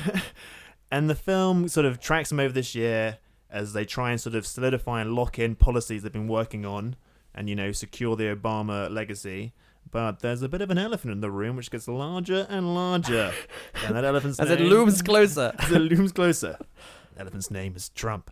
and 0.92 1.10
the 1.10 1.16
film 1.16 1.68
sort 1.68 1.86
of 1.86 2.00
tracks 2.00 2.30
them 2.30 2.40
over 2.40 2.54
this 2.54 2.76
year 2.76 3.20
as 3.50 3.74
they 3.74 3.86
try 3.86 4.12
and 4.12 4.20
sort 4.20 4.36
of 4.36 4.46
solidify 4.46 5.02
and 5.02 5.14
lock 5.14 5.40
in 5.40 5.56
policies 5.56 6.04
they've 6.04 6.12
been 6.12 6.28
working 6.28 6.66
on 6.66 6.96
and, 7.34 7.50
you 7.50 7.56
know, 7.56 7.72
secure 7.72 8.16
the 8.16 8.36
Obama 8.36 8.90
legacy. 8.90 9.54
But 9.92 10.20
there's 10.20 10.42
a 10.42 10.50
bit 10.50 10.62
of 10.62 10.70
an 10.72 10.78
elephant 10.78 11.14
in 11.14 11.22
the 11.22 11.32
room 11.32 11.56
which 11.56 11.72
gets 11.72 11.88
larger 11.88 12.46
and 12.50 12.74
larger. 12.76 13.32
and 13.86 13.96
that 13.96 14.04
elephant's 14.04 14.40
As 14.40 14.50
it 14.50 14.60
name- 14.60 14.70
looms 14.70 15.02
closer. 15.02 15.54
as 15.60 15.72
it 15.72 15.80
looms 15.80 16.12
closer. 16.12 16.58
The 17.16 17.22
elephant's 17.22 17.50
name 17.50 17.78
is 17.78 17.88
Trump. 17.90 18.30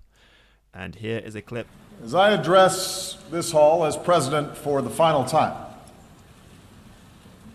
And 0.73 0.95
here 0.95 1.19
is 1.19 1.35
a 1.35 1.41
clip. 1.41 1.67
As 2.03 2.13
I 2.13 2.31
address 2.31 3.17
this 3.31 3.49
hall 3.53 3.85
as 3.85 3.95
president 3.95 4.57
for 4.57 4.81
the 4.81 4.89
final 4.89 5.23
time, 5.23 5.53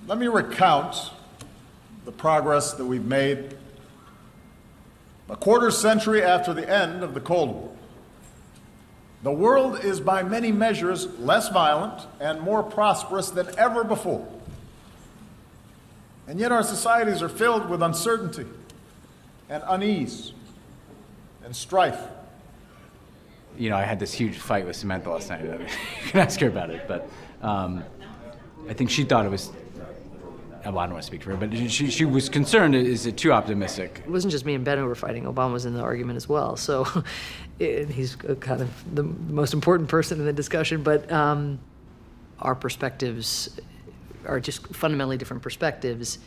let 0.06 0.16
me 0.16 0.26
recount 0.26 1.10
the 2.06 2.12
progress 2.12 2.72
that 2.72 2.84
we've 2.86 3.04
made 3.04 3.58
a 5.28 5.36
quarter 5.36 5.70
century 5.70 6.22
after 6.22 6.54
the 6.54 6.66
end 6.66 7.02
of 7.02 7.12
the 7.12 7.20
Cold 7.20 7.50
War. 7.50 7.76
The 9.22 9.32
world 9.32 9.84
is 9.84 10.00
by 10.00 10.22
many 10.22 10.52
measures 10.52 11.06
less 11.18 11.48
violent 11.48 12.06
and 12.20 12.40
more 12.40 12.62
prosperous 12.62 13.30
than 13.30 13.48
ever 13.58 13.82
before. 13.82 14.26
And 16.28 16.38
yet 16.38 16.52
our 16.52 16.62
societies 16.62 17.22
are 17.22 17.28
filled 17.28 17.68
with 17.68 17.82
uncertainty 17.82 18.46
and 19.48 19.62
unease 19.66 20.32
and 21.44 21.56
strife. 21.56 21.98
you 23.56 23.70
know, 23.70 23.76
I 23.76 23.82
had 23.82 23.98
this 23.98 24.12
huge 24.12 24.36
fight 24.36 24.66
with 24.66 24.76
Samantha 24.76 25.10
last 25.10 25.30
night. 25.30 25.42
you 25.44 25.66
can 26.10 26.20
ask 26.20 26.38
her 26.40 26.48
about 26.48 26.70
it, 26.70 26.86
but 26.86 27.08
um, 27.42 27.82
I 28.68 28.74
think 28.74 28.90
she 28.90 29.04
thought 29.04 29.26
it 29.26 29.30
was. 29.30 29.50
Well, 30.70 30.80
I 30.80 30.84
don't 30.86 30.92
want 30.94 31.02
to 31.02 31.06
speak 31.06 31.22
for 31.22 31.30
her, 31.30 31.36
but 31.36 31.52
she, 31.70 31.88
she 31.90 32.04
was 32.04 32.28
concerned. 32.28 32.74
Is 32.74 33.06
it 33.06 33.16
too 33.16 33.32
optimistic? 33.32 34.02
It 34.04 34.10
wasn't 34.10 34.32
just 34.32 34.44
me 34.44 34.54
and 34.54 34.64
Ben 34.64 34.78
who 34.78 34.84
were 34.84 34.94
fighting. 34.94 35.24
Obama 35.24 35.52
was 35.52 35.64
in 35.64 35.74
the 35.74 35.80
argument 35.80 36.16
as 36.16 36.28
well. 36.28 36.56
So 36.56 36.86
and 37.60 37.88
he's 37.90 38.16
kind 38.16 38.60
of 38.60 38.94
the 38.94 39.02
most 39.02 39.54
important 39.54 39.88
person 39.88 40.18
in 40.20 40.26
the 40.26 40.32
discussion. 40.32 40.82
But 40.82 41.10
um, 41.10 41.58
our 42.40 42.54
perspectives 42.54 43.58
are 44.26 44.40
just 44.40 44.66
fundamentally 44.74 45.16
different 45.16 45.42
perspectives. 45.42 46.18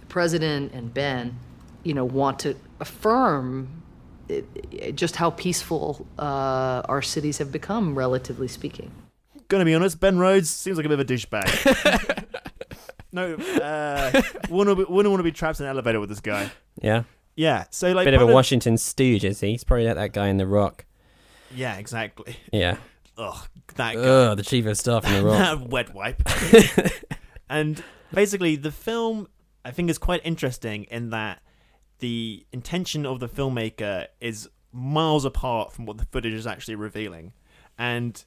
The 0.00 0.06
president 0.06 0.72
and 0.72 0.92
Ben, 0.94 1.36
you 1.82 1.94
know, 1.94 2.04
want 2.04 2.38
to 2.40 2.54
affirm 2.78 3.82
it, 4.28 4.46
it- 4.70 4.94
just 4.96 5.16
how 5.16 5.30
peaceful 5.30 6.06
uh, 6.18 6.82
our 6.88 7.02
cities 7.02 7.38
have 7.38 7.50
become, 7.50 7.96
relatively 7.96 8.46
speaking. 8.48 8.90
Gonna 9.48 9.64
be 9.64 9.74
honest, 9.74 9.98
Ben 9.98 10.16
Rhodes 10.18 10.48
seems 10.48 10.76
like 10.76 10.86
a 10.86 10.88
bit 10.88 11.00
of 11.00 11.10
a 11.10 11.12
douchebag. 11.12 12.16
no, 13.12 13.34
uh, 13.34 14.22
wouldn't, 14.48 14.78
be- 14.78 14.84
wouldn't 14.92 15.10
want 15.10 15.18
to 15.20 15.24
be 15.24 15.32
trapped 15.32 15.60
in 15.60 15.66
an 15.66 15.70
elevator 15.70 16.00
with 16.00 16.08
this 16.08 16.20
guy. 16.20 16.50
Yeah. 16.80 17.04
Yeah, 17.36 17.64
so 17.70 17.92
like 17.92 18.04
Bit 18.04 18.14
of 18.14 18.22
a 18.22 18.26
Washington 18.26 18.76
stooge, 18.76 19.24
is 19.24 19.40
he? 19.40 19.52
He's 19.52 19.64
probably 19.64 19.86
like 19.86 19.94
that 19.96 20.12
guy 20.12 20.28
in 20.28 20.36
The 20.36 20.46
Rock. 20.46 20.84
Yeah, 21.54 21.76
exactly. 21.76 22.36
Yeah. 22.52 22.76
Ugh, 23.16 23.48
that 23.76 23.94
guy. 23.94 24.00
Ugh, 24.00 24.36
the 24.36 24.42
chief 24.42 24.66
of 24.66 24.76
staff 24.76 25.06
in 25.06 25.12
The 25.14 25.22
Rock. 25.24 25.38
that 25.38 25.60
wet 25.68 25.94
wipe. 25.94 26.22
and 27.48 27.82
basically, 28.12 28.56
the 28.56 28.70
film 28.72 29.28
I 29.64 29.70
think 29.70 29.88
is 29.90 29.96
quite 29.98 30.20
interesting 30.24 30.84
in 30.84 31.10
that 31.10 31.40
the 32.00 32.44
intention 32.52 33.06
of 33.06 33.20
the 33.20 33.28
filmmaker 33.28 34.06
is 34.20 34.48
miles 34.72 35.24
apart 35.24 35.72
from 35.72 35.86
what 35.86 35.98
the 35.98 36.06
footage 36.06 36.32
is 36.34 36.46
actually 36.46 36.74
revealing, 36.76 37.32
and 37.78 38.22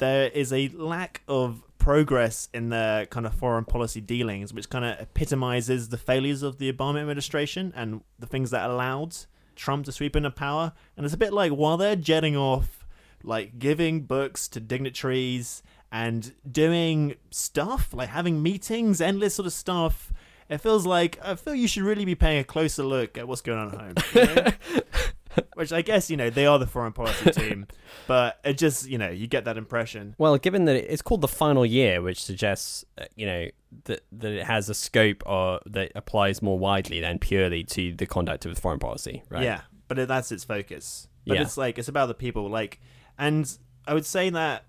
there 0.00 0.28
is 0.28 0.52
a 0.52 0.68
lack 0.70 1.22
of 1.28 1.62
progress 1.78 2.48
in 2.52 2.68
their 2.68 3.06
kind 3.06 3.26
of 3.26 3.34
foreign 3.34 3.64
policy 3.64 4.00
dealings, 4.00 4.52
which 4.52 4.68
kind 4.68 4.84
of 4.84 5.00
epitomizes 5.00 5.88
the 5.88 5.96
failures 5.96 6.42
of 6.42 6.58
the 6.58 6.72
Obama 6.72 7.00
administration 7.00 7.72
and 7.74 8.02
the 8.18 8.26
things 8.26 8.50
that 8.50 8.68
allowed 8.68 9.16
Trump 9.56 9.84
to 9.86 9.92
sweep 9.92 10.16
into 10.16 10.30
power. 10.30 10.72
And 10.96 11.04
it's 11.04 11.14
a 11.14 11.18
bit 11.18 11.32
like 11.32 11.52
while 11.52 11.76
they're 11.76 11.96
jetting 11.96 12.36
off, 12.36 12.84
like 13.22 13.58
giving 13.58 14.02
books 14.02 14.48
to 14.48 14.60
dignitaries 14.60 15.62
and 15.92 16.32
doing 16.50 17.14
stuff, 17.30 17.92
like 17.92 18.08
having 18.08 18.42
meetings, 18.42 19.00
endless 19.00 19.34
sort 19.34 19.46
of 19.46 19.52
stuff. 19.52 20.12
It 20.48 20.58
feels 20.58 20.86
like 20.86 21.18
I 21.22 21.34
feel 21.34 21.54
you 21.54 21.68
should 21.68 21.82
really 21.84 22.04
be 22.04 22.14
paying 22.14 22.40
a 22.40 22.44
closer 22.44 22.82
look 22.82 23.16
at 23.16 23.28
what's 23.28 23.40
going 23.40 23.58
on 23.58 23.74
at 23.74 23.80
home. 23.80 23.94
you 24.14 24.34
know? 24.34 24.52
Which 25.54 25.72
I 25.72 25.82
guess 25.82 26.10
you 26.10 26.16
know 26.16 26.30
they 26.30 26.46
are 26.46 26.58
the 26.58 26.66
foreign 26.66 26.92
policy 26.92 27.30
team, 27.30 27.66
but 28.06 28.40
it 28.44 28.58
just 28.58 28.88
you 28.88 28.98
know 28.98 29.10
you 29.10 29.26
get 29.26 29.44
that 29.44 29.56
impression. 29.56 30.14
Well, 30.18 30.36
given 30.38 30.64
that 30.66 30.76
it's 30.76 31.02
called 31.02 31.20
the 31.20 31.28
final 31.28 31.64
year, 31.64 32.02
which 32.02 32.22
suggests 32.22 32.84
uh, 32.98 33.04
you 33.16 33.26
know 33.26 33.46
that 33.84 34.00
that 34.12 34.32
it 34.32 34.44
has 34.44 34.68
a 34.68 34.74
scope 34.74 35.22
or 35.26 35.60
that 35.66 35.92
applies 35.94 36.42
more 36.42 36.58
widely 36.58 37.00
than 37.00 37.18
purely 37.18 37.62
to 37.64 37.94
the 37.94 38.06
conduct 38.06 38.46
of 38.46 38.58
foreign 38.58 38.78
policy, 38.80 39.22
right? 39.28 39.42
Yeah, 39.44 39.60
but 39.88 39.98
it, 39.98 40.08
that's 40.08 40.32
its 40.32 40.44
focus. 40.44 41.08
But 41.26 41.36
Yeah. 41.36 41.42
it's 41.42 41.56
like 41.56 41.78
it's 41.78 41.88
about 41.88 42.06
the 42.06 42.14
people. 42.14 42.48
Like, 42.48 42.80
and 43.18 43.50
I 43.86 43.94
would 43.94 44.06
say 44.06 44.30
that 44.30 44.64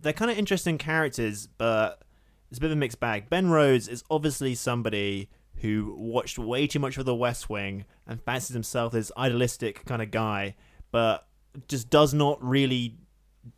they're 0.00 0.12
kind 0.12 0.30
of 0.30 0.36
interesting 0.36 0.76
characters, 0.76 1.46
but 1.56 2.02
it's 2.50 2.58
a 2.58 2.60
bit 2.60 2.66
of 2.70 2.76
a 2.76 2.80
mixed 2.80 3.00
bag. 3.00 3.30
Ben 3.30 3.48
Rhodes 3.48 3.88
is 3.88 4.04
obviously 4.10 4.54
somebody 4.54 5.30
who 5.64 5.94
watched 5.96 6.38
way 6.38 6.66
too 6.66 6.78
much 6.78 6.98
of 6.98 7.06
The 7.06 7.14
West 7.14 7.48
Wing 7.48 7.86
and 8.06 8.22
fancies 8.22 8.52
himself 8.52 8.92
this 8.92 9.10
idealistic 9.16 9.86
kind 9.86 10.02
of 10.02 10.10
guy, 10.10 10.56
but 10.92 11.26
just 11.68 11.88
does 11.88 12.12
not 12.12 12.42
really 12.44 12.98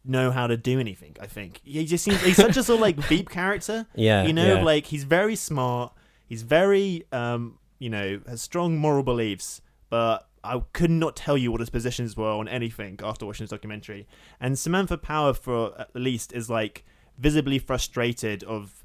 know 0.04 0.30
how 0.30 0.46
to 0.46 0.56
do 0.56 0.78
anything. 0.78 1.16
I 1.20 1.26
think 1.26 1.60
he 1.64 1.84
just 1.84 2.04
seems 2.04 2.22
he's 2.22 2.36
such 2.36 2.56
a 2.56 2.62
sort 2.62 2.76
of 2.76 2.80
like 2.80 3.08
beep 3.08 3.28
character. 3.28 3.86
Yeah, 3.96 4.24
you 4.24 4.32
know, 4.32 4.54
yeah. 4.54 4.62
like 4.62 4.86
he's 4.86 5.02
very 5.02 5.34
smart. 5.34 5.92
He's 6.26 6.42
very, 6.42 7.04
um, 7.10 7.58
you 7.80 7.90
know, 7.90 8.20
has 8.28 8.40
strong 8.40 8.78
moral 8.78 9.02
beliefs, 9.02 9.60
but 9.90 10.28
I 10.44 10.62
could 10.72 10.90
not 10.90 11.16
tell 11.16 11.36
you 11.36 11.50
what 11.50 11.60
his 11.60 11.70
positions 11.70 12.16
were 12.16 12.30
on 12.30 12.46
anything 12.46 13.00
after 13.02 13.26
watching 13.26 13.44
this 13.44 13.50
documentary. 13.50 14.06
And 14.40 14.56
Samantha 14.56 14.96
Power, 14.96 15.34
for 15.34 15.78
at 15.80 15.94
least, 15.94 16.32
is 16.32 16.48
like 16.48 16.84
visibly 17.18 17.58
frustrated 17.58 18.44
of 18.44 18.84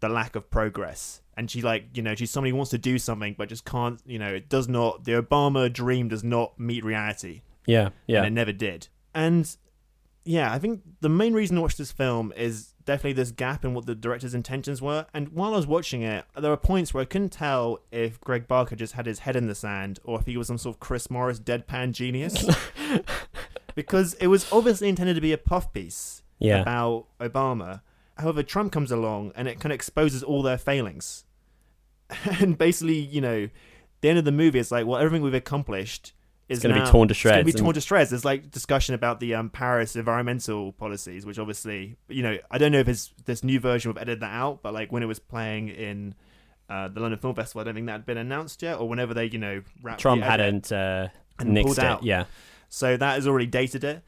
the 0.00 0.08
lack 0.08 0.36
of 0.36 0.50
progress. 0.50 1.21
And 1.36 1.50
she 1.50 1.62
like, 1.62 1.84
you 1.96 2.02
know, 2.02 2.14
she's 2.14 2.30
somebody 2.30 2.50
who 2.50 2.56
wants 2.56 2.70
to 2.72 2.78
do 2.78 2.98
something 2.98 3.34
but 3.38 3.48
just 3.48 3.64
can't, 3.64 4.00
you 4.06 4.18
know, 4.18 4.34
it 4.34 4.48
does 4.48 4.68
not 4.68 5.04
the 5.04 5.12
Obama 5.12 5.72
dream 5.72 6.08
does 6.08 6.22
not 6.24 6.58
meet 6.58 6.84
reality. 6.84 7.42
Yeah, 7.66 7.90
yeah. 8.06 8.18
And 8.18 8.26
it 8.26 8.30
never 8.30 8.52
did. 8.52 8.88
And 9.14 9.54
yeah, 10.24 10.52
I 10.52 10.58
think 10.58 10.82
the 11.00 11.08
main 11.08 11.32
reason 11.32 11.56
to 11.56 11.62
watch 11.62 11.76
this 11.76 11.90
film 11.90 12.32
is 12.36 12.74
definitely 12.84 13.14
this 13.14 13.30
gap 13.30 13.64
in 13.64 13.74
what 13.74 13.86
the 13.86 13.94
director's 13.94 14.34
intentions 14.34 14.80
were. 14.82 15.06
And 15.14 15.28
while 15.30 15.54
I 15.54 15.56
was 15.56 15.66
watching 15.66 16.02
it, 16.02 16.24
there 16.38 16.50
were 16.50 16.56
points 16.56 16.92
where 16.92 17.02
I 17.02 17.06
couldn't 17.06 17.30
tell 17.30 17.80
if 17.90 18.20
Greg 18.20 18.46
Barker 18.46 18.76
just 18.76 18.92
had 18.94 19.06
his 19.06 19.20
head 19.20 19.34
in 19.36 19.46
the 19.46 19.54
sand 19.54 20.00
or 20.04 20.18
if 20.20 20.26
he 20.26 20.36
was 20.36 20.46
some 20.48 20.58
sort 20.58 20.76
of 20.76 20.80
Chris 20.80 21.10
Morris 21.10 21.40
deadpan 21.40 21.92
genius. 21.92 22.44
because 23.74 24.14
it 24.14 24.26
was 24.26 24.50
obviously 24.52 24.88
intended 24.88 25.14
to 25.14 25.20
be 25.20 25.32
a 25.32 25.38
puff 25.38 25.72
piece 25.72 26.22
Yeah. 26.38 26.60
about 26.62 27.06
Obama. 27.20 27.80
However, 28.22 28.42
Trump 28.42 28.72
comes 28.72 28.90
along 28.90 29.32
and 29.34 29.46
it 29.48 29.60
kind 29.60 29.72
of 29.72 29.74
exposes 29.74 30.22
all 30.22 30.42
their 30.42 30.58
failings. 30.58 31.24
and 32.40 32.56
basically, 32.56 32.98
you 32.98 33.20
know, 33.20 33.48
the 34.00 34.08
end 34.08 34.18
of 34.18 34.24
the 34.24 34.32
movie 34.32 34.58
is 34.58 34.72
like, 34.72 34.86
well, 34.86 34.98
everything 34.98 35.22
we've 35.22 35.34
accomplished 35.34 36.12
is 36.48 36.60
gonna 36.60 36.82
be 36.82 36.90
torn 36.90 37.08
to 37.08 37.14
shreds. 37.14 37.38
It's 37.38 37.44
going 37.44 37.52
to 37.52 37.58
be 37.58 37.64
torn 37.64 37.74
to 37.74 37.80
shreds. 37.80 38.10
There's 38.10 38.24
like 38.24 38.50
discussion 38.50 38.94
about 38.94 39.20
the 39.20 39.34
um, 39.34 39.48
Paris 39.48 39.96
environmental 39.96 40.72
policies, 40.72 41.24
which 41.24 41.38
obviously, 41.38 41.96
you 42.08 42.22
know, 42.22 42.36
I 42.50 42.58
don't 42.58 42.72
know 42.72 42.80
if 42.80 42.88
it's 42.88 43.14
this 43.24 43.42
new 43.42 43.58
version 43.58 43.92
will 43.92 43.98
edited 43.98 44.20
that 44.20 44.32
out, 44.32 44.62
but 44.62 44.74
like 44.74 44.92
when 44.92 45.02
it 45.02 45.06
was 45.06 45.18
playing 45.18 45.68
in 45.68 46.14
uh, 46.68 46.88
the 46.88 47.00
London 47.00 47.18
Film 47.18 47.34
Festival, 47.34 47.62
I 47.62 47.64
don't 47.64 47.74
think 47.74 47.86
that 47.86 47.92
had 47.92 48.06
been 48.06 48.18
announced 48.18 48.62
yet, 48.62 48.78
or 48.78 48.88
whenever 48.88 49.14
they, 49.14 49.26
you 49.26 49.38
know, 49.38 49.62
Trump 49.96 50.22
hadn't 50.22 50.70
uh, 50.72 51.08
nixed 51.38 51.78
it. 51.78 51.84
out. 51.84 52.02
Yeah. 52.02 52.24
So 52.68 52.96
that 52.96 53.14
has 53.14 53.26
already 53.26 53.46
dated 53.46 53.84
it. 53.84 54.02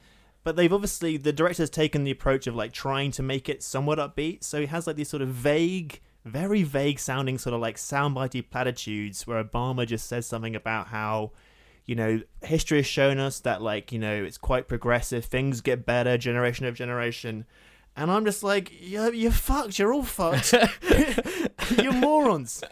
But 0.44 0.56
they've 0.56 0.72
obviously 0.72 1.16
the 1.16 1.32
director's 1.32 1.70
taken 1.70 2.04
the 2.04 2.10
approach 2.10 2.46
of 2.46 2.54
like 2.54 2.72
trying 2.72 3.10
to 3.12 3.22
make 3.22 3.48
it 3.48 3.62
somewhat 3.62 3.98
upbeat. 3.98 4.44
So 4.44 4.60
he 4.60 4.66
has 4.66 4.86
like 4.86 4.96
these 4.96 5.08
sort 5.08 5.22
of 5.22 5.28
vague 5.28 6.00
very 6.24 6.62
vague 6.62 6.98
sounding 6.98 7.36
sort 7.36 7.54
of 7.54 7.60
like 7.60 7.76
soundbitey 7.76 8.48
platitudes 8.48 9.26
where 9.26 9.42
Obama 9.42 9.86
just 9.86 10.06
says 10.06 10.26
something 10.26 10.56
about 10.56 10.86
how 10.86 11.32
you 11.84 11.94
know 11.94 12.20
history 12.42 12.78
has 12.78 12.86
shown 12.86 13.18
us 13.18 13.40
that 13.40 13.60
like 13.60 13.92
you 13.92 13.98
know 13.98 14.24
it's 14.24 14.38
quite 14.38 14.66
progressive 14.66 15.26
things 15.26 15.60
get 15.60 15.84
better 15.84 16.16
generation 16.16 16.66
of 16.66 16.74
generation. 16.74 17.46
And 17.96 18.10
I'm 18.10 18.24
just 18.24 18.42
like 18.42 18.72
you're, 18.80 19.12
you're 19.14 19.32
fucked 19.32 19.78
you're 19.78 19.92
all 19.92 20.02
fucked. 20.02 20.54
You're 21.82 21.92
morons. 21.92 22.62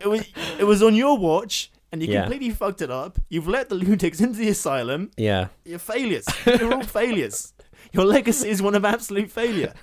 It 0.00 0.06
was, 0.06 0.26
it 0.58 0.64
was 0.64 0.82
on 0.82 0.94
your 0.94 1.18
watch 1.18 1.70
and 1.92 2.02
you 2.02 2.08
Yeah. 2.12 2.20
completely 2.22 2.50
fucked 2.50 2.82
it 2.82 2.90
up 2.90 3.18
you've 3.28 3.48
let 3.48 3.68
the 3.68 3.74
lunatics 3.82 4.20
into 4.20 4.38
the 4.38 4.48
asylum 4.48 5.10
Yeah. 5.16 5.48
you're 5.64 5.78
failures 5.78 6.26
you're 6.46 6.72
all 6.74 6.82
failures 6.82 7.52
your 7.92 8.04
legacy 8.04 8.48
is 8.48 8.60
one 8.62 8.74
of 8.74 8.84
absolute 8.84 9.30
failure 9.30 9.74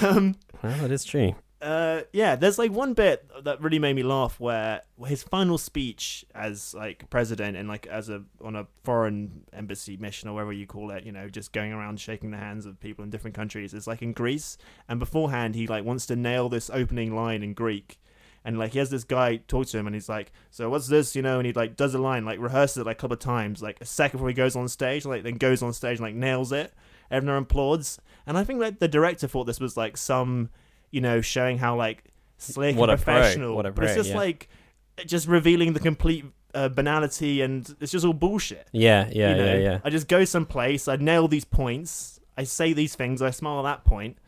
um 0.00 0.36
Well, 0.62 0.76
that 0.78 0.90
is 0.90 1.04
true. 1.04 1.34
uh, 1.62 2.02
yeah, 2.12 2.36
there's 2.36 2.58
like 2.58 2.70
one 2.72 2.92
bit 2.94 3.26
that 3.44 3.60
really 3.62 3.78
made 3.78 3.96
me 3.96 4.02
laugh 4.02 4.38
where 4.38 4.82
his 5.06 5.22
final 5.22 5.56
speech 5.56 6.24
as 6.34 6.74
like 6.74 7.08
president 7.10 7.56
and 7.56 7.68
like 7.68 7.86
as 7.86 8.08
a 8.10 8.22
on 8.42 8.54
a 8.56 8.66
foreign 8.82 9.44
embassy 9.52 9.96
mission 9.96 10.28
or 10.28 10.34
whatever 10.34 10.52
you 10.52 10.66
call 10.66 10.90
it, 10.90 11.04
you 11.04 11.12
know, 11.12 11.28
just 11.28 11.52
going 11.52 11.72
around 11.72 12.00
shaking 12.00 12.30
the 12.32 12.36
hands 12.38 12.66
of 12.66 12.78
people 12.80 13.02
in 13.04 13.08
different 13.10 13.34
countries 13.36 13.72
is 13.72 13.86
like 13.86 14.02
in 14.02 14.12
Greece. 14.12 14.58
And 14.88 14.98
beforehand, 14.98 15.54
he 15.54 15.66
like 15.66 15.84
wants 15.84 16.04
to 16.06 16.16
nail 16.16 16.48
this 16.50 16.68
opening 16.70 17.14
line 17.14 17.42
in 17.42 17.54
Greek. 17.54 17.98
And 18.44 18.58
like 18.58 18.72
he 18.72 18.78
has 18.78 18.90
this 18.90 19.04
guy 19.04 19.36
talk 19.36 19.66
to 19.68 19.78
him, 19.78 19.86
and 19.86 19.94
he's 19.96 20.08
like, 20.08 20.30
"So 20.50 20.68
what's 20.68 20.88
this?" 20.88 21.16
You 21.16 21.22
know, 21.22 21.38
and 21.38 21.46
he 21.46 21.52
like 21.52 21.76
does 21.76 21.94
a 21.94 21.98
line, 21.98 22.24
like 22.26 22.38
rehearses 22.38 22.78
it 22.78 22.84
like 22.86 22.98
a 22.98 23.00
couple 23.00 23.14
of 23.14 23.20
times, 23.20 23.62
like 23.62 23.80
a 23.80 23.86
second 23.86 24.18
before 24.18 24.28
he 24.28 24.34
goes 24.34 24.54
on 24.54 24.68
stage, 24.68 25.06
like 25.06 25.22
then 25.22 25.36
goes 25.36 25.62
on 25.62 25.72
stage 25.72 25.98
and 25.98 26.06
like 26.06 26.14
nails 26.14 26.52
it. 26.52 26.72
Everyone 27.10 27.42
applauds, 27.42 27.98
and 28.26 28.36
I 28.36 28.44
think 28.44 28.60
like 28.60 28.80
the 28.80 28.88
director 28.88 29.26
thought 29.28 29.44
this 29.44 29.60
was 29.60 29.76
like 29.76 29.96
some, 29.96 30.50
you 30.90 31.00
know, 31.00 31.22
showing 31.22 31.58
how 31.58 31.76
like 31.76 32.04
slick 32.36 32.76
What 32.76 32.90
and 32.90 33.00
a 33.00 33.02
pro, 33.02 33.14
professional. 33.14 33.56
what 33.56 33.66
a 33.66 33.72
but 33.72 33.84
it's 33.84 33.94
just 33.94 34.10
yeah. 34.10 34.16
like 34.16 34.48
just 35.06 35.26
revealing 35.26 35.72
the 35.72 35.80
complete 35.80 36.24
uh, 36.54 36.68
banality, 36.68 37.40
and 37.40 37.74
it's 37.80 37.92
just 37.92 38.04
all 38.04 38.12
bullshit. 38.12 38.68
Yeah, 38.72 39.08
yeah, 39.10 39.30
You 39.30 39.36
know, 39.36 39.54
yeah, 39.54 39.58
yeah. 39.58 39.80
I 39.84 39.90
just 39.90 40.08
go 40.08 40.24
someplace, 40.24 40.86
I 40.86 40.96
nail 40.96 41.28
these 41.28 41.44
points, 41.44 42.20
I 42.36 42.44
say 42.44 42.72
these 42.72 42.94
things, 42.94 43.22
I 43.22 43.30
smile 43.30 43.66
at 43.66 43.70
that 43.70 43.84
point. 43.84 44.18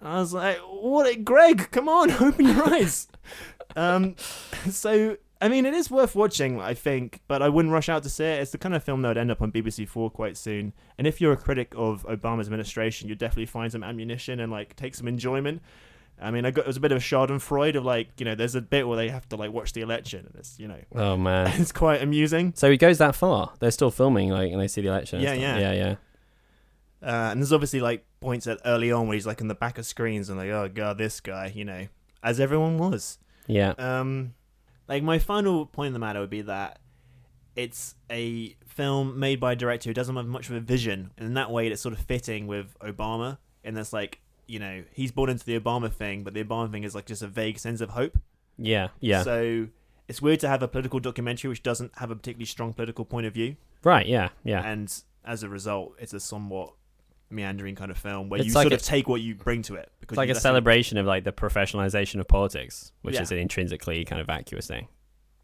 I 0.00 0.18
was 0.18 0.32
like, 0.32 0.58
"What, 0.58 1.24
Greg? 1.24 1.70
Come 1.70 1.88
on, 1.88 2.10
open 2.22 2.46
your 2.46 2.72
eyes." 2.72 3.08
um, 3.76 4.16
so 4.70 5.16
I 5.40 5.48
mean, 5.48 5.66
it 5.66 5.74
is 5.74 5.90
worth 5.90 6.16
watching, 6.16 6.60
I 6.60 6.74
think, 6.74 7.20
but 7.28 7.42
I 7.42 7.48
wouldn't 7.48 7.72
rush 7.72 7.88
out 7.88 8.02
to 8.02 8.08
see 8.08 8.24
it. 8.24 8.40
It's 8.42 8.50
the 8.50 8.58
kind 8.58 8.74
of 8.74 8.82
film 8.82 9.02
that 9.02 9.08
would 9.08 9.18
end 9.18 9.30
up 9.30 9.40
on 9.40 9.52
BBC 9.52 9.88
Four 9.88 10.10
quite 10.10 10.36
soon. 10.36 10.72
And 10.96 11.06
if 11.06 11.20
you're 11.20 11.32
a 11.32 11.36
critic 11.36 11.72
of 11.76 12.04
Obama's 12.06 12.46
administration, 12.46 13.08
you'd 13.08 13.18
definitely 13.18 13.46
find 13.46 13.70
some 13.70 13.84
ammunition 13.84 14.40
and 14.40 14.50
like 14.50 14.74
take 14.74 14.94
some 14.94 15.06
enjoyment. 15.06 15.62
I 16.20 16.32
mean, 16.32 16.44
I 16.44 16.50
got 16.50 16.62
it 16.62 16.66
was 16.66 16.76
a 16.76 16.80
bit 16.80 16.90
of 16.90 16.98
a 16.98 17.00
Schadenfreude 17.00 17.76
of 17.76 17.84
like, 17.84 18.08
you 18.18 18.24
know, 18.24 18.34
there's 18.34 18.56
a 18.56 18.60
bit 18.60 18.88
where 18.88 18.96
they 18.96 19.08
have 19.08 19.28
to 19.28 19.36
like 19.36 19.52
watch 19.52 19.72
the 19.72 19.82
election, 19.82 20.26
and 20.26 20.34
it's 20.34 20.58
you 20.58 20.66
know, 20.66 20.80
Oh 20.94 21.16
man. 21.16 21.60
it's 21.60 21.70
quite 21.70 22.02
amusing. 22.02 22.52
So 22.56 22.68
he 22.70 22.76
goes 22.76 22.98
that 22.98 23.14
far. 23.14 23.52
They're 23.60 23.70
still 23.70 23.92
filming, 23.92 24.30
like, 24.30 24.50
and 24.50 24.60
they 24.60 24.66
see 24.66 24.80
the 24.80 24.88
election. 24.88 25.20
Yeah, 25.20 25.34
yeah. 25.34 25.58
yeah, 25.58 25.72
yeah. 25.72 25.94
Uh, 27.00 27.30
and 27.30 27.40
there's 27.40 27.52
obviously 27.52 27.80
like 27.80 28.04
points 28.20 28.46
at 28.46 28.60
early 28.64 28.90
on 28.90 29.06
where 29.06 29.14
he's 29.14 29.26
like 29.26 29.40
in 29.40 29.48
the 29.48 29.54
back 29.54 29.78
of 29.78 29.86
screens 29.86 30.28
and 30.28 30.38
like, 30.38 30.50
oh 30.50 30.68
god, 30.72 30.98
this 30.98 31.20
guy, 31.20 31.52
you 31.54 31.64
know, 31.64 31.86
as 32.22 32.40
everyone 32.40 32.78
was. 32.78 33.18
Yeah. 33.46 33.74
Um, 33.78 34.34
like 34.88 35.02
my 35.02 35.18
final 35.18 35.66
point 35.66 35.88
in 35.88 35.92
the 35.92 35.98
matter 35.98 36.20
would 36.20 36.30
be 36.30 36.42
that 36.42 36.80
it's 37.56 37.96
a 38.10 38.56
film 38.66 39.18
made 39.18 39.40
by 39.40 39.52
a 39.52 39.56
director 39.56 39.90
who 39.90 39.94
doesn't 39.94 40.14
have 40.14 40.26
much 40.26 40.48
of 40.48 40.54
a 40.54 40.60
vision, 40.60 41.10
and 41.16 41.26
in 41.26 41.34
that 41.34 41.50
way, 41.50 41.66
it's 41.66 41.82
sort 41.82 41.92
of 41.92 42.00
fitting 42.00 42.46
with 42.46 42.78
Obama. 42.78 43.38
And 43.64 43.76
that's 43.76 43.92
like, 43.92 44.20
you 44.46 44.58
know, 44.60 44.84
he's 44.92 45.10
born 45.10 45.28
into 45.28 45.44
the 45.44 45.58
Obama 45.58 45.92
thing, 45.92 46.22
but 46.22 46.34
the 46.34 46.42
Obama 46.44 46.70
thing 46.70 46.84
is 46.84 46.94
like 46.94 47.06
just 47.06 47.20
a 47.22 47.26
vague 47.26 47.58
sense 47.58 47.80
of 47.80 47.90
hope. 47.90 48.16
Yeah, 48.56 48.88
yeah. 49.00 49.22
So 49.22 49.66
it's 50.06 50.22
weird 50.22 50.40
to 50.40 50.48
have 50.48 50.62
a 50.62 50.68
political 50.68 51.00
documentary 51.00 51.48
which 51.48 51.62
doesn't 51.62 51.92
have 51.96 52.10
a 52.10 52.16
particularly 52.16 52.46
strong 52.46 52.72
political 52.72 53.04
point 53.04 53.26
of 53.26 53.34
view. 53.34 53.56
Right, 53.82 54.06
yeah, 54.06 54.28
yeah. 54.44 54.62
And 54.62 54.92
as 55.24 55.42
a 55.42 55.48
result, 55.48 55.96
it's 55.98 56.14
a 56.14 56.20
somewhat 56.20 56.72
meandering 57.30 57.74
kind 57.74 57.90
of 57.90 57.98
film 57.98 58.28
where 58.28 58.40
It's 58.40 58.48
you 58.48 58.54
like 58.54 58.64
sort 58.64 58.72
a- 58.72 58.76
of 58.76 58.82
take 58.82 59.08
what 59.08 59.20
you 59.20 59.34
bring 59.34 59.62
to 59.62 59.74
it. 59.74 59.90
Because 60.00 60.14
It's 60.14 60.18
like 60.18 60.28
a 60.28 60.32
let 60.32 60.38
it- 60.38 60.40
celebration 60.40 60.98
of 60.98 61.06
like 61.06 61.24
the 61.24 61.32
professionalization 61.32 62.20
of 62.20 62.28
politics, 62.28 62.92
which 63.02 63.14
Yeah. 63.16 63.22
is 63.22 63.32
an 63.32 63.38
intrinsically 63.38 64.04
kind 64.04 64.20
of 64.20 64.26
vacuous 64.26 64.66
thing. 64.66 64.88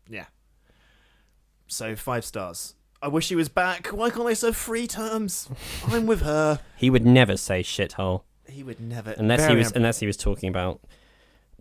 Yeah. 0.09 0.26
So 1.66 1.97
five 1.97 2.24
stars. 2.24 2.74
I 3.03 3.09
wish 3.09 3.28
he 3.28 3.37
was 3.37 3.49
back. 3.49 3.89
Why 3.89 4.09
can't 4.11 4.26
they 4.26 4.35
serve 4.35 4.57
free 4.57 4.87
terms? 4.87 5.49
I'm 5.87 6.07
with 6.07 6.22
her. 6.22 6.61
He 6.76 6.89
would 6.91 7.05
never 7.05 7.37
say 7.37 7.62
shithole. 7.62 8.22
He 8.49 8.62
would 8.62 8.80
never. 8.80 9.12
unless 9.12 9.47
he 9.47 9.55
was 9.57 9.72
unless 9.72 10.01
he 10.01 10.07
was 10.07 10.16
talking 10.16 10.49
about 10.49 10.80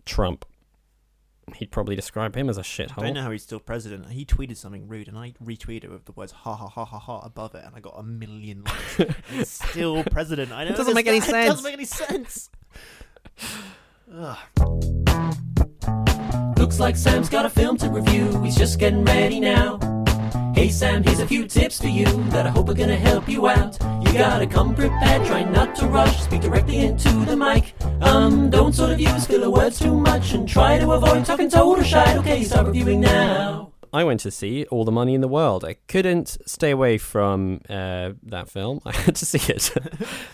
Trump. 0.04 0.44
He'd 1.56 1.70
probably 1.70 1.94
describe 1.94 2.34
him 2.34 2.48
as 2.48 2.58
a 2.58 2.62
shithole. 2.62 2.98
I 2.98 3.02
don't 3.02 3.14
know 3.14 3.22
how 3.22 3.30
he's 3.30 3.42
still 3.42 3.60
president. 3.60 4.10
He 4.10 4.24
tweeted 4.24 4.56
something 4.56 4.88
rude, 4.88 5.08
and 5.08 5.18
I 5.18 5.34
retweeted 5.42 5.84
it 5.84 5.90
with 5.90 6.04
the 6.06 6.12
words 6.12 6.32
"ha 6.32 6.54
ha 6.54 6.68
ha 6.68 6.84
ha 6.84 6.98
ha" 6.98 7.20
above 7.20 7.54
it, 7.54 7.64
and 7.64 7.74
I 7.76 7.80
got 7.80 7.94
a 7.96 8.02
million 8.02 8.64
likes. 8.64 9.14
he's 9.30 9.50
still 9.50 10.02
president. 10.04 10.52
I 10.52 10.64
don't 10.64 10.76
doesn't 10.76 10.94
make 10.94 11.06
any 11.06 11.20
sense. 11.20 11.46
It 11.46 11.48
doesn't 11.48 11.64
make 11.64 11.74
any 11.74 11.84
sense. 11.84 12.50
Ugh. 14.12 14.38
Looks 16.58 16.80
like 16.80 16.96
Sam's 16.96 17.28
got 17.28 17.44
a 17.44 17.50
film 17.50 17.76
to 17.78 17.90
review. 17.90 18.40
He's 18.42 18.56
just 18.56 18.78
getting 18.78 19.04
ready 19.04 19.38
now. 19.38 19.78
Hey 20.54 20.68
Sam, 20.68 21.02
here's 21.02 21.18
a 21.18 21.26
few 21.26 21.46
tips 21.46 21.80
for 21.80 21.88
you 21.88 22.06
that 22.30 22.46
I 22.46 22.50
hope 22.50 22.68
are 22.68 22.74
gonna 22.74 22.96
help 22.96 23.28
you 23.28 23.48
out. 23.48 23.76
You 23.82 24.12
gotta 24.12 24.46
come 24.46 24.74
prepared, 24.74 25.26
try 25.26 25.42
not 25.42 25.74
to 25.76 25.86
rush, 25.86 26.22
speak 26.22 26.42
directly 26.42 26.78
into 26.78 27.10
the 27.24 27.36
mic. 27.36 27.74
Um, 28.00 28.50
don't 28.50 28.72
sort 28.72 28.90
of 28.90 29.00
use 29.00 29.26
filler 29.26 29.50
words 29.50 29.78
too 29.78 29.94
much 29.94 30.32
and 30.32 30.48
try 30.48 30.78
to 30.78 30.92
avoid 30.92 31.24
talking 31.24 31.48
total 31.48 31.84
shite. 31.84 32.16
Okay, 32.18 32.44
start 32.44 32.66
reviewing 32.66 33.00
now. 33.00 33.72
I 33.92 34.02
went 34.02 34.18
to 34.20 34.30
see 34.32 34.64
All 34.66 34.84
the 34.84 34.90
Money 34.90 35.14
in 35.14 35.20
the 35.20 35.28
World. 35.28 35.64
I 35.64 35.76
couldn't 35.86 36.36
stay 36.46 36.72
away 36.72 36.98
from 36.98 37.60
uh, 37.68 38.10
that 38.24 38.48
film. 38.48 38.80
I 38.86 38.92
had 38.92 39.14
to 39.16 39.24
see 39.24 39.52
it. 39.52 39.70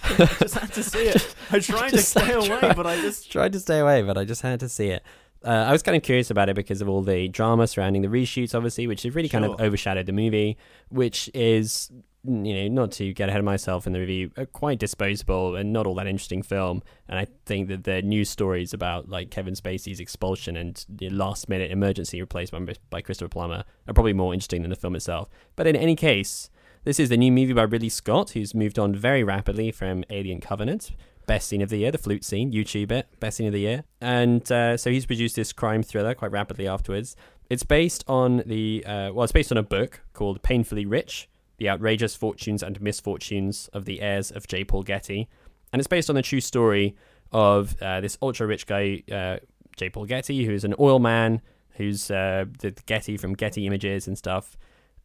I 0.03 0.15
just 0.41 0.55
had 0.55 0.73
to 0.73 0.83
see 0.83 1.03
it. 1.09 1.35
I 1.51 1.59
tried 1.59 1.91
to 1.91 1.99
stay 1.99 2.33
away, 2.33 2.73
but 2.75 2.87
I 2.87 2.97
just 3.01 3.31
tried 3.31 3.53
to 3.53 3.61
stay 3.61 3.81
away, 3.81 4.01
but 4.03 4.17
I 4.17 4.25
just 4.25 4.41
had 4.41 4.61
to 4.61 4.69
see 4.69 4.89
it. 4.89 5.03
Uh, 5.45 5.49
I 5.69 5.73
was 5.73 5.83
kind 5.83 5.97
of 5.97 6.03
curious 6.03 6.31
about 6.31 6.49
it 6.51 6.57
because 6.57 6.83
of 6.83 6.89
all 6.89 7.03
the 7.03 7.29
drama 7.29 7.67
surrounding 7.67 8.03
the 8.03 8.09
reshoots, 8.09 8.55
obviously, 8.55 8.87
which 8.87 9.05
has 9.05 9.15
really 9.15 9.29
kind 9.29 9.45
of 9.45 9.61
overshadowed 9.61 10.07
the 10.07 10.13
movie, 10.13 10.59
which 10.91 11.31
is, 11.33 11.91
you 12.25 12.55
know, 12.55 12.69
not 12.69 12.93
to 12.93 13.15
get 13.15 13.31
ahead 13.31 13.39
of 13.39 13.45
myself 13.47 13.87
in 13.87 13.95
the 13.95 14.01
review, 14.01 14.31
a 14.37 14.45
quite 14.45 14.79
disposable 14.79 15.57
and 15.57 15.73
not 15.73 15.87
all 15.87 15.95
that 15.95 16.07
interesting 16.07 16.43
film. 16.43 16.83
And 17.09 17.19
I 17.19 17.27
think 17.47 17.69
that 17.69 17.85
the 17.85 18.03
news 18.03 18.29
stories 18.29 18.75
about 18.75 19.09
like 19.09 19.31
Kevin 19.31 19.55
Spacey's 19.55 19.99
expulsion 19.99 20.57
and 20.59 20.85
the 20.89 21.09
last 21.09 21.49
minute 21.49 21.71
emergency 21.71 22.21
replacement 22.21 22.67
by, 22.67 22.75
by 22.91 23.01
Christopher 23.01 23.31
Plummer 23.31 23.65
are 23.89 23.95
probably 23.95 24.13
more 24.13 24.35
interesting 24.35 24.61
than 24.61 24.71
the 24.71 24.77
film 24.77 24.95
itself. 24.95 25.31
But 25.57 25.67
in 25.67 25.75
any 25.75 25.97
case, 25.97 26.51
this 26.85 27.01
is 27.01 27.09
the 27.09 27.17
new 27.17 27.33
movie 27.33 27.53
by 27.53 27.63
Ridley 27.63 27.89
Scott, 27.89 28.31
who's 28.31 28.55
moved 28.55 28.79
on 28.79 28.95
very 28.95 29.23
rapidly 29.23 29.71
from 29.71 30.05
Alien 30.11 30.41
Covenant. 30.41 30.93
Best 31.31 31.47
scene 31.47 31.63
of 31.63 31.69
the 31.69 31.77
year, 31.77 31.93
the 31.93 31.99
flute 31.99 32.25
scene, 32.25 32.51
YouTube 32.51 32.91
it, 32.91 33.07
best 33.21 33.37
scene 33.37 33.47
of 33.47 33.53
the 33.53 33.61
year. 33.61 33.85
And 34.01 34.51
uh, 34.51 34.77
so 34.77 34.91
he's 34.91 35.07
produced 35.07 35.37
this 35.37 35.53
crime 35.53 35.85
thriller 35.85 36.13
quite 36.13 36.33
rapidly 36.33 36.67
afterwards. 36.67 37.15
It's 37.49 37.63
based 37.63 38.03
on 38.09 38.43
the, 38.47 38.85
uh, 38.85 39.13
well, 39.13 39.23
it's 39.23 39.31
based 39.31 39.53
on 39.53 39.57
a 39.57 39.63
book 39.63 40.01
called 40.13 40.43
Painfully 40.43 40.87
Rich 40.87 41.29
The 41.59 41.69
Outrageous 41.69 42.17
Fortunes 42.17 42.65
and 42.65 42.81
Misfortunes 42.81 43.71
of 43.73 43.85
the 43.85 44.01
Heirs 44.01 44.33
of 44.33 44.49
J. 44.49 44.65
Paul 44.65 44.83
Getty. 44.83 45.29
And 45.73 45.79
it's 45.79 45.87
based 45.87 46.11
on 46.11 46.17
the 46.17 46.23
true 46.23 46.41
story 46.41 46.97
of 47.31 47.81
uh, 47.81 48.01
this 48.01 48.19
ultra 48.21 48.49
rich 48.49 48.67
guy, 48.67 49.05
uh, 49.13 49.37
J. 49.77 49.89
Paul 49.89 50.07
Getty, 50.07 50.45
who's 50.47 50.65
an 50.65 50.75
oil 50.81 50.99
man, 50.99 51.43
who's 51.77 52.11
uh, 52.11 52.47
the 52.59 52.73
Getty 52.87 53.17
from 53.17 53.35
Getty 53.35 53.69
Images 53.69 54.09
and 54.09 54.19
stuff, 54.19 54.57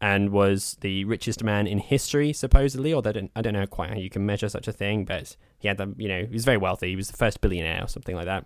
and 0.01 0.31
was 0.31 0.75
the 0.81 1.05
richest 1.05 1.43
man 1.43 1.67
in 1.67 1.77
history, 1.77 2.33
supposedly. 2.33 2.93
Or 2.93 3.07
I 3.07 3.11
don't, 3.11 3.31
I 3.35 3.41
don't 3.43 3.53
know 3.53 3.67
quite 3.67 3.91
how 3.91 3.97
you 3.97 4.09
can 4.09 4.25
measure 4.25 4.49
such 4.49 4.67
a 4.67 4.73
thing, 4.73 5.05
but 5.05 5.37
he 5.65 5.67
had 5.67 5.95
you 5.97 6.07
know, 6.07 6.25
he 6.25 6.33
was 6.33 6.45
very 6.45 6.57
wealthy. 6.57 6.89
He 6.89 6.95
was 6.95 7.09
the 7.09 7.17
first 7.17 7.41
billionaire 7.41 7.83
or 7.83 7.87
something 7.87 8.15
like 8.15 8.25
that. 8.25 8.45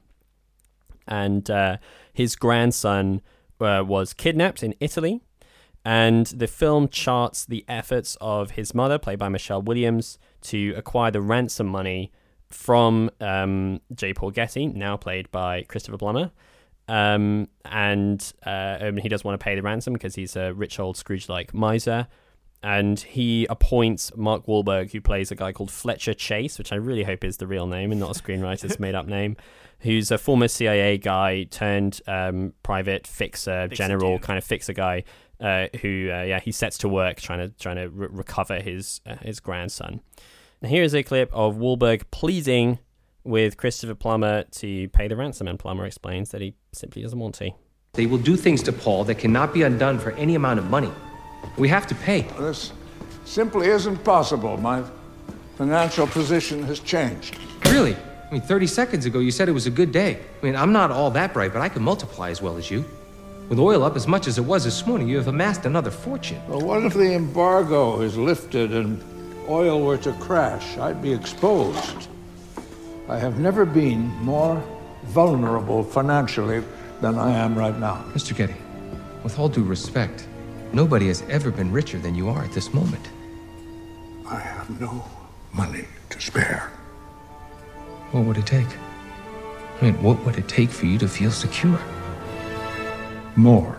And 1.05 1.49
uh, 1.49 1.77
his 2.13 2.35
grandson 2.35 3.21
uh, 3.59 3.83
was 3.85 4.13
kidnapped 4.13 4.63
in 4.63 4.73
Italy. 4.79 5.21
And 5.83 6.27
the 6.27 6.47
film 6.47 6.87
charts 6.87 7.45
the 7.45 7.65
efforts 7.67 8.17
of 8.21 8.51
his 8.51 8.73
mother, 8.73 8.97
played 8.97 9.19
by 9.19 9.27
Michelle 9.27 9.61
Williams, 9.61 10.17
to 10.43 10.73
acquire 10.77 11.11
the 11.11 11.21
ransom 11.21 11.67
money 11.67 12.11
from 12.49 13.09
um, 13.19 13.81
J. 13.93 14.13
Paul 14.13 14.31
Getty, 14.31 14.67
now 14.67 14.95
played 14.97 15.29
by 15.31 15.63
Christopher 15.63 15.97
Plummer. 15.97 16.31
Um, 16.87 17.49
and 17.65 18.33
uh, 18.45 18.77
um, 18.81 18.97
he 18.97 19.09
doesn't 19.09 19.25
want 19.25 19.39
to 19.39 19.43
pay 19.43 19.55
the 19.55 19.61
ransom 19.61 19.93
because 19.93 20.15
he's 20.15 20.35
a 20.35 20.53
rich 20.53 20.79
old 20.79 20.95
Scrooge-like 20.95 21.53
miser. 21.53 22.07
And 22.61 22.99
he 22.99 23.45
appoints 23.49 24.11
Mark 24.17 24.45
Wahlberg, 24.45 24.91
who 24.91 24.99
plays 24.99 25.31
a 25.31 25.35
guy 25.35 25.53
called 25.53 25.71
Fletcher 25.71 26.13
Chase, 26.13 26.57
which 26.57 26.73
I 26.73 26.75
really 26.75 27.03
hope 27.03 27.23
is 27.23 27.37
the 27.37 27.47
real 27.47 27.67
name 27.67 27.91
and 27.91 27.99
not 27.99 28.17
a 28.17 28.21
screenwriter's 28.21 28.79
made-up 28.81 29.07
name, 29.07 29.37
who's 29.79 30.11
a 30.11 30.17
former 30.17 30.49
CIA 30.49 30.97
guy 30.97 31.43
turned 31.43 32.01
um, 32.05 32.53
private 32.63 33.07
fixer, 33.07 33.67
Fixer 33.69 33.75
general 33.83 34.17
dude. 34.17 34.23
kind 34.23 34.37
of 34.37 34.43
fixer 34.43 34.73
guy, 34.73 35.05
uh, 35.39 35.67
who 35.81 36.09
uh, 36.13 36.23
yeah 36.23 36.39
he 36.41 36.51
sets 36.51 36.77
to 36.79 36.89
work 36.89 37.21
trying 37.21 37.39
to 37.39 37.49
trying 37.57 37.77
to 37.77 37.87
re- 37.87 38.09
recover 38.11 38.59
his 38.59 38.99
uh, 39.05 39.15
his 39.21 39.39
grandson. 39.39 40.01
Now, 40.61 40.67
here 40.67 40.83
is 40.83 40.93
a 40.93 41.01
clip 41.01 41.29
of 41.31 41.55
Wahlberg 41.55 42.03
pleading 42.11 42.79
with 43.23 43.55
Christopher 43.55 43.95
Plummer 43.95 44.43
to 44.43 44.89
pay 44.89 45.07
the 45.07 45.15
ransom, 45.15 45.47
and 45.47 45.57
Plummer 45.57 45.85
explains 45.85 46.31
that 46.31 46.41
he 46.41 46.55
simply 46.73 47.01
doesn't 47.01 47.19
want 47.19 47.35
to. 47.35 47.51
They 47.93 48.05
will 48.05 48.17
do 48.17 48.35
things 48.35 48.61
to 48.63 48.73
Paul 48.73 49.05
that 49.05 49.15
cannot 49.15 49.53
be 49.53 49.63
undone 49.63 49.97
for 49.97 50.11
any 50.11 50.35
amount 50.35 50.59
of 50.59 50.69
money. 50.69 50.91
We 51.57 51.67
have 51.67 51.87
to 51.87 51.95
pay. 51.95 52.21
This 52.39 52.71
simply 53.25 53.67
isn't 53.67 54.03
possible. 54.03 54.57
My 54.57 54.83
financial 55.57 56.07
position 56.07 56.63
has 56.63 56.79
changed. 56.79 57.37
Really? 57.65 57.95
I 57.95 58.33
mean, 58.33 58.41
30 58.41 58.67
seconds 58.67 59.05
ago 59.05 59.19
you 59.19 59.31
said 59.31 59.49
it 59.49 59.53
was 59.53 59.65
a 59.65 59.71
good 59.71 59.91
day. 59.91 60.19
I 60.41 60.45
mean, 60.45 60.55
I'm 60.55 60.71
not 60.71 60.91
all 60.91 61.11
that 61.11 61.33
bright, 61.33 61.51
but 61.51 61.61
I 61.61 61.69
can 61.69 61.83
multiply 61.83 62.29
as 62.29 62.41
well 62.41 62.57
as 62.57 62.69
you. 62.69 62.85
With 63.49 63.57
oil 63.59 63.83
up 63.83 63.95
as 63.95 64.07
much 64.07 64.27
as 64.27 64.37
it 64.37 64.43
was 64.43 64.63
this 64.63 64.85
morning, 64.85 65.09
you 65.09 65.17
have 65.17 65.27
amassed 65.27 65.65
another 65.65 65.89
fortune. 65.89 66.39
Well, 66.47 66.61
what 66.61 66.83
if 66.85 66.93
the 66.93 67.13
embargo 67.15 68.01
is 68.01 68.15
lifted 68.15 68.71
and 68.73 69.03
oil 69.49 69.81
were 69.81 69.97
to 69.97 70.13
crash? 70.13 70.77
I'd 70.77 71.01
be 71.01 71.11
exposed. 71.11 72.07
I 73.09 73.17
have 73.17 73.39
never 73.39 73.65
been 73.65 74.07
more 74.23 74.63
vulnerable 75.05 75.83
financially 75.83 76.63
than 77.01 77.17
I 77.17 77.31
am 77.31 77.57
right 77.57 77.75
now. 77.79 78.05
Mr. 78.13 78.35
Getty, 78.35 78.53
with 79.23 79.39
all 79.39 79.49
due 79.49 79.63
respect, 79.63 80.27
nobody 80.73 81.07
has 81.07 81.23
ever 81.29 81.51
been 81.51 81.71
richer 81.71 81.99
than 81.99 82.15
you 82.15 82.29
are 82.29 82.43
at 82.43 82.51
this 82.51 82.73
moment. 82.73 83.07
I 84.27 84.39
have 84.39 84.79
no 84.79 85.03
money 85.53 85.85
to 86.09 86.21
spare. 86.21 86.71
What 88.11 88.25
would 88.25 88.37
it 88.37 88.45
take? 88.45 88.67
I 89.81 89.85
mean, 89.85 90.03
what 90.03 90.23
would 90.25 90.37
it 90.37 90.47
take 90.47 90.69
for 90.69 90.85
you 90.85 90.97
to 90.99 91.07
feel 91.07 91.31
secure? 91.31 91.79
More. 93.35 93.78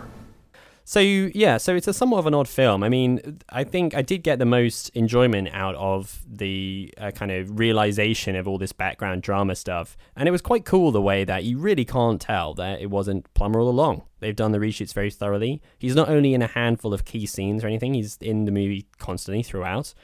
So 0.90 0.98
yeah, 0.98 1.58
so 1.58 1.76
it's 1.76 1.86
a 1.86 1.94
somewhat 1.94 2.18
of 2.18 2.26
an 2.26 2.34
odd 2.34 2.48
film. 2.48 2.82
I 2.82 2.88
mean, 2.88 3.38
I 3.48 3.62
think 3.62 3.94
I 3.94 4.02
did 4.02 4.24
get 4.24 4.40
the 4.40 4.44
most 4.44 4.88
enjoyment 4.88 5.48
out 5.52 5.76
of 5.76 6.20
the 6.28 6.92
uh, 6.98 7.12
kind 7.12 7.30
of 7.30 7.60
realization 7.60 8.34
of 8.34 8.48
all 8.48 8.58
this 8.58 8.72
background 8.72 9.22
drama 9.22 9.54
stuff, 9.54 9.96
and 10.16 10.28
it 10.28 10.32
was 10.32 10.42
quite 10.42 10.64
cool 10.64 10.90
the 10.90 11.00
way 11.00 11.22
that 11.22 11.44
you 11.44 11.58
really 11.58 11.84
can't 11.84 12.20
tell 12.20 12.54
that 12.54 12.80
it 12.80 12.90
wasn't 12.90 13.32
Plummer 13.34 13.60
all 13.60 13.68
along. 13.68 14.02
They've 14.18 14.34
done 14.34 14.50
the 14.50 14.58
reshoots 14.58 14.92
very 14.92 15.12
thoroughly. 15.12 15.62
He's 15.78 15.94
not 15.94 16.08
only 16.08 16.34
in 16.34 16.42
a 16.42 16.48
handful 16.48 16.92
of 16.92 17.04
key 17.04 17.24
scenes 17.24 17.62
or 17.62 17.68
anything; 17.68 17.94
he's 17.94 18.16
in 18.20 18.44
the 18.44 18.50
movie 18.50 18.88
constantly 18.98 19.44
throughout. 19.44 19.94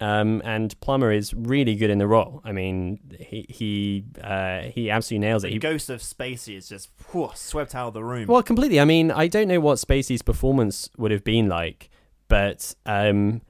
Um, 0.00 0.40
and 0.44 0.78
Plummer 0.80 1.10
is 1.10 1.34
really 1.34 1.74
good 1.74 1.90
in 1.90 1.98
the 1.98 2.06
role. 2.06 2.40
I 2.44 2.52
mean, 2.52 3.00
he 3.18 3.44
he 3.48 4.04
uh, 4.22 4.60
he 4.62 4.90
absolutely 4.90 5.26
nails 5.26 5.42
it. 5.42 5.48
The 5.48 5.52
He, 5.54 5.58
ghost 5.58 5.90
of 5.90 6.00
Spacey 6.00 6.56
is 6.56 6.68
just 6.68 6.90
whew, 7.10 7.30
swept 7.34 7.74
out 7.74 7.88
of 7.88 7.94
the 7.94 8.04
room. 8.04 8.26
well, 8.28 8.42
completely. 8.42 8.78
I 8.80 8.84
mean, 8.84 9.10
I 9.10 9.26
don't 9.26 9.48
know 9.48 9.58
what 9.60 9.78
Spacey's 9.78 10.22
performance 10.22 10.88
would 10.96 11.10
have 11.10 11.24
been 11.24 11.48
like, 11.48 11.90
but 12.28 12.74
um, 12.86 13.40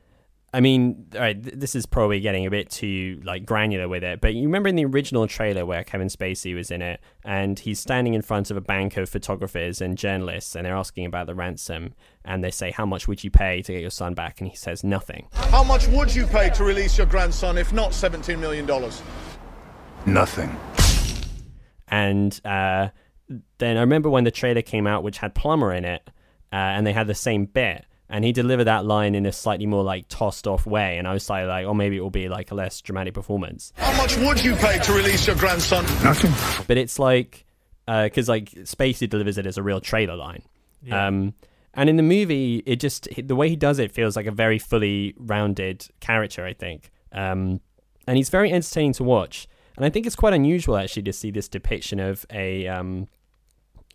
I 0.52 0.60
mean, 0.60 1.06
all 1.14 1.20
right, 1.20 1.42
th- 1.42 1.56
this 1.56 1.74
is 1.74 1.84
probably 1.84 2.20
getting 2.20 2.46
a 2.46 2.50
bit 2.50 2.70
too 2.70 3.20
like 3.22 3.44
granular 3.44 3.86
with 3.86 4.02
it. 4.02 4.22
But 4.22 4.34
you 4.34 4.44
remember 4.44 4.70
in 4.70 4.76
the 4.76 4.84
original 4.86 5.26
trailer 5.26 5.66
where 5.66 5.84
Kevin 5.84 6.08
Spacey 6.08 6.54
was 6.54 6.70
in 6.70 6.80
it, 6.80 7.00
and 7.22 7.58
he's 7.58 7.78
standing 7.78 8.14
in 8.14 8.22
front 8.22 8.50
of 8.50 8.56
a 8.56 8.60
bank 8.62 8.96
of 8.96 9.10
photographers 9.10 9.82
and 9.82 9.98
journalists, 9.98 10.56
and 10.56 10.64
they're 10.64 10.74
asking 10.74 11.04
about 11.04 11.26
the 11.26 11.34
ransom, 11.34 11.92
and 12.24 12.42
they 12.42 12.50
say, 12.50 12.70
"How 12.70 12.86
much 12.86 13.06
would 13.06 13.22
you 13.22 13.30
pay 13.30 13.60
to 13.60 13.72
get 13.72 13.82
your 13.82 13.90
son 13.90 14.14
back?" 14.14 14.40
And 14.40 14.48
he 14.48 14.56
says, 14.56 14.82
"Nothing." 14.82 15.28
How 15.34 15.62
much 15.62 15.86
would 15.88 16.14
you 16.14 16.26
pay 16.26 16.48
to 16.50 16.64
release 16.64 16.96
your 16.96 17.06
grandson 17.06 17.58
if 17.58 17.72
not 17.72 17.90
$17 17.90 18.38
million? 18.38 18.66
Nothing. 20.06 20.56
And 21.88 22.40
uh, 22.44 22.88
then 23.58 23.76
I 23.76 23.80
remember 23.80 24.08
when 24.08 24.24
the 24.24 24.30
trailer 24.30 24.62
came 24.62 24.86
out, 24.86 25.02
which 25.02 25.18
had 25.18 25.34
Plummer 25.34 25.72
in 25.72 25.84
it, 25.84 26.08
uh, 26.52 26.56
and 26.56 26.86
they 26.86 26.92
had 26.92 27.06
the 27.06 27.14
same 27.14 27.44
bit, 27.44 27.84
and 28.10 28.24
he 28.24 28.32
delivered 28.32 28.64
that 28.64 28.84
line 28.84 29.14
in 29.14 29.26
a 29.26 29.32
slightly 29.32 29.66
more 29.66 29.82
like 29.82 30.06
tossed 30.08 30.46
off 30.46 30.66
way, 30.66 30.98
and 30.98 31.06
I 31.06 31.12
was 31.12 31.28
like, 31.28 31.46
like, 31.46 31.66
oh, 31.66 31.74
maybe 31.74 31.96
it 31.96 32.00
will 32.00 32.10
be 32.10 32.28
like 32.28 32.50
a 32.50 32.54
less 32.54 32.80
dramatic 32.80 33.14
performance. 33.14 33.72
How 33.76 33.96
much 33.96 34.16
would 34.16 34.42
you 34.42 34.56
pay 34.56 34.78
to 34.78 34.92
release 34.92 35.26
your 35.26 35.36
grandson? 35.36 35.84
Nothing. 36.02 36.32
But 36.66 36.78
it's 36.78 36.98
like, 36.98 37.44
because 37.86 38.28
like 38.28 38.50
Spacey 38.50 39.08
delivers 39.08 39.38
it 39.38 39.46
as 39.46 39.58
a 39.58 39.62
real 39.62 39.80
trailer 39.80 40.16
line. 40.16 40.42
Yeah. 40.82 41.06
Um, 41.06 41.34
and 41.74 41.88
in 41.88 41.96
the 41.96 42.02
movie, 42.02 42.62
it 42.66 42.76
just 42.76 43.08
the 43.16 43.36
way 43.36 43.48
he 43.48 43.56
does 43.56 43.78
it 43.78 43.92
feels 43.92 44.16
like 44.16 44.26
a 44.26 44.32
very 44.32 44.58
fully 44.58 45.14
rounded 45.16 45.86
character. 46.00 46.44
I 46.44 46.52
think, 46.52 46.90
um, 47.12 47.60
and 48.06 48.16
he's 48.16 48.30
very 48.30 48.52
entertaining 48.52 48.94
to 48.94 49.04
watch. 49.04 49.46
And 49.76 49.84
I 49.84 49.90
think 49.90 50.06
it's 50.06 50.16
quite 50.16 50.32
unusual 50.32 50.76
actually 50.76 51.04
to 51.04 51.12
see 51.12 51.30
this 51.30 51.48
depiction 51.48 52.00
of 52.00 52.26
a 52.32 52.66
um, 52.66 53.06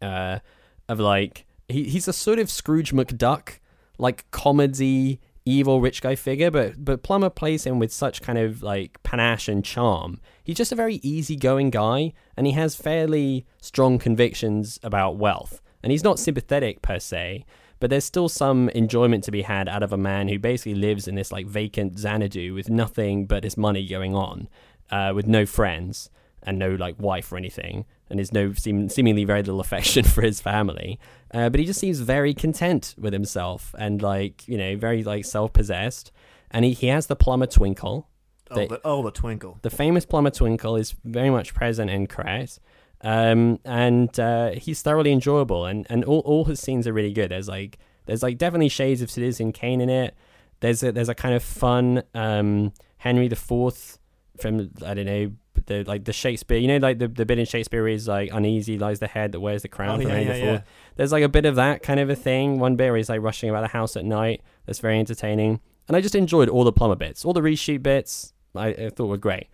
uh, 0.01 0.39
of 0.87 0.99
like 0.99 1.45
he, 1.67 1.83
he's 1.83 2.07
a 2.07 2.13
sort 2.13 2.39
of 2.39 2.49
Scrooge 2.49 2.93
McDuck, 2.93 3.59
like 3.97 4.29
comedy 4.31 5.19
evil 5.45 5.81
rich 5.81 6.01
guy 6.01 6.15
figure, 6.15 6.51
but 6.51 6.83
but 6.83 7.03
Plummer 7.03 7.29
plays 7.29 7.65
him 7.65 7.79
with 7.79 7.91
such 7.91 8.21
kind 8.21 8.37
of 8.37 8.63
like 8.63 9.01
panache 9.03 9.47
and 9.47 9.63
charm. 9.63 10.19
He's 10.43 10.57
just 10.57 10.71
a 10.71 10.75
very 10.75 10.95
easygoing 11.03 11.69
guy, 11.69 12.13
and 12.37 12.47
he 12.47 12.53
has 12.53 12.75
fairly 12.75 13.45
strong 13.61 13.99
convictions 13.99 14.79
about 14.83 15.17
wealth. 15.17 15.61
And 15.81 15.91
he's 15.91 16.03
not 16.03 16.17
sympathetic 16.17 16.81
per 16.81 16.97
se, 16.97 17.45
but 17.79 17.89
there's 17.89 18.05
still 18.05 18.29
some 18.29 18.69
enjoyment 18.69 19.25
to 19.25 19.31
be 19.31 19.41
had 19.41 19.67
out 19.67 19.83
of 19.83 19.91
a 19.91 19.97
man 19.97 20.29
who 20.29 20.39
basically 20.39 20.75
lives 20.75 21.07
in 21.09 21.15
this 21.15 21.31
like 21.31 21.45
vacant 21.45 21.99
Xanadu 21.99 22.53
with 22.53 22.69
nothing 22.69 23.25
but 23.25 23.43
his 23.43 23.57
money 23.57 23.85
going 23.85 24.15
on, 24.15 24.47
uh, 24.89 25.11
with 25.13 25.27
no 25.27 25.45
friends 25.45 26.09
and 26.41 26.57
no 26.57 26.69
like 26.71 26.95
wife 26.99 27.31
or 27.31 27.37
anything, 27.37 27.85
and 28.13 28.19
there's 28.19 28.31
no 28.31 28.53
seem, 28.53 28.89
seemingly 28.89 29.25
very 29.25 29.41
little 29.41 29.59
affection 29.59 30.03
for 30.03 30.21
his 30.21 30.39
family. 30.39 30.99
Uh, 31.33 31.49
but 31.49 31.59
he 31.59 31.65
just 31.65 31.79
seems 31.79 31.99
very 31.99 32.31
content 32.35 32.93
with 32.95 33.11
himself 33.11 33.73
and 33.79 34.03
like 34.03 34.47
you 34.47 34.55
know 34.55 34.77
very 34.77 35.03
like 35.03 35.25
self-possessed. 35.25 36.11
And 36.51 36.63
he, 36.63 36.73
he 36.73 36.87
has 36.87 37.07
the 37.07 37.15
Plummer 37.15 37.47
twinkle. 37.47 38.07
oh, 38.51 38.67
the, 38.67 38.81
oh, 38.85 39.01
the 39.01 39.09
twinkle. 39.09 39.57
the 39.63 39.71
famous 39.71 40.05
Plummer 40.05 40.29
twinkle 40.29 40.75
is 40.75 40.93
very 41.03 41.31
much 41.31 41.55
present 41.55 41.89
in 41.89 42.05
Crash. 42.05 42.59
Um, 43.01 43.59
and 43.65 44.17
uh, 44.19 44.51
he's 44.51 44.83
thoroughly 44.83 45.11
enjoyable, 45.11 45.65
and, 45.65 45.87
and 45.89 46.05
all, 46.05 46.19
all 46.19 46.45
his 46.45 46.59
scenes 46.59 46.87
are 46.87 46.93
really 46.93 47.11
good. 47.11 47.31
There's 47.31 47.49
like 47.49 47.79
there's 48.05 48.21
like 48.21 48.37
definitely 48.37 48.69
shades 48.69 49.01
of 49.01 49.09
Citizen 49.09 49.51
Kane 49.53 49.81
in 49.81 49.89
it. 49.89 50.15
There's 50.59 50.83
a, 50.83 50.91
there's 50.91 51.09
a 51.09 51.15
kind 51.15 51.33
of 51.33 51.43
fun 51.43 52.03
um, 52.13 52.73
Henry 52.97 53.27
the 53.27 53.35
Fourth 53.35 53.97
from 54.39 54.69
I 54.85 54.93
don't 54.93 55.07
know 55.07 55.31
the 55.65 55.83
like 55.83 56.05
the 56.05 56.13
Shakespeare. 56.13 56.57
You 56.57 56.67
know, 56.67 56.77
like 56.77 56.99
the, 56.99 57.07
the 57.07 57.25
bit 57.25 57.39
in 57.39 57.45
Shakespeare 57.45 57.87
is 57.87 58.07
like 58.07 58.29
uneasy 58.31 58.77
lies 58.77 58.99
the 58.99 59.07
head 59.07 59.31
that 59.31 59.39
wears 59.39 59.61
the 59.61 59.67
crown 59.67 59.99
Oh, 59.99 60.03
from 60.03 60.11
yeah, 60.11 60.19
yeah, 60.19 60.35
yeah. 60.35 60.61
There's 60.95 61.11
like 61.11 61.23
a 61.23 61.29
bit 61.29 61.45
of 61.45 61.55
that 61.55 61.83
kind 61.83 61.99
of 61.99 62.09
a 62.09 62.15
thing. 62.15 62.59
One 62.59 62.75
bit 62.75 62.89
where 62.89 62.97
he's 62.97 63.09
like 63.09 63.21
rushing 63.21 63.49
about 63.49 63.61
the 63.61 63.67
house 63.69 63.95
at 63.95 64.05
night. 64.05 64.41
That's 64.65 64.79
very 64.79 64.99
entertaining. 64.99 65.59
And 65.87 65.97
I 65.97 66.01
just 66.01 66.15
enjoyed 66.15 66.49
all 66.49 66.63
the 66.63 66.71
Plummer 66.71 66.95
bits, 66.95 67.25
all 67.25 67.33
the 67.33 67.41
reshoot 67.41 67.83
bits. 67.83 68.33
I, 68.55 68.67
I 68.67 68.89
thought 68.89 69.07
were 69.07 69.17
great. 69.17 69.47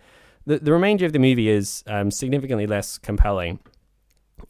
The 0.45 0.59
the 0.59 0.71
remainder 0.73 1.05
of 1.05 1.13
the 1.13 1.19
movie 1.19 1.49
is 1.49 1.83
um, 1.87 2.11
significantly 2.11 2.67
less 2.67 2.97
compelling. 2.97 3.59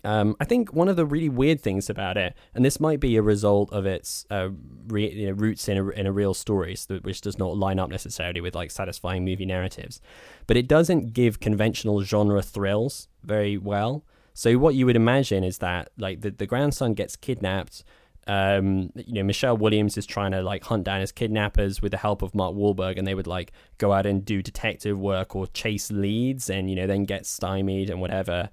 Um, 0.03 0.35
I 0.39 0.45
think 0.45 0.73
one 0.73 0.87
of 0.87 0.95
the 0.95 1.05
really 1.05 1.29
weird 1.29 1.61
things 1.61 1.89
about 1.89 2.17
it, 2.17 2.33
and 2.53 2.63
this 2.63 2.79
might 2.79 2.99
be 2.99 3.15
a 3.15 3.21
result 3.21 3.71
of 3.71 3.85
its 3.85 4.25
uh, 4.29 4.49
re- 4.87 5.11
you 5.11 5.27
know, 5.27 5.33
roots 5.33 5.67
in 5.67 5.77
a, 5.77 5.89
in 5.89 6.05
a 6.05 6.11
real 6.11 6.33
story, 6.33 6.75
which 7.01 7.21
does 7.21 7.37
not 7.37 7.57
line 7.57 7.79
up 7.79 7.89
necessarily 7.89 8.41
with 8.41 8.55
like 8.55 8.71
satisfying 8.71 9.25
movie 9.25 9.45
narratives, 9.45 10.01
but 10.47 10.57
it 10.57 10.67
doesn't 10.67 11.13
give 11.13 11.39
conventional 11.39 12.01
genre 12.03 12.41
thrills 12.41 13.07
very 13.23 13.57
well. 13.57 14.03
So 14.33 14.57
what 14.57 14.75
you 14.75 14.85
would 14.85 14.95
imagine 14.95 15.43
is 15.43 15.57
that 15.57 15.89
like 15.97 16.21
the, 16.21 16.31
the 16.31 16.45
grandson 16.45 16.93
gets 16.93 17.15
kidnapped. 17.15 17.83
Um, 18.25 18.91
you 18.95 19.15
know, 19.15 19.23
Michelle 19.23 19.57
Williams 19.57 19.97
is 19.97 20.05
trying 20.05 20.31
to 20.31 20.41
like 20.41 20.63
hunt 20.63 20.83
down 20.83 21.01
his 21.01 21.11
kidnappers 21.11 21.81
with 21.81 21.91
the 21.91 21.97
help 21.97 22.21
of 22.21 22.35
Mark 22.35 22.53
Wahlberg, 22.55 22.97
and 22.97 23.07
they 23.07 23.15
would 23.15 23.27
like 23.27 23.51
go 23.79 23.91
out 23.91 24.05
and 24.05 24.23
do 24.23 24.41
detective 24.41 24.97
work 24.97 25.35
or 25.35 25.47
chase 25.47 25.91
leads, 25.91 26.49
and 26.49 26.69
you 26.69 26.75
know 26.75 26.87
then 26.87 27.05
get 27.05 27.25
stymied 27.25 27.89
and 27.89 27.99
whatever. 27.99 28.49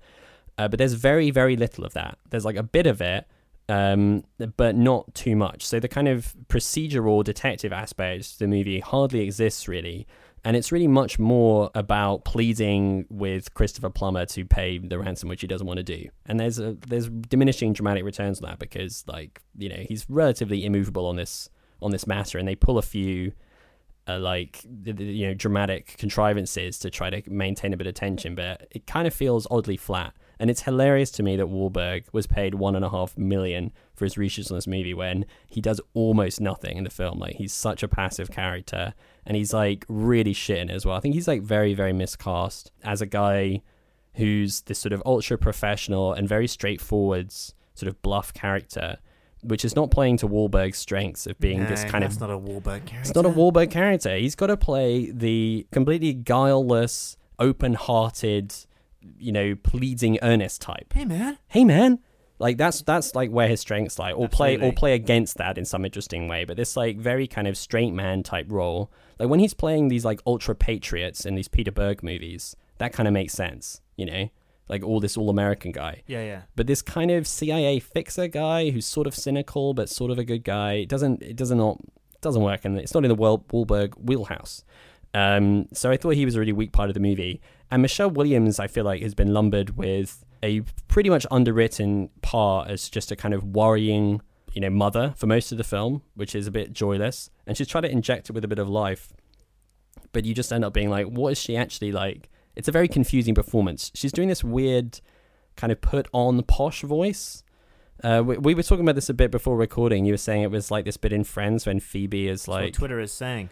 Uh, 0.59 0.69
but 0.69 0.79
there's 0.79 0.95
very, 0.95 1.31
very 1.31 1.57
little 1.57 1.85
of 1.85 1.93
that. 1.95 2.19
There's 2.31 2.45
like 2.45 2.57
a 2.57 2.63
bit 2.63 2.87
of 2.87 3.01
it, 3.01 3.27
um, 3.69 4.25
but 4.57 4.77
not 4.77 5.15
too 5.15 5.37
much. 5.37 5.67
So 5.67 5.81
the 5.81 5.89
kind 5.89 6.09
of 6.09 6.35
procedural 6.49 7.23
detective 7.25 7.73
aspect 7.73 8.33
of 8.33 8.39
the 8.39 8.47
movie 8.47 8.81
hardly 8.81 9.21
exists 9.21 9.69
really. 9.69 10.07
And 10.45 10.57
it's 10.57 10.71
really 10.71 10.87
much 10.87 11.19
more 11.19 11.71
about 11.75 12.25
pleading 12.25 13.07
with 13.11 13.53
Christopher 13.55 13.91
Plummer 13.91 14.27
to 14.27 14.45
pay 14.45 14.79
the 14.79 14.97
ransom, 14.97 15.29
which 15.29 15.41
he 15.41 15.49
doesn't 15.49 15.67
want 15.67 15.79
to 15.79 15.83
do. 15.83 16.09
And 16.25 16.39
there's 16.39 16.61
a, 16.61 16.77
there's 16.87 17.09
diminishing 17.09 17.73
dramatic 17.73 18.05
returns 18.05 18.41
on 18.41 18.51
that 18.51 18.61
because, 18.61 19.03
like, 19.09 19.43
you 19.59 19.69
know, 19.69 19.85
he's 19.89 20.07
relatively 20.09 20.65
immovable 20.65 21.07
on 21.07 21.17
this 21.17 21.51
on 21.83 21.91
this 21.91 22.07
matter, 22.07 22.39
and 22.39 22.47
they 22.47 22.55
pull 22.55 22.79
a 22.79 22.83
few 22.83 23.33
uh, 24.09 24.19
like 24.19 24.65
you 24.85 25.27
know 25.27 25.35
dramatic 25.35 25.97
contrivances 25.99 26.79
to 26.79 26.91
try 26.91 27.11
to 27.11 27.29
maintain 27.29 27.73
a 27.73 27.77
bit 27.77 27.87
of 27.87 27.95
tension, 27.95 28.35
but 28.35 28.69
it 28.71 28.87
kind 28.87 29.07
of 29.07 29.15
feels 29.15 29.47
oddly 29.51 29.77
flat. 29.77 30.15
And 30.39 30.51
it's 30.51 30.63
hilarious 30.63 31.11
to 31.13 31.23
me 31.23 31.37
that 31.37 31.47
Wahlberg 31.47 32.05
was 32.13 32.27
paid 32.27 32.55
one 32.55 32.77
and 32.77 32.85
a 32.85 32.91
half 32.91 33.17
million 33.17 33.73
for 33.95 34.05
his 34.05 34.17
reshoots 34.17 34.51
on 34.51 34.57
this 34.57 34.67
movie 34.67 34.93
when 34.95 35.25
he 35.49 35.61
does 35.61 35.81
almost 35.95 36.41
nothing 36.41 36.77
in 36.77 36.85
the 36.85 36.91
film. 36.91 37.19
Like 37.19 37.37
he's 37.37 37.53
such 37.53 37.83
a 37.83 37.89
passive 37.89 38.31
character, 38.31 38.93
and 39.25 39.37
he's 39.37 39.53
like 39.53 39.85
really 39.89 40.33
shit 40.35 40.59
in 40.59 40.71
it 40.71 40.75
as 40.75 40.85
well. 40.85 40.97
I 40.97 41.01
think 41.01 41.15
he's 41.15 41.29
like 41.29 41.43
very 41.43 41.75
very 41.75 41.93
miscast 41.93 42.71
as 42.85 43.01
a 43.01 43.07
guy 43.07 43.63
who's 44.15 44.63
this 44.63 44.79
sort 44.79 44.93
of 44.93 45.03
ultra 45.07 45.39
professional 45.39 46.13
and 46.13 46.29
very 46.29 46.47
straightforward 46.47 47.33
sort 47.33 47.89
of 47.89 48.01
bluff 48.03 48.33
character. 48.33 48.99
Which 49.43 49.65
is 49.65 49.77
not 49.77 49.93
playing 49.93 50.17
to 50.19 50.29
Wahlberg's 50.29 50.79
strengths 50.79 51.27
of 51.27 51.39
being 51.39 51.67
this 51.67 51.85
kind 51.85 52.03
of 52.03 52.19
not 52.19 52.31
a 52.31 52.39
Wahlberg 52.39 52.85
character. 52.85 52.99
it's 53.01 53.15
not 53.15 53.27
a 53.27 53.31
Wahlberg 53.31 53.71
character. 53.71 54.17
He's 54.17 54.35
got 54.35 54.49
to 54.49 54.57
play 54.57 55.13
the 55.13 55.69
completely 55.71 56.15
guileless, 56.15 57.17
open-hearted, 57.39 58.53
you 59.19 59.33
know, 59.33 59.55
pleading 59.55 60.19
earnest 60.23 60.61
type. 60.61 60.93
Hey 60.93 61.05
man. 61.05 61.39
Hey 61.49 61.65
man. 61.65 62.01
Like 62.39 62.59
that's 62.59 62.83
that's 62.83 63.15
like 63.15 63.31
where 63.31 63.49
his 63.49 63.61
strengths 63.61 63.99
lie, 63.99 64.13
or 64.13 64.29
play 64.29 64.59
or 64.59 64.73
play 64.73 64.93
against 64.95 65.39
that 65.39 65.57
in 65.57 65.65
some 65.65 65.85
interesting 65.85 66.29
way. 66.29 66.45
But 66.45 66.57
this 66.57 66.77
like 66.77 66.99
very 66.99 67.27
kind 67.27 67.49
of 67.49 67.57
straight 67.57 67.95
man 67.95 68.23
type 68.23 68.47
role, 68.51 68.93
like 69.19 69.29
when 69.29 69.41
he's 69.41 69.55
playing 69.55 69.89
these 69.89 70.05
like 70.05 70.21
ultra 70.27 70.55
patriots 70.55 71.25
in 71.25 71.35
these 71.35 71.49
Peter 71.49 71.73
Berg 71.73 72.03
movies, 72.03 72.55
that 72.79 72.93
kind 72.93 73.07
of 73.07 73.15
makes 73.15 73.33
sense, 73.33 73.81
you 73.97 74.05
know, 74.05 74.29
like 74.69 74.85
all 74.85 75.01
this 75.01 75.17
all 75.17 75.31
American 75.31 75.73
guy. 75.73 76.03
Yeah, 76.07 76.25
yeah. 76.25 76.43
But 76.57 76.67
this 76.67 76.83
kind 76.83 77.11
of 77.11 77.27
CIA 77.27 77.81
fixer 77.81 78.29
guy 78.29 78.69
who's 78.69 78.85
sort 78.87 79.07
of 79.07 79.15
cynical 79.15 79.73
but 79.73 79.89
sort 79.89 80.11
of 80.11 80.19
a 80.19 80.25
good 80.25 80.45
guy, 80.45 80.75
it 80.75 80.91
doesn't 80.91 81.23
it 81.23 81.37
doesn't 81.37 81.59
not 81.59 81.81
doesn't 82.21 82.43
work, 82.43 82.67
and 82.67 82.79
it's 82.79 82.93
not 82.93 83.05
in 83.05 83.09
the 83.09 83.15
Wel- 83.15 83.47
Wahlberg 83.51 83.95
wheelhouse. 83.99 84.63
Um, 85.15 85.69
so 85.73 85.91
I 85.91 85.97
thought 85.97 86.11
he 86.11 86.27
was 86.27 86.35
a 86.35 86.41
really 86.41 86.53
weak 86.53 86.73
part 86.73 86.91
of 86.91 86.95
the 86.95 87.01
movie. 87.01 87.41
And 87.71 87.83
Michelle 87.83 88.11
Williams, 88.11 88.61
I 88.61 88.67
feel 88.67 88.85
like, 88.85 89.03
has 89.03 89.15
been 89.15 89.33
lumbered 89.35 89.77
with 89.77 90.25
a 90.43 90.61
pretty 90.89 91.11
much 91.11 91.27
underwritten 91.31 92.11
part 92.23 92.69
as 92.69 92.89
just 92.89 93.11
a 93.11 93.17
kind 93.17 93.35
of 93.35 93.45
worrying, 93.45 94.21
you 94.53 94.61
know, 94.61 94.71
mother 94.71 95.15
for 95.17 95.27
most 95.27 95.51
of 95.53 95.59
the 95.59 95.65
film, 95.65 96.03
which 96.15 96.35
is 96.35 96.47
a 96.47 96.51
bit 96.51 96.73
joyless. 96.73 97.31
And 97.47 97.57
she's 97.57 97.69
tried 97.69 97.83
to 97.83 97.91
inject 97.91 98.31
it 98.31 98.33
with 98.33 98.45
a 98.45 98.49
bit 98.49 98.59
of 98.59 98.69
life, 98.69 99.13
but 100.13 100.25
you 100.25 100.35
just 100.35 100.53
end 100.53 100.65
up 100.65 100.73
being 100.73 100.91
like, 100.91 101.07
what 101.07 101.33
is 101.33 101.39
she 101.39 101.57
actually 101.57 101.93
like? 101.93 102.29
It's 102.55 102.69
a 102.69 102.73
very 102.73 102.89
confusing 102.89 103.35
performance. 103.35 103.91
She's 103.95 104.13
doing 104.13 104.29
this 104.29 104.45
weird 104.45 105.01
kind 105.57 105.73
of 105.73 105.81
put 105.81 106.09
on 106.13 106.43
posh 106.43 106.83
voice. 106.83 107.43
Uh, 108.05 108.23
we, 108.25 108.39
we 108.39 108.55
were 108.55 108.63
talking 108.63 108.85
about 108.85 108.95
this 108.95 109.09
a 109.09 109.15
bit 109.15 109.31
before 109.31 109.57
recording. 109.57 110.05
You 110.05 110.13
were 110.13 110.19
saying 110.19 110.43
it 110.43 110.51
was 110.51 110.71
like 110.71 110.85
this 110.85 110.97
bit 110.97 111.13
in 111.13 111.25
Friends 111.25 111.67
when 111.67 111.81
Phoebe 111.81 112.29
is 112.29 112.43
That's 112.43 112.49
what 112.49 112.63
like, 112.63 112.73
Twitter 112.75 113.01
is 113.01 113.13
saying. 113.13 113.51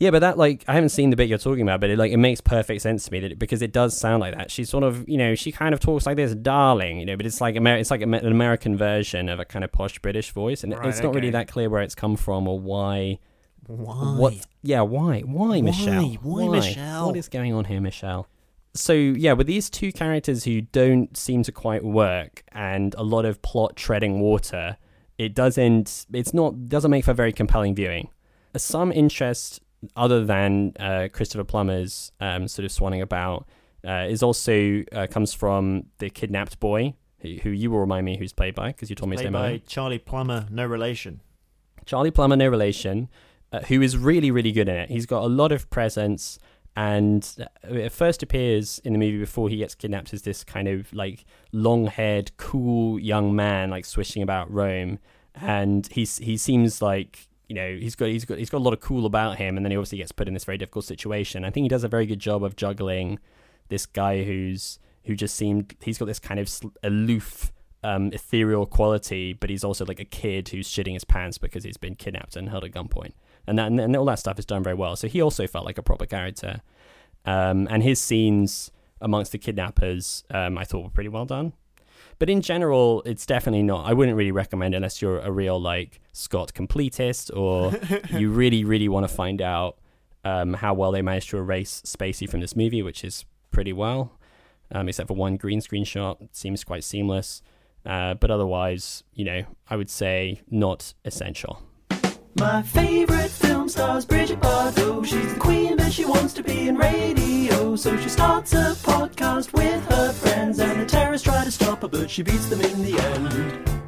Yeah, 0.00 0.10
but 0.10 0.20
that 0.20 0.38
like 0.38 0.64
I 0.66 0.72
haven't 0.72 0.88
seen 0.88 1.10
the 1.10 1.16
bit 1.16 1.28
you're 1.28 1.36
talking 1.36 1.60
about, 1.60 1.78
but 1.78 1.90
it 1.90 1.98
like 1.98 2.10
it 2.10 2.16
makes 2.16 2.40
perfect 2.40 2.80
sense 2.80 3.04
to 3.04 3.12
me 3.12 3.20
that 3.20 3.38
because 3.38 3.60
it 3.60 3.70
does 3.70 3.94
sound 3.94 4.20
like 4.20 4.34
that. 4.34 4.50
She's 4.50 4.70
sort 4.70 4.82
of 4.82 5.06
you 5.06 5.18
know 5.18 5.34
she 5.34 5.52
kind 5.52 5.74
of 5.74 5.80
talks 5.80 6.06
like 6.06 6.16
this, 6.16 6.34
darling, 6.34 6.98
you 6.98 7.04
know, 7.04 7.18
but 7.18 7.26
it's 7.26 7.38
like 7.38 7.54
Amer- 7.54 7.76
it's 7.76 7.90
like 7.90 8.00
an 8.00 8.14
American 8.14 8.78
version 8.78 9.28
of 9.28 9.38
a 9.38 9.44
kind 9.44 9.62
of 9.62 9.70
posh 9.72 9.98
British 9.98 10.32
voice, 10.32 10.64
and 10.64 10.72
Right, 10.72 10.86
it's 10.86 11.02
not 11.02 11.14
really 11.14 11.28
that 11.30 11.48
clear 11.48 11.68
where 11.68 11.82
it's 11.82 11.94
come 11.94 12.16
from 12.16 12.48
or 12.48 12.58
why. 12.58 13.18
Why? 13.66 14.16
What? 14.16 14.46
Yeah, 14.62 14.80
why? 14.80 15.20
Why, 15.20 15.60
Michelle? 15.60 16.06
Why, 16.22 16.48
Michelle? 16.48 17.08
What 17.08 17.16
is 17.16 17.28
going 17.28 17.52
on 17.52 17.66
here, 17.66 17.80
Michelle? 17.80 18.26
So 18.72 18.94
yeah, 18.94 19.34
with 19.34 19.46
these 19.46 19.68
two 19.68 19.92
characters 19.92 20.44
who 20.44 20.62
don't 20.62 21.14
seem 21.14 21.42
to 21.42 21.52
quite 21.52 21.84
work, 21.84 22.42
and 22.52 22.94
a 22.94 23.02
lot 23.02 23.26
of 23.26 23.42
plot 23.42 23.76
treading 23.76 24.20
water, 24.20 24.78
it 25.18 25.34
doesn't. 25.34 26.06
It's 26.10 26.32
not 26.32 26.70
doesn't 26.70 26.90
make 26.90 27.04
for 27.04 27.12
very 27.12 27.34
compelling 27.34 27.74
viewing. 27.74 28.08
Some 28.56 28.92
interest 28.92 29.60
other 29.96 30.24
than 30.24 30.72
uh, 30.78 31.08
Christopher 31.12 31.44
Plummer's 31.44 32.12
um, 32.20 32.48
sort 32.48 32.64
of 32.64 32.70
swanning 32.70 33.02
about 33.02 33.46
uh, 33.86 34.06
is 34.08 34.22
also 34.22 34.82
uh, 34.92 35.06
comes 35.10 35.32
from 35.32 35.84
the 35.98 36.10
kidnapped 36.10 36.60
boy 36.60 36.94
who, 37.20 37.28
who 37.42 37.50
you 37.50 37.70
will 37.70 37.80
remind 37.80 38.04
me 38.04 38.16
who's 38.16 38.32
played 38.32 38.54
by 38.54 38.68
because 38.68 38.90
you 38.90 38.96
told 38.96 39.10
me 39.10 39.14
his 39.14 39.22
Played 39.22 39.32
name 39.32 39.40
by 39.40 39.48
earlier. 39.48 39.58
Charlie 39.66 39.98
Plummer, 39.98 40.46
no 40.50 40.66
relation. 40.66 41.20
Charlie 41.86 42.10
Plummer, 42.10 42.36
no 42.36 42.48
relation, 42.48 43.08
uh, 43.52 43.60
who 43.60 43.80
is 43.82 43.96
really, 43.96 44.30
really 44.30 44.52
good 44.52 44.68
in 44.68 44.76
it. 44.76 44.90
He's 44.90 45.06
got 45.06 45.24
a 45.24 45.28
lot 45.28 45.52
of 45.52 45.68
presence 45.70 46.38
and 46.76 47.28
uh, 47.40 47.74
it 47.74 47.90
first 47.90 48.22
appears 48.22 48.78
in 48.84 48.92
the 48.92 48.98
movie 48.98 49.18
before 49.18 49.48
he 49.48 49.56
gets 49.56 49.74
kidnapped 49.74 50.12
as 50.14 50.22
this 50.22 50.44
kind 50.44 50.68
of 50.68 50.92
like 50.92 51.24
long 51.52 51.86
haired, 51.86 52.36
cool 52.36 52.98
young 52.98 53.34
man, 53.34 53.70
like 53.70 53.84
swishing 53.84 54.22
about 54.22 54.50
Rome. 54.52 54.98
And 55.34 55.86
he's, 55.88 56.18
he 56.18 56.36
seems 56.36 56.82
like, 56.82 57.28
you 57.50 57.56
know, 57.56 57.76
he's 57.76 57.96
got, 57.96 58.06
he's 58.06 58.24
got, 58.24 58.38
he's 58.38 58.48
got 58.48 58.58
a 58.58 58.64
lot 58.64 58.72
of 58.72 58.80
cool 58.80 59.04
about 59.04 59.38
him. 59.38 59.56
And 59.56 59.66
then 59.66 59.72
he 59.72 59.76
obviously 59.76 59.98
gets 59.98 60.12
put 60.12 60.28
in 60.28 60.34
this 60.34 60.44
very 60.44 60.56
difficult 60.56 60.84
situation. 60.84 61.44
I 61.44 61.50
think 61.50 61.64
he 61.64 61.68
does 61.68 61.82
a 61.82 61.88
very 61.88 62.06
good 62.06 62.20
job 62.20 62.44
of 62.44 62.54
juggling 62.54 63.18
this 63.68 63.86
guy 63.86 64.22
who's, 64.22 64.78
who 65.06 65.16
just 65.16 65.34
seemed, 65.34 65.74
he's 65.82 65.98
got 65.98 66.04
this 66.06 66.20
kind 66.20 66.38
of 66.38 66.48
aloof, 66.84 67.50
um, 67.82 68.12
ethereal 68.12 68.66
quality, 68.66 69.32
but 69.32 69.50
he's 69.50 69.64
also 69.64 69.84
like 69.84 69.98
a 69.98 70.04
kid 70.04 70.50
who's 70.50 70.68
shitting 70.68 70.92
his 70.92 71.04
pants 71.04 71.38
because 71.38 71.64
he's 71.64 71.76
been 71.76 71.96
kidnapped 71.96 72.36
and 72.36 72.48
held 72.48 72.62
at 72.62 72.70
gunpoint, 72.72 73.14
and 73.46 73.58
that 73.58 73.72
and 73.72 73.96
all 73.96 74.04
that 74.04 74.18
stuff 74.18 74.38
is 74.38 74.44
done 74.44 74.62
very 74.62 74.76
well. 74.76 74.96
So 74.96 75.08
he 75.08 75.20
also 75.20 75.46
felt 75.46 75.64
like 75.64 75.78
a 75.78 75.82
proper 75.82 76.06
character, 76.06 76.60
um, 77.24 77.66
and 77.70 77.82
his 77.82 78.00
scenes 78.00 78.70
amongst 79.00 79.32
the 79.32 79.38
kidnappers, 79.38 80.24
um, 80.30 80.58
I 80.58 80.64
thought 80.64 80.84
were 80.84 80.90
pretty 80.90 81.08
well 81.08 81.24
done. 81.24 81.54
But 82.20 82.28
in 82.28 82.42
general, 82.42 83.02
it's 83.06 83.24
definitely 83.24 83.62
not. 83.62 83.86
I 83.88 83.94
wouldn't 83.94 84.14
really 84.14 84.30
recommend 84.30 84.74
unless 84.74 85.00
you're 85.00 85.20
a 85.20 85.32
real 85.32 85.58
like 85.58 86.00
Scott 86.12 86.52
completist 86.52 87.34
or 87.34 87.72
you 88.18 88.30
really, 88.30 88.62
really 88.62 88.90
want 88.90 89.08
to 89.08 89.12
find 89.12 89.40
out 89.40 89.78
um, 90.22 90.52
how 90.52 90.74
well 90.74 90.92
they 90.92 91.00
managed 91.00 91.30
to 91.30 91.38
erase 91.38 91.80
Spacey 91.86 92.28
from 92.28 92.40
this 92.40 92.54
movie, 92.54 92.82
which 92.82 93.04
is 93.04 93.24
pretty 93.50 93.72
well, 93.72 94.18
um, 94.70 94.86
except 94.86 95.08
for 95.08 95.14
one 95.14 95.38
green 95.38 95.62
screen 95.62 95.82
shot. 95.82 96.18
Seems 96.30 96.62
quite 96.62 96.84
seamless. 96.84 97.40
Uh, 97.86 98.12
but 98.12 98.30
otherwise, 98.30 99.02
you 99.14 99.24
know, 99.24 99.44
I 99.70 99.76
would 99.76 99.88
say 99.88 100.42
not 100.50 100.92
essential. 101.06 101.62
My 102.36 102.62
favorite 102.62 103.30
film 103.30 103.68
stars 103.68 104.04
Bridget 104.04 104.40
Bardot. 104.40 105.04
She's 105.04 105.34
the 105.34 105.40
queen, 105.40 105.76
but 105.76 105.92
she 105.92 106.04
wants 106.04 106.32
to 106.34 106.42
be 106.42 106.68
in 106.68 106.76
radio. 106.76 107.76
So 107.76 107.96
she 107.96 108.08
starts 108.08 108.52
a 108.52 108.74
podcast 108.82 109.52
with 109.52 109.84
her 109.86 110.12
friends, 110.12 110.58
and 110.60 110.80
the 110.80 110.86
terrorists 110.86 111.26
try 111.26 111.44
to 111.44 111.50
stop 111.50 111.82
her, 111.82 111.88
but 111.88 112.10
she 112.10 112.22
beats 112.22 112.46
them 112.46 112.60
in 112.60 112.82
the 112.82 112.98
end. 112.98 113.80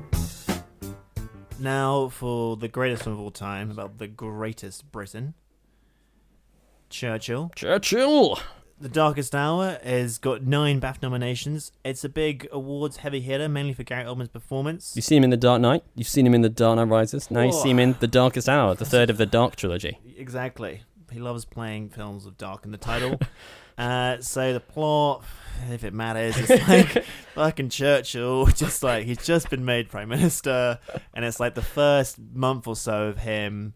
Now 1.58 2.08
for 2.08 2.56
the 2.56 2.68
greatest 2.68 3.04
film 3.04 3.14
of 3.14 3.20
all 3.20 3.30
time, 3.30 3.70
about 3.70 3.98
the 3.98 4.08
greatest 4.08 4.90
Britain. 4.90 5.34
Churchill. 6.90 7.52
Churchill! 7.54 8.38
The 8.82 8.88
Darkest 8.88 9.32
Hour 9.32 9.78
has 9.84 10.18
got 10.18 10.42
nine 10.42 10.80
BAFTA 10.80 11.02
nominations. 11.02 11.70
It's 11.84 12.02
a 12.02 12.08
big 12.08 12.48
awards 12.50 12.96
heavy 12.96 13.20
hitter, 13.20 13.48
mainly 13.48 13.74
for 13.74 13.84
Gary 13.84 14.02
Oldman's 14.02 14.30
performance. 14.30 14.94
You've 14.96 15.04
seen 15.04 15.18
him 15.18 15.24
in 15.24 15.30
The 15.30 15.36
Dark 15.36 15.60
Knight. 15.60 15.84
You've 15.94 16.08
seen 16.08 16.26
him 16.26 16.34
in 16.34 16.40
The 16.40 16.48
Dark 16.48 16.74
Knight 16.74 16.88
Rises. 16.88 17.30
Now 17.30 17.42
you 17.42 17.52
see 17.52 17.70
him 17.70 17.78
in 17.78 17.94
The 18.00 18.08
Darkest 18.08 18.48
Hour, 18.48 18.74
the 18.74 18.84
third 18.84 19.08
of 19.08 19.18
the 19.18 19.24
Dark 19.24 19.54
trilogy. 19.54 20.00
Exactly. 20.16 20.82
He 21.12 21.20
loves 21.20 21.44
playing 21.44 21.90
films 21.90 22.24
with 22.24 22.36
dark 22.36 22.64
in 22.64 22.72
the 22.72 22.76
title. 22.76 23.20
uh, 23.78 24.20
so 24.20 24.52
the 24.52 24.58
plot, 24.58 25.22
if 25.70 25.84
it 25.84 25.94
matters, 25.94 26.36
it's 26.36 26.68
like 26.68 27.04
fucking 27.36 27.68
Churchill, 27.68 28.46
just 28.56 28.82
like 28.82 29.06
he's 29.06 29.24
just 29.24 29.48
been 29.48 29.64
made 29.64 29.90
prime 29.90 30.08
minister, 30.08 30.80
and 31.14 31.24
it's 31.24 31.38
like 31.38 31.54
the 31.54 31.62
first 31.62 32.18
month 32.18 32.66
or 32.66 32.74
so 32.74 33.04
of 33.04 33.18
him 33.18 33.74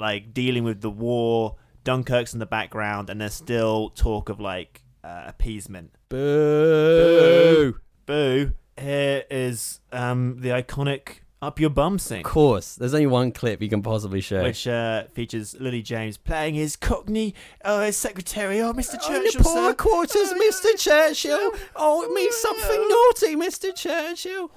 like 0.00 0.34
dealing 0.34 0.64
with 0.64 0.80
the 0.80 0.90
war. 0.90 1.54
Dunkirk's 1.84 2.32
in 2.32 2.38
the 2.40 2.46
background, 2.46 3.10
and 3.10 3.20
there's 3.20 3.34
still 3.34 3.90
talk 3.90 4.28
of 4.28 4.40
like 4.40 4.82
uh, 5.04 5.24
appeasement. 5.26 5.92
Boo! 6.08 7.72
Boo! 7.72 7.80
Boo! 8.06 8.52
Here 8.80 9.24
is 9.30 9.80
um, 9.92 10.38
the 10.40 10.48
iconic 10.50 11.20
"Up 11.42 11.58
Your 11.60 11.70
Bum" 11.70 11.98
scene. 11.98 12.18
Of 12.18 12.24
course, 12.24 12.74
there's 12.76 12.94
only 12.94 13.06
one 13.06 13.30
clip 13.32 13.60
you 13.62 13.68
can 13.68 13.82
possibly 13.82 14.20
show. 14.20 14.42
which 14.42 14.66
uh, 14.66 15.04
features 15.12 15.54
Lily 15.60 15.82
James 15.82 16.16
playing 16.16 16.54
his 16.54 16.76
Cockney 16.76 17.34
uh, 17.64 17.80
his 17.82 17.96
secretary. 17.96 18.60
Oh, 18.60 18.72
Mr. 18.72 18.96
Oh, 19.02 19.08
Churchill, 19.08 19.38
the 19.38 19.44
poor 19.44 19.70
sir. 19.70 19.74
quarters, 19.74 20.32
Mr. 20.32 20.78
Churchill. 20.78 21.52
Oh, 21.76 22.02
it 22.02 22.12
means 22.12 22.36
something 22.36 22.88
naughty, 22.88 23.36
Mr. 23.36 23.74
Churchill. 23.74 24.50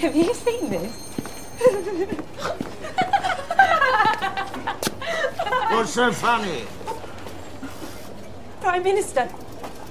Have 0.00 0.16
you 0.16 0.34
seen 0.34 0.70
this? 0.70 1.04
What's 5.70 5.90
so 5.92 6.12
funny? 6.12 6.64
Prime 8.60 8.82
Minister. 8.82 9.28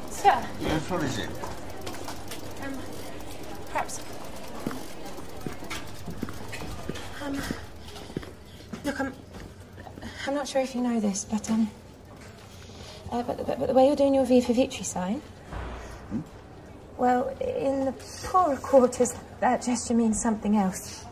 Sir, 0.09 0.43
Yes, 0.61 0.89
what 0.89 1.03
is 1.03 1.17
it? 1.19 1.29
um, 2.63 2.77
perhaps. 3.71 4.01
Um, 7.23 7.39
look, 8.83 8.99
I'm. 8.99 9.13
I'm 10.25 10.33
not 10.33 10.47
sure 10.47 10.61
if 10.61 10.75
you 10.75 10.81
know 10.81 10.99
this, 10.99 11.25
but 11.25 11.49
um. 11.51 11.69
Uh, 13.11 13.23
but, 13.23 13.37
but, 13.45 13.59
but 13.59 13.67
the 13.67 13.73
way 13.73 13.87
you're 13.87 13.95
doing 13.95 14.13
your 14.15 14.25
V 14.25 14.41
for 14.41 14.53
Victory 14.53 14.83
sign. 14.83 15.21
Well, 16.97 17.27
in 17.39 17.85
the 17.85 17.91
poorer 18.23 18.57
quarters, 18.57 19.13
that 19.39 19.61
gesture 19.61 19.93
means 19.93 20.19
something 20.19 20.57
else. 20.57 21.03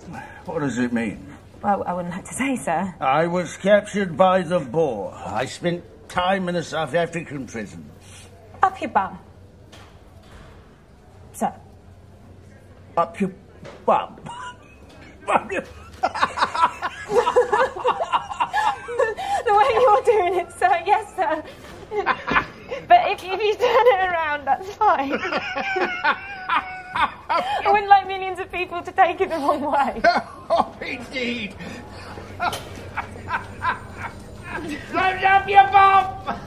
What 0.46 0.60
does 0.60 0.78
it 0.80 0.92
mean? 0.92 1.26
Well, 1.66 1.84
I 1.88 1.94
wouldn't 1.96 2.14
like 2.14 2.26
to 2.26 2.34
say, 2.36 2.56
sir. 2.58 2.94
I 3.00 3.26
was 3.26 3.58
captured 3.58 4.16
by 4.16 4.44
the 4.44 4.60
Boer. 4.60 5.12
I 5.16 5.46
spent 5.48 5.84
time 6.08 6.48
in 6.48 6.56
a 6.56 6.62
South 6.62 6.94
African 6.94 7.48
prison. 7.48 7.90
Up 8.62 8.80
your 8.80 8.92
bum. 8.92 9.18
Sir. 11.34 11.52
Up 12.96 13.20
your 13.20 13.34
bum. 13.84 14.20
Up 15.28 15.52
your- 15.52 15.64
the 19.44 19.54
way 19.58 19.70
you're 19.74 20.04
doing 20.04 20.36
it, 20.36 20.52
sir, 20.52 20.84
yes, 20.86 21.16
sir. 21.16 21.44
but 22.88 23.10
if, 23.10 23.24
if 23.24 23.42
you 23.42 23.56
turn 23.56 23.88
it 23.88 24.12
around, 24.12 24.46
that's 24.46 24.70
fine. 24.76 25.20
I 26.96 27.64
wouldn't 27.68 27.90
like 27.90 28.08
millions 28.08 28.40
of 28.40 28.52
people 28.52 28.82
to 28.82 28.92
take 28.92 29.20
it 29.20 29.30
the 29.30 29.36
wrong 29.36 29.62
way. 29.62 30.02
oh, 30.50 30.76
indeed. 30.82 31.56
Don't 34.92 35.24
up 35.24 35.50
your 35.50 35.68
bum! 35.68 36.40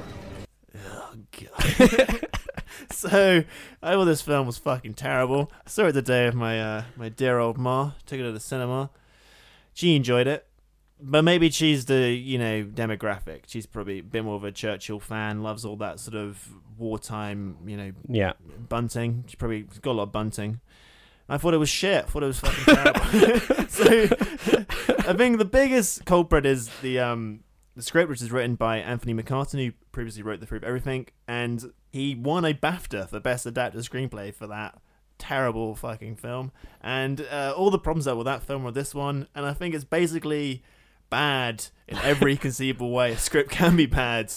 Oh 0.87 1.15
god. 1.39 2.27
so 2.91 3.45
I 3.83 3.93
thought 3.93 4.05
this 4.07 4.23
film 4.23 4.47
was 4.47 4.57
fucking 4.59 4.95
terrible. 4.95 5.53
I 5.67 5.69
saw 5.69 5.87
it 5.87 5.93
the 5.93 6.03
day 6.03 6.27
of 6.27 6.35
my 6.35 6.61
uh, 6.61 6.85
my 6.97 7.11
dear 7.11 7.39
old 7.39 7.59
ma. 7.59 7.93
Took 8.07 8.21
it 8.21 8.23
to 8.23 8.33
the 8.33 8.41
cinema. 8.41 8.91
She 9.75 9.95
enjoyed 9.95 10.27
it, 10.27 10.48
but 11.01 11.23
maybe 11.23 11.51
she's 11.51 11.85
the 11.87 12.11
you 12.11 12.39
know 12.39 12.65
demographic. 12.65 13.43
She's 13.47 13.67
probably 13.67 13.99
a 14.01 14.03
bit 14.03 14.25
more 14.25 14.37
of 14.37 14.45
a 14.45 14.53
Churchill 14.53 15.01
fan. 15.01 15.43
Loves 15.43 15.65
all 15.65 15.77
that 15.77 16.01
sort 16.01 16.17
of 16.17 16.49
wartime, 16.77 17.57
you 17.67 17.77
know, 17.77 17.93
Yeah. 18.09 18.33
bunting. 18.69 19.25
She 19.27 19.37
probably 19.37 19.63
got 19.83 19.93
a 19.93 19.93
lot 19.93 20.03
of 20.05 20.13
bunting. 20.13 20.61
I 21.29 21.37
thought 21.37 21.53
it 21.53 21.59
was 21.59 21.69
shit. 21.69 22.05
I 22.05 22.09
thought 22.09 22.23
it 22.23 22.27
was 22.27 22.41
fucking 22.41 22.75
terrible. 22.75 23.65
so 23.69 23.85
I 25.11 25.13
think 25.15 25.39
the 25.39 25.45
biggest 25.45 26.05
culprit 26.05 26.47
is 26.47 26.71
the 26.83 27.01
um 27.01 27.41
the 27.77 27.83
script, 27.83 28.09
which 28.11 28.23
is 28.23 28.33
written 28.33 28.55
by 28.57 28.79
Anthony 28.79 29.15
McCarten, 29.15 29.65
who 29.65 29.73
previously 29.93 30.23
wrote 30.23 30.41
The 30.41 30.47
Theory 30.47 30.59
of 30.59 30.65
Everything, 30.65 31.07
and 31.29 31.73
he 31.91 32.15
won 32.17 32.45
a 32.45 32.53
BAFTA 32.53 33.09
for 33.09 33.21
Best 33.21 33.47
Adapted 33.47 33.81
Screenplay 33.83 34.35
for 34.35 34.47
that 34.49 34.81
terrible 35.19 35.75
fucking 35.77 36.17
film. 36.17 36.51
And 36.81 37.21
uh, 37.31 37.55
all 37.57 37.71
the 37.71 37.79
problems 37.79 38.07
that 38.07 38.17
with 38.17 38.25
that 38.25 38.43
film 38.43 38.67
are 38.67 38.73
this 38.73 38.95
one, 38.97 39.29
and 39.35 39.47
I 39.47 39.53
think 39.53 39.75
it's 39.77 39.85
basically 39.85 40.63
bad 41.11 41.67
in 41.87 41.97
every 41.99 42.37
conceivable 42.45 42.91
way. 42.91 43.13
A 43.13 43.19
script 43.19 43.51
can 43.51 43.77
be 43.77 43.87
bad. 43.87 44.33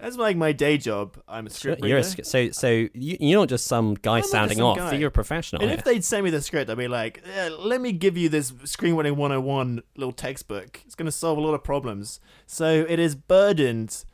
That's 0.00 0.16
like 0.16 0.36
my 0.36 0.52
day 0.52 0.78
job. 0.78 1.20
I'm 1.26 1.46
a 1.48 1.50
script 1.50 1.82
You're 1.84 1.98
a, 1.98 2.00
reader. 2.02 2.08
sc- 2.08 2.24
so 2.24 2.50
so 2.50 2.68
you, 2.68 3.16
you're 3.18 3.40
not 3.40 3.48
just 3.48 3.66
some 3.66 3.94
guy 3.94 4.12
I'm 4.12 4.16
not 4.18 4.22
just 4.22 4.30
sounding 4.30 4.58
some 4.58 4.66
off. 4.66 4.76
guy. 4.76 4.92
You're 4.94 5.08
a 5.08 5.10
professional. 5.10 5.60
And 5.62 5.72
if 5.72 5.82
they'd 5.82 6.04
send 6.04 6.22
me 6.24 6.30
the 6.30 6.40
script, 6.40 6.70
I'd 6.70 6.78
be 6.78 6.86
like, 6.86 7.20
"Yeah, 7.34 7.48
let 7.58 7.80
me 7.80 7.90
give 7.90 8.16
you 8.16 8.28
this 8.28 8.52
screenwriting 8.52 9.16
101 9.16 9.82
little 9.96 10.12
textbook. 10.12 10.80
It's 10.86 10.94
going 10.94 11.06
to 11.06 11.12
solve 11.12 11.36
a 11.36 11.40
lot 11.40 11.54
of 11.54 11.64
problems. 11.64 12.20
So 12.46 12.86
it 12.88 13.00
is 13.00 13.16
burdened 13.16 14.04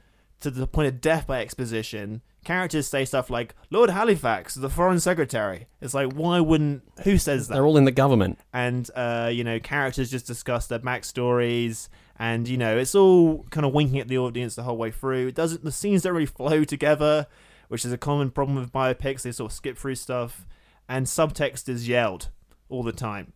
to 0.41 0.51
the 0.51 0.67
point 0.67 0.89
of 0.89 1.01
death 1.03 1.27
by 1.27 1.41
exposition. 1.43 2.23
Characters 2.45 2.87
say 2.87 3.05
stuff 3.05 3.31
like, 3.31 3.55
Lord 3.71 3.91
Halifax, 3.91 4.55
the 4.55 4.71
foreign 4.71 5.01
secretary. 5.01 5.67
It's 5.81 5.95
like, 5.95 6.13
why 6.13 6.41
wouldn't, 6.41 6.83
who 7.03 7.19
says 7.19 7.49
that? 7.49 7.55
They're 7.55 7.67
all 7.67 7.77
in 7.77 7.85
the 7.85 7.91
government. 7.93 8.39
and 8.53 8.89
uh, 8.95 9.31
you 9.33 9.43
know 9.45 9.59
characters 9.59 10.11
just 10.11 10.27
discuss 10.27 10.67
their 10.67 10.79
backstories 10.79 11.89
and 12.19 12.47
you 12.49 12.57
know 12.57 12.77
it's 12.79 12.95
all 12.95 13.45
kind 13.51 13.67
of 13.67 13.73
winking 13.73 13.99
at 13.99 14.09
the 14.09 14.19
audience 14.19 14.55
the 14.55 14.63
whole 14.63 14.77
way 14.77 14.91
through 14.91 15.27
it 15.29 15.35
doesn't 15.35 15.65
the 15.65 15.73
scenes 15.73 16.03
don't 16.03 16.13
really 16.13 16.27
flow 16.27 16.63
together 16.75 17.27
which 17.69 17.85
is 17.85 17.93
a 17.93 17.99
common 17.99 18.31
problem 18.31 18.57
with 18.57 18.73
biopics 18.73 19.23
they 19.23 19.33
sort 19.33 19.51
of 19.51 19.57
skip 19.57 19.77
through 19.77 19.95
stuff 19.97 20.47
and 20.89 21.07
subtext 21.07 21.69
is 21.69 21.89
yelled 21.89 22.29
all 22.69 22.83
the 22.85 22.93
time 22.93 23.33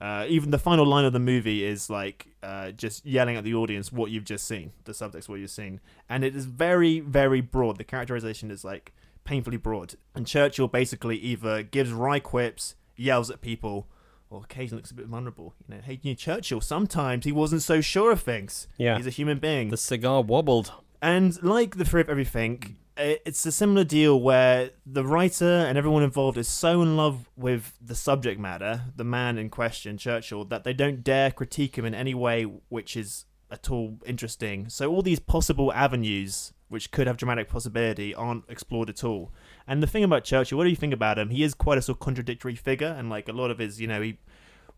uh, 0.00 0.26
even 0.28 0.50
the 0.50 0.58
final 0.58 0.84
line 0.84 1.04
of 1.04 1.12
the 1.12 1.18
movie 1.18 1.64
is 1.64 1.88
like 1.88 2.28
uh, 2.42 2.70
just 2.72 3.04
yelling 3.06 3.36
at 3.36 3.44
the 3.44 3.54
audience 3.54 3.90
what 3.90 4.10
you've 4.10 4.24
just 4.24 4.46
seen 4.46 4.72
the 4.84 4.92
subtext 4.92 5.28
what 5.28 5.40
you've 5.40 5.50
seen 5.50 5.80
and 6.08 6.24
it 6.24 6.36
is 6.36 6.44
very 6.46 7.00
very 7.00 7.40
broad 7.40 7.78
the 7.78 7.84
characterization 7.84 8.50
is 8.50 8.64
like 8.64 8.92
painfully 9.24 9.56
broad 9.56 9.94
and 10.14 10.26
churchill 10.26 10.68
basically 10.68 11.16
either 11.16 11.62
gives 11.62 11.90
wry 11.90 12.18
quips 12.20 12.74
yells 12.96 13.30
at 13.30 13.40
people 13.40 13.86
or 14.30 14.42
occasionally 14.44 14.80
looks 14.80 14.90
a 14.90 14.94
bit 14.94 15.06
vulnerable. 15.06 15.54
You 15.68 15.76
know, 15.76 15.80
hey, 15.82 16.00
you 16.02 16.12
know, 16.12 16.14
Churchill. 16.16 16.60
Sometimes 16.60 17.24
he 17.24 17.32
wasn't 17.32 17.62
so 17.62 17.80
sure 17.80 18.10
of 18.10 18.22
things. 18.22 18.66
Yeah. 18.76 18.96
he's 18.96 19.06
a 19.06 19.10
human 19.10 19.38
being. 19.38 19.70
The 19.70 19.76
cigar 19.76 20.22
wobbled. 20.22 20.72
And 21.00 21.40
like 21.42 21.76
the 21.76 21.84
Theory 21.84 22.00
of 22.02 22.10
Everything, 22.10 22.76
it's 22.96 23.44
a 23.44 23.52
similar 23.52 23.84
deal 23.84 24.20
where 24.20 24.70
the 24.84 25.04
writer 25.04 25.44
and 25.44 25.76
everyone 25.76 26.02
involved 26.02 26.38
is 26.38 26.48
so 26.48 26.82
in 26.82 26.96
love 26.96 27.28
with 27.36 27.76
the 27.80 27.94
subject 27.94 28.40
matter, 28.40 28.82
the 28.96 29.04
man 29.04 29.38
in 29.38 29.50
question, 29.50 29.98
Churchill, 29.98 30.44
that 30.46 30.64
they 30.64 30.72
don't 30.72 31.04
dare 31.04 31.30
critique 31.30 31.76
him 31.76 31.84
in 31.84 31.94
any 31.94 32.14
way 32.14 32.44
which 32.68 32.96
is 32.96 33.26
at 33.50 33.70
all 33.70 33.98
interesting. 34.06 34.68
So 34.68 34.90
all 34.90 35.02
these 35.02 35.20
possible 35.20 35.72
avenues 35.72 36.52
which 36.68 36.90
could 36.90 37.06
have 37.06 37.16
dramatic 37.16 37.48
possibility 37.48 38.14
aren't 38.14 38.44
explored 38.48 38.88
at 38.88 39.04
all. 39.04 39.32
And 39.66 39.82
the 39.82 39.86
thing 39.86 40.02
about 40.02 40.24
Churchill, 40.24 40.58
what 40.58 40.64
do 40.64 40.70
you 40.70 40.76
think 40.76 40.92
about 40.92 41.18
him? 41.18 41.30
He 41.30 41.42
is 41.42 41.54
quite 41.54 41.78
a 41.78 41.82
sort 41.82 41.96
of 41.96 42.00
contradictory 42.00 42.56
figure, 42.56 42.94
and 42.98 43.08
like 43.08 43.28
a 43.28 43.32
lot 43.32 43.50
of 43.50 43.58
his, 43.58 43.80
you 43.80 43.86
know, 43.86 44.00
he 44.00 44.18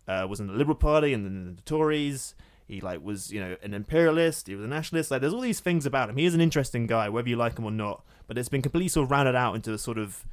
uh, 0.06 0.26
was 0.28 0.40
in 0.40 0.48
the 0.48 0.52
Liberal 0.52 0.76
Party 0.76 1.12
and 1.12 1.24
then 1.24 1.56
the 1.56 1.62
Tories. 1.62 2.34
He 2.68 2.82
like 2.82 3.02
was 3.02 3.32
you 3.32 3.40
know 3.40 3.56
an 3.62 3.72
imperialist. 3.72 4.46
He 4.46 4.54
was 4.54 4.64
a 4.64 4.68
nationalist. 4.68 5.10
Like 5.10 5.22
there's 5.22 5.32
all 5.32 5.40
these 5.40 5.60
things 5.60 5.86
about 5.86 6.10
him. 6.10 6.16
He 6.18 6.26
is 6.26 6.34
an 6.34 6.40
interesting 6.40 6.86
guy, 6.86 7.08
whether 7.08 7.28
you 7.28 7.36
like 7.36 7.58
him 7.58 7.64
or 7.64 7.70
not. 7.70 8.04
But 8.26 8.36
it's 8.36 8.50
been 8.50 8.62
completely 8.62 8.88
sort 8.88 9.04
of 9.04 9.10
rounded 9.10 9.34
out 9.34 9.54
into 9.54 9.72
a 9.72 9.78
sort 9.78 9.96
of 9.96 10.24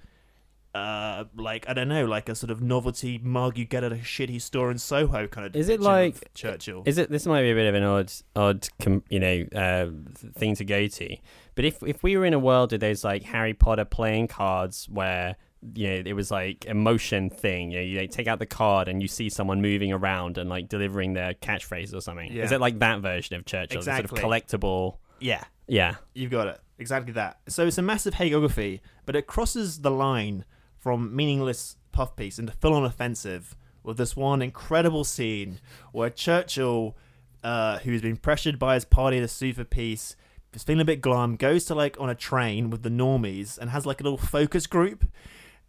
uh 0.73 1.23
like 1.37 1.67
I 1.69 1.73
don't 1.73 1.87
know, 1.87 2.03
like 2.05 2.27
a 2.27 2.35
sort 2.35 2.51
of 2.51 2.61
novelty 2.61 3.17
mug 3.23 3.57
you 3.57 3.63
get 3.63 3.85
at 3.85 3.93
a 3.93 3.95
shitty 3.95 4.41
store 4.41 4.69
in 4.69 4.77
Soho 4.77 5.27
kind 5.27 5.47
of. 5.47 5.55
Is 5.55 5.69
it 5.69 5.79
like 5.79 6.33
Churchill? 6.33 6.83
Is 6.85 6.97
it? 6.97 7.09
This 7.09 7.25
might 7.25 7.43
be 7.43 7.51
a 7.51 7.55
bit 7.55 7.67
of 7.67 7.75
an 7.75 7.83
odd, 7.83 8.11
odd, 8.35 8.67
you 9.09 9.19
know, 9.19 9.45
uh, 9.55 9.89
thing 10.37 10.55
to 10.55 10.65
go 10.65 10.87
to. 10.87 11.15
But 11.55 11.63
if 11.63 11.81
if 11.83 12.03
we 12.03 12.17
were 12.17 12.25
in 12.25 12.33
a 12.33 12.39
world 12.39 12.73
of 12.73 12.81
those 12.81 13.05
like 13.05 13.23
Harry 13.23 13.53
Potter 13.53 13.85
playing 13.85 14.27
cards 14.27 14.89
where 14.91 15.37
you 15.73 15.87
know 15.87 16.03
it 16.05 16.13
was 16.13 16.31
like 16.31 16.65
a 16.67 16.73
motion 16.73 17.29
thing, 17.29 17.71
you 17.71 17.77
know, 17.77 17.83
you 17.83 17.99
like, 17.99 18.11
take 18.11 18.27
out 18.27 18.39
the 18.39 18.45
card 18.45 18.87
and 18.87 19.01
you 19.01 19.07
see 19.07 19.29
someone 19.29 19.61
moving 19.61 19.91
around 19.91 20.37
and 20.37 20.49
like 20.49 20.69
delivering 20.69 21.13
their 21.13 21.33
catchphrase 21.33 21.93
or 21.93 22.01
something. 22.01 22.31
Is 22.31 22.51
it 22.51 22.61
like 22.61 22.79
that 22.79 23.01
version 23.01 23.35
of 23.35 23.45
Churchill? 23.45 23.75
the 23.75 23.77
Exactly. 23.77 24.07
Sort 24.07 24.19
of 24.19 24.29
collectible. 24.29 24.97
Yeah. 25.19 25.43
Yeah. 25.67 25.95
You've 26.13 26.31
got 26.31 26.47
it. 26.47 26.59
Exactly 26.77 27.13
that. 27.13 27.39
So 27.47 27.65
it's 27.65 27.77
a 27.77 27.81
massive 27.81 28.15
hagiography, 28.15 28.81
but 29.05 29.15
it 29.15 29.27
crosses 29.27 29.81
the 29.81 29.91
line 29.91 30.45
from 30.77 31.15
meaningless 31.15 31.77
puff 31.91 32.15
piece 32.15 32.37
into 32.37 32.51
full 32.51 32.73
on 32.73 32.83
offensive 32.83 33.55
with 33.83 33.97
this 33.97 34.15
one 34.15 34.41
incredible 34.41 35.03
scene 35.03 35.59
where 35.91 36.09
Churchill, 36.09 36.97
uh, 37.43 37.79
who's 37.79 38.01
been 38.01 38.17
pressured 38.17 38.59
by 38.59 38.73
his 38.73 38.85
party 38.85 39.19
to 39.19 39.27
sue 39.27 39.53
for 39.53 39.63
peace, 39.63 40.15
is 40.53 40.63
feeling 40.63 40.81
a 40.81 40.85
bit 40.85 41.01
glum, 41.01 41.35
goes 41.35 41.65
to 41.65 41.75
like 41.75 41.99
on 41.99 42.09
a 42.09 42.15
train 42.15 42.69
with 42.69 42.83
the 42.83 42.89
normies 42.89 43.57
and 43.57 43.69
has 43.69 43.85
like 43.85 44.01
a 44.01 44.03
little 44.03 44.17
focus 44.17 44.67
group. 44.67 45.05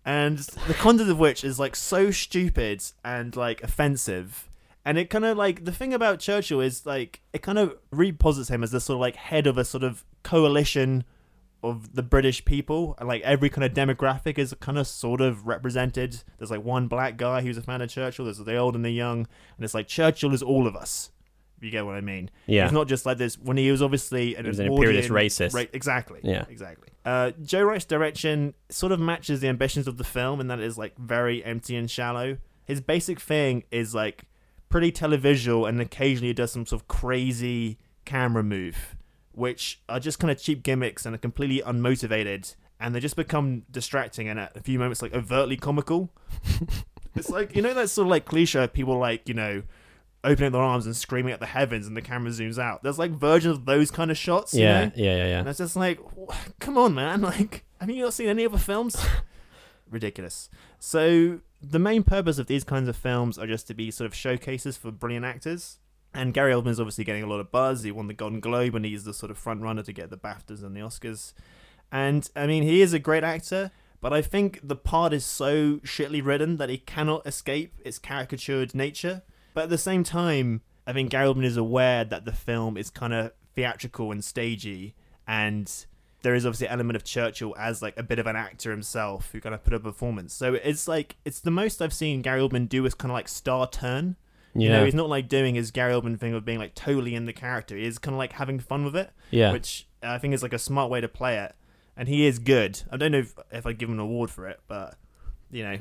And 0.07 0.39
the 0.39 0.75
content 0.75 1.11
of 1.11 1.19
which 1.19 1.43
is 1.43 1.59
like 1.59 1.75
so 1.75 2.13
stupid 2.13 2.83
and 3.05 3.35
like 3.35 3.63
offensive. 3.63 4.49
And 4.85 4.97
it 4.99 5.11
kind 5.11 5.25
of 5.25 5.37
like 5.37 5.65
the 5.65 5.73
thing 5.73 5.93
about 5.93 6.21
Churchill 6.21 6.61
is 6.61 6.87
like 6.87 7.23
it 7.33 7.43
kind 7.43 7.59
of 7.59 7.77
reposits 7.91 8.49
him 8.49 8.63
as 8.63 8.71
this 8.71 8.85
sort 8.85 8.95
of 8.95 9.01
like 9.01 9.17
head 9.17 9.49
of 9.49 9.59
a 9.59 9.65
sort 9.65 9.83
of 9.83 10.05
coalition 10.23 11.05
of 11.63 11.97
the 11.97 12.03
British 12.03 12.45
people, 12.45 12.95
and 12.99 13.09
like 13.09 13.23
every 13.23 13.51
kind 13.51 13.65
of 13.65 13.75
demographic 13.75 14.39
is 14.39 14.55
kind 14.61 14.79
of 14.79 14.87
sort 14.87 15.21
of 15.21 15.49
represented. 15.49 16.23
There's 16.39 16.53
like 16.53 16.63
one 16.63 16.87
black 16.87 17.17
guy 17.17 17.41
who's 17.43 17.57
a 17.57 17.63
fan 17.63 17.83
of 17.83 17.91
Churchill. 17.91 18.27
There's 18.27 18.39
the 18.39 18.57
old 18.57 18.77
and 18.77 18.85
the 18.85 18.91
young, 18.91 19.27
and 19.57 19.65
it's 19.65 19.75
like 19.75 19.89
Churchill 19.89 20.33
is 20.33 20.43
all 20.43 20.69
of 20.69 20.77
us. 20.77 21.11
You 21.61 21.71
get 21.71 21.87
what 21.87 21.95
I 21.97 22.01
mean? 22.01 22.31
Yeah. 22.47 22.65
It's 22.65 22.73
not 22.73 22.87
just 22.89 23.07
like 23.07 23.19
this. 23.19 23.39
When 23.39 23.57
he 23.57 23.71
was 23.71 23.81
obviously 23.83 24.35
an, 24.37 24.45
He 24.45 24.49
was 24.49 24.59
an 24.59 24.67
imperialist 24.67 25.09
racist. 25.09 25.55
ra- 25.55 25.65
exactly. 25.73 26.21
Yeah. 26.23 26.45
Exactly. 26.49 26.89
Uh, 27.05 27.31
Joe 27.43 27.63
Wright's 27.63 27.85
direction 27.85 28.53
sort 28.69 28.93
of 28.93 29.01
matches 29.01 29.41
the 29.41 29.49
ambitions 29.49 29.87
of 29.89 29.97
the 29.97 30.05
film, 30.05 30.41
and 30.41 30.51
that 30.51 30.59
it 30.59 30.65
is 30.65 30.77
like 30.77 30.97
very 30.99 31.43
empty 31.45 31.77
and 31.77 31.91
shallow. 31.91 32.37
His 32.65 32.81
basic 32.81 33.21
thing 33.21 33.63
is 33.71 33.95
like 33.95 34.25
pretty 34.69 34.91
televisual, 34.93 35.69
and 35.69 35.81
occasionally 35.81 36.29
he 36.29 36.35
does 36.35 36.53
some 36.53 36.67
sort 36.67 36.83
of 36.83 36.89
crazy 36.89 37.79
camera 38.05 38.43
move, 38.43 38.97
which 39.33 39.81
are 39.89 40.01
just 40.01 40.19
kind 40.19 40.31
of 40.31 40.39
cheap 40.41 40.63
gimmicks 40.63 41.07
and 41.07 41.15
are 41.15 41.19
completely 41.19 41.63
unmotivated, 41.65 42.55
and 42.81 42.95
they 42.95 43.01
just 43.01 43.17
become 43.17 43.63
distracting 43.71 44.29
and 44.29 44.39
at 44.41 44.57
a 44.57 44.61
few 44.61 44.79
moments 44.79 45.01
like 45.01 45.15
overtly 45.15 45.57
comical. 45.57 46.11
it's 47.15 47.31
like 47.31 47.55
you 47.57 47.63
know 47.63 47.73
that 47.73 47.89
sort 47.89 48.07
of 48.07 48.11
like 48.11 48.25
cliche 48.25 48.65
of 48.65 48.73
people 48.73 48.99
like 48.99 49.29
you 49.29 49.35
know 49.35 49.63
opening 50.27 50.53
their 50.53 50.61
arms 50.63 50.85
and 50.87 50.95
screaming 50.97 51.33
at 51.33 51.41
the 51.41 51.47
heavens 51.47 51.87
and 51.87 51.97
the 51.97 52.03
camera 52.03 52.31
zooms 52.31 52.59
out. 52.59 52.83
There's 52.83 52.99
like 52.99 53.13
versions 53.13 53.57
of 53.59 53.65
those 53.65 53.91
kind 53.91 54.11
of 54.11 54.19
shots. 54.19 54.53
you 54.53 54.63
Yeah, 54.65 54.85
know? 54.87 54.93
yeah, 54.97 55.17
yeah, 55.17 55.27
yeah. 55.29 55.39
And 55.41 55.49
it's 55.49 55.59
just 55.59 55.77
like, 55.77 55.99
come 56.59 56.77
on, 56.77 56.95
man! 56.95 57.21
Like, 57.27 57.65
have 57.81 57.89
you 57.91 58.03
not 58.03 58.13
seen 58.15 58.29
any 58.29 58.45
other 58.45 58.59
films? 58.59 58.97
Ridiculous. 59.91 60.49
So 60.79 61.41
the 61.63 61.79
main 61.79 62.03
purpose 62.03 62.39
of 62.39 62.47
these 62.47 62.65
kinds 62.65 62.89
of 62.89 62.97
films 62.97 63.39
are 63.39 63.47
just 63.47 63.67
to 63.69 63.75
be 63.75 63.91
sort 63.91 64.07
of 64.07 64.15
showcases 64.15 64.77
for 64.77 64.91
brilliant 64.91 65.25
actors. 65.25 65.79
And 66.13 66.33
Gary 66.33 66.53
Oldman 66.53 66.69
is 66.71 66.81
obviously 66.81 67.05
getting 67.05 67.23
a 67.23 67.27
lot 67.27 67.41
of 67.41 67.53
buzz. 67.53 67.83
He 67.83 67.91
won 67.93 68.07
the 68.07 68.15
Golden 68.15 68.41
Globe, 68.41 68.75
and 68.75 68.85
he's 68.85 69.05
the 69.05 69.13
sort 69.15 69.31
of 69.31 69.37
front 69.39 69.61
runner 69.63 69.83
to 69.83 69.93
get 69.93 70.11
the 70.11 70.17
BAFTAs 70.17 70.63
and 70.65 70.75
the 70.75 70.81
Oscars. 70.81 71.35
And 71.93 72.29
I 72.35 72.47
mean, 72.47 72.63
he 72.63 72.81
is 72.81 72.93
a 72.93 72.99
great 72.99 73.23
actor, 73.23 73.71
but 74.01 74.13
I 74.13 74.23
think 74.23 74.61
the 74.63 74.77
part 74.77 75.13
is 75.13 75.25
so 75.25 75.77
shitly 75.85 76.25
written 76.25 76.57
that 76.57 76.69
he 76.71 76.79
cannot 76.79 77.27
escape 77.27 77.75
its 77.85 77.99
caricatured 77.99 78.75
nature. 78.75 79.23
But 79.57 79.63
at 79.65 79.71
the 79.71 79.79
same 79.79 80.05
time, 80.05 80.61
I 80.87 80.93
think 80.93 81.09
Gary 81.09 81.27
Oldman 81.27 81.47
is 81.47 81.57
aware 81.57 82.05
that 82.05 82.27
the 82.27 82.33
film 82.33 82.77
is 82.77 82.91
kind 82.91 83.15
of 83.15 83.33
theatrical 83.55 84.13
and 84.13 84.23
stagey, 84.23 84.95
and 85.27 85.73
there 86.21 86.35
is 86.35 86.45
obviously 86.45 86.67
an 86.67 86.75
element 86.75 86.95
of 86.95 87.05
Churchill 87.05 87.55
as 87.59 87.81
like 87.81 87.97
a 87.97 88.03
bit 88.03 88.19
of 88.19 88.27
an 88.27 88.37
actor 88.37 88.71
himself 88.71 89.31
who 89.33 89.41
kind 89.41 89.55
of 89.55 89.65
put 89.65 89.73
a 89.73 89.81
performance. 89.81 90.35
So 90.35 90.53
it's 90.53 90.87
like 90.87 91.17
it's 91.25 91.41
the 91.41 91.51
most 91.51 91.81
I've 91.81 91.95
seen 91.95 92.21
Gary 92.21 92.43
Oldman 92.43 92.69
do 92.69 92.85
is 92.85 92.93
kind 92.95 93.11
of 93.11 93.15
like 93.15 93.29
star 93.29 93.67
turn. 93.67 94.17
You 94.55 94.69
know, 94.69 94.81
Yeah. 94.81 94.85
he's 94.85 94.95
not 94.95 95.09
like 95.09 95.27
doing 95.27 95.55
his 95.55 95.71
Gary 95.71 95.95
Oldman 95.95 96.19
thing 96.21 96.35
of 96.35 96.45
being 96.45 96.59
like 96.59 96.75
totally 96.75 97.15
in 97.15 97.25
the 97.25 97.33
character. 97.33 97.77
He's 97.79 97.99
kind 97.99 98.15
of 98.15 98.19
like 98.19 98.33
having 98.33 98.61
fun 98.61 98.85
with 98.85 98.95
it. 98.95 99.11
Yeah. 99.31 99.53
Which 99.53 99.87
I 100.03 100.19
think 100.19 100.35
is 100.35 100.43
like 100.43 100.53
a 100.53 100.59
smart 100.59 100.91
way 100.91 101.01
to 101.01 101.09
play 101.09 101.39
it. 101.39 101.55
And 101.97 102.09
he 102.09 102.27
is 102.27 102.39
good. 102.39 102.83
I 102.93 102.99
don't 102.99 103.13
know 103.13 103.19
if, 103.21 103.35
if 103.51 103.65
I'd 103.67 103.79
give 103.79 103.89
him 103.89 103.95
an 103.95 104.01
award 104.01 104.29
for 104.31 104.47
it, 104.49 104.61
but 104.69 104.97
you 105.51 105.63
know, 105.63 105.79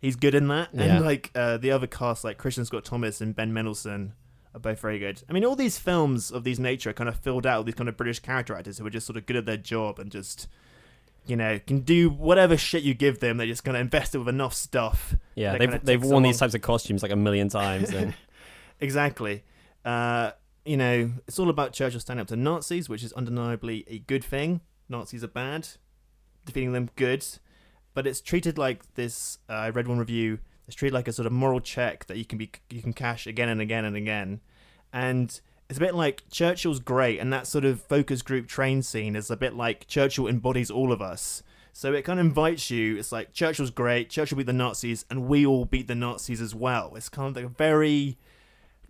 he's 0.00 0.16
good 0.16 0.34
in 0.34 0.48
that. 0.48 0.70
Yeah. 0.72 0.96
And 0.96 1.04
like 1.04 1.30
uh, 1.34 1.56
the 1.56 1.70
other 1.70 1.86
cast, 1.86 2.24
like 2.24 2.38
Kristin 2.38 2.66
Scott 2.66 2.84
Thomas 2.84 3.20
and 3.20 3.34
Ben 3.34 3.52
Mendelsohn, 3.52 4.14
are 4.54 4.60
both 4.60 4.80
very 4.80 4.98
good. 4.98 5.22
I 5.28 5.32
mean, 5.32 5.44
all 5.44 5.56
these 5.56 5.78
films 5.78 6.30
of 6.30 6.44
these 6.44 6.58
nature 6.58 6.90
are 6.90 6.94
kind 6.94 7.08
of 7.08 7.16
filled 7.16 7.46
out 7.46 7.58
with 7.58 7.66
these 7.66 7.74
kind 7.74 7.88
of 7.88 7.96
British 7.96 8.20
character 8.20 8.54
actors 8.54 8.78
who 8.78 8.86
are 8.86 8.90
just 8.90 9.06
sort 9.06 9.16
of 9.16 9.26
good 9.26 9.36
at 9.36 9.46
their 9.46 9.56
job 9.56 9.98
and 9.98 10.10
just 10.10 10.48
you 11.28 11.36
know, 11.36 11.60
can 11.66 11.80
do 11.80 12.08
whatever 12.08 12.56
shit 12.56 12.82
you 12.82 12.94
give 12.94 13.20
them. 13.20 13.36
They're 13.36 13.46
just 13.46 13.62
going 13.62 13.74
to 13.74 13.80
invest 13.80 14.14
it 14.14 14.18
with 14.18 14.28
enough 14.28 14.54
stuff. 14.54 15.14
Yeah, 15.34 15.56
they've 15.58 15.68
gonna 15.68 15.80
they've 15.84 16.00
take 16.00 16.10
worn 16.10 16.22
these 16.22 16.38
types 16.38 16.54
of 16.54 16.62
costumes 16.62 17.02
like 17.02 17.12
a 17.12 17.16
million 17.16 17.50
times. 17.50 17.90
And 17.90 18.14
exactly. 18.80 19.44
Uh, 19.84 20.32
you 20.64 20.76
know, 20.76 21.12
it's 21.26 21.38
all 21.38 21.50
about 21.50 21.72
Churchill 21.74 22.00
standing 22.00 22.22
up 22.22 22.28
to 22.28 22.36
Nazis, 22.36 22.88
which 22.88 23.04
is 23.04 23.12
undeniably 23.12 23.84
a 23.88 23.98
good 24.00 24.24
thing. 24.24 24.62
Nazis 24.88 25.22
are 25.22 25.28
bad, 25.28 25.68
defeating 26.46 26.72
them 26.72 26.88
good, 26.96 27.24
but 27.98 28.06
it's 28.06 28.20
treated 28.20 28.56
like 28.58 28.94
this. 28.94 29.38
Uh, 29.50 29.54
I 29.54 29.70
read 29.70 29.88
one 29.88 29.98
review. 29.98 30.38
It's 30.68 30.76
treated 30.76 30.94
like 30.94 31.08
a 31.08 31.12
sort 31.12 31.26
of 31.26 31.32
moral 31.32 31.58
check 31.58 32.06
that 32.06 32.16
you 32.16 32.24
can 32.24 32.38
be 32.38 32.48
you 32.70 32.80
can 32.80 32.92
cash 32.92 33.26
again 33.26 33.48
and 33.48 33.60
again 33.60 33.84
and 33.84 33.96
again, 33.96 34.40
and 34.92 35.40
it's 35.68 35.78
a 35.78 35.80
bit 35.80 35.96
like 35.96 36.22
Churchill's 36.30 36.78
great, 36.78 37.18
and 37.18 37.32
that 37.32 37.48
sort 37.48 37.64
of 37.64 37.82
focus 37.82 38.22
group 38.22 38.46
train 38.46 38.82
scene 38.82 39.16
is 39.16 39.32
a 39.32 39.36
bit 39.36 39.56
like 39.56 39.88
Churchill 39.88 40.28
embodies 40.28 40.70
all 40.70 40.92
of 40.92 41.02
us. 41.02 41.42
So 41.72 41.92
it 41.92 42.02
kind 42.02 42.20
of 42.20 42.26
invites 42.26 42.70
you. 42.70 42.96
It's 42.96 43.10
like 43.10 43.32
Churchill's 43.32 43.72
great. 43.72 44.10
Churchill 44.10 44.38
beat 44.38 44.46
the 44.46 44.52
Nazis, 44.52 45.04
and 45.10 45.26
we 45.26 45.44
all 45.44 45.64
beat 45.64 45.88
the 45.88 45.96
Nazis 45.96 46.40
as 46.40 46.54
well. 46.54 46.94
It's 46.94 47.08
kind 47.08 47.30
of 47.30 47.34
like 47.34 47.46
a 47.46 47.48
very 47.48 48.16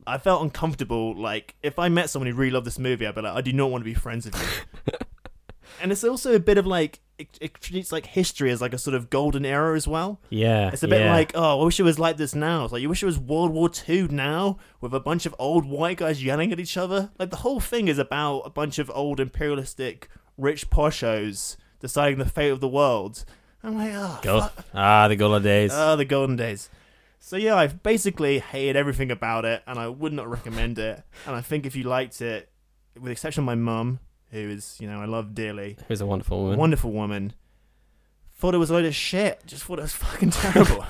I 0.07 0.19
felt 0.19 0.43
uncomfortable. 0.43 1.17
Like 1.17 1.55
if 1.63 1.79
I 1.79 1.89
met 1.89 2.11
someone 2.11 2.31
who 2.31 2.37
really 2.37 2.53
loved 2.53 2.67
this 2.67 2.79
movie, 2.79 3.07
I'd 3.07 3.15
be 3.15 3.23
like, 3.23 3.35
I 3.35 3.41
do 3.41 3.55
not 3.55 3.71
want 3.71 3.81
to 3.81 3.87
be 3.87 3.95
friends 3.95 4.27
with 4.27 4.39
you. 4.87 4.93
and 5.81 5.93
it's 5.93 6.05
also 6.05 6.35
a 6.35 6.39
bit 6.39 6.59
of 6.59 6.67
like 6.67 7.01
it, 7.19 7.37
it 7.41 7.55
treats 7.61 7.91
like 7.91 8.07
history 8.07 8.51
as 8.51 8.61
like 8.61 8.73
a 8.73 8.79
sort 8.79 8.95
of 8.95 9.11
golden 9.11 9.45
era 9.45 9.77
as 9.77 9.89
well. 9.89 10.21
Yeah, 10.31 10.71
it's 10.73 10.83
a 10.83 10.89
bit 10.89 11.01
yeah. 11.01 11.13
like 11.13 11.33
oh, 11.35 11.61
I 11.61 11.65
wish 11.65 11.81
it 11.81 11.85
was 11.85 11.99
like 11.99 12.17
this 12.17 12.35
now. 12.35 12.65
It's 12.65 12.73
like 12.73 12.83
you 12.83 12.89
wish 12.89 13.03
it 13.03 13.07
was 13.07 13.19
World 13.19 13.53
War 13.53 13.69
Two 13.69 14.09
now 14.09 14.59
with 14.81 14.95
a 14.95 15.01
bunch 15.01 15.27
of 15.27 15.35
old 15.39 15.65
white 15.65 15.99
guys 15.99 16.23
yelling 16.23 16.53
at 16.53 16.61
each 16.61 16.77
other. 16.77 17.11
Like 17.19 17.31
the 17.31 17.37
whole 17.37 17.61
thing 17.61 17.89
is 17.89 17.99
about 17.99 18.41
a 18.41 18.51
bunch 18.51 18.79
of 18.79 18.91
old 18.95 19.21
imperialistic 19.21 20.09
rich 20.37 20.71
poshos 20.71 21.57
deciding 21.81 22.19
the 22.19 22.25
fate 22.25 22.51
of 22.51 22.61
the 22.61 22.69
world. 22.69 23.25
I'm 23.63 23.77
like, 23.77 23.93
oh, 23.95 24.21
Go. 24.23 24.49
Ah, 24.73 25.09
the 25.09 25.17
golden 25.17 25.43
days. 25.43 25.73
Ah, 25.73 25.97
the 25.97 26.05
golden 26.05 26.37
days. 26.37 26.71
So 27.19 27.37
yeah, 27.37 27.57
I've 27.57 27.83
basically 27.83 28.39
hated 28.39 28.77
everything 28.77 29.11
about 29.11 29.45
it, 29.45 29.63
and 29.67 29.79
I 29.79 29.89
would 29.89 30.13
not 30.13 30.31
recommend 30.31 30.79
it. 30.79 31.03
And 31.27 31.35
I 31.35 31.41
think 31.41 31.67
if 31.67 31.75
you 31.75 31.83
liked 31.83 32.21
it, 32.21 32.49
with 32.95 33.07
the 33.07 33.11
exception 33.11 33.43
of 33.43 33.47
my 33.47 33.57
mum, 33.57 33.99
who 34.31 34.39
is 34.39 34.77
you 34.81 34.89
know 34.91 35.01
I 35.01 35.07
love 35.07 35.35
dearly, 35.35 35.77
Who's 35.89 36.01
a 36.01 36.07
wonderful 36.07 36.43
woman. 36.43 36.59
wonderful 36.59 36.91
woman, 36.93 37.33
thought 38.37 38.55
it 38.55 38.59
was 38.59 38.71
a 38.71 38.75
load 38.75 38.85
of 38.85 38.95
shit. 38.95 39.43
Just 39.47 39.65
thought 39.65 39.79
it 39.79 39.83
was 39.83 39.93
fucking 40.05 40.31
terrible, 40.31 40.85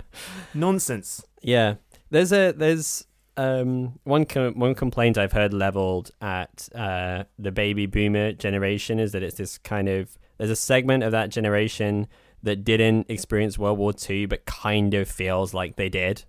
nonsense. 0.54 1.24
Yeah, 1.42 1.74
there's 2.10 2.32
a 2.32 2.52
there's 2.52 3.04
um 3.36 3.98
one 4.04 4.24
com- 4.24 4.58
one 4.58 4.74
complaint 4.74 5.16
I've 5.16 5.32
heard 5.32 5.54
leveled 5.54 6.10
at 6.20 6.68
uh 6.74 7.24
the 7.38 7.52
baby 7.52 7.86
boomer 7.86 8.32
generation 8.32 8.98
is 8.98 9.12
that 9.12 9.22
it's 9.22 9.36
this 9.36 9.58
kind 9.58 9.88
of 9.88 10.18
there's 10.38 10.50
a 10.50 10.56
segment 10.56 11.04
of 11.04 11.12
that 11.12 11.30
generation 11.30 12.08
that 12.42 12.64
didn't 12.64 13.06
experience 13.08 13.58
World 13.58 13.78
War 13.78 13.92
II 14.08 14.26
but 14.26 14.44
kind 14.46 14.94
of 14.94 15.08
feels 15.08 15.52
like 15.54 15.74
they 15.76 15.88
did, 15.88 16.24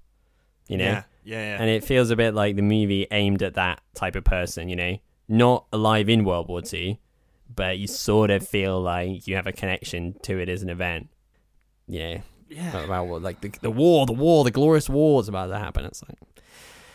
you 0.67 0.77
know. 0.77 0.85
Yeah, 0.85 1.03
yeah, 1.23 1.37
yeah. 1.55 1.57
And 1.61 1.69
it 1.69 1.83
feels 1.83 2.09
a 2.09 2.15
bit 2.15 2.33
like 2.33 2.55
the 2.55 2.63
movie 2.63 3.05
aimed 3.11 3.43
at 3.43 3.53
that 3.55 3.81
type 3.93 4.15
of 4.15 4.23
person, 4.23 4.69
you 4.69 4.75
know, 4.75 4.97
not 5.29 5.65
alive 5.71 6.09
in 6.09 6.25
World 6.25 6.49
War 6.49 6.61
II, 6.71 6.99
but 7.55 7.77
you 7.77 7.87
sort 7.87 8.31
of 8.31 8.45
feel 8.45 8.81
like 8.81 9.27
you 9.27 9.35
have 9.35 9.47
a 9.47 9.51
connection 9.51 10.15
to 10.23 10.39
it 10.39 10.49
as 10.49 10.63
an 10.63 10.69
event, 10.69 11.07
know. 11.99 12.21
Yeah. 12.49 12.83
About 12.83 13.07
what, 13.07 13.21
like 13.21 13.41
the, 13.41 13.53
the 13.61 13.69
war, 13.69 14.05
the 14.07 14.13
war, 14.13 14.43
the 14.43 14.51
glorious 14.51 14.89
war 14.89 15.21
is 15.21 15.27
about 15.27 15.47
to 15.47 15.59
happen. 15.59 15.85
It's 15.85 16.01
like, 16.01 16.17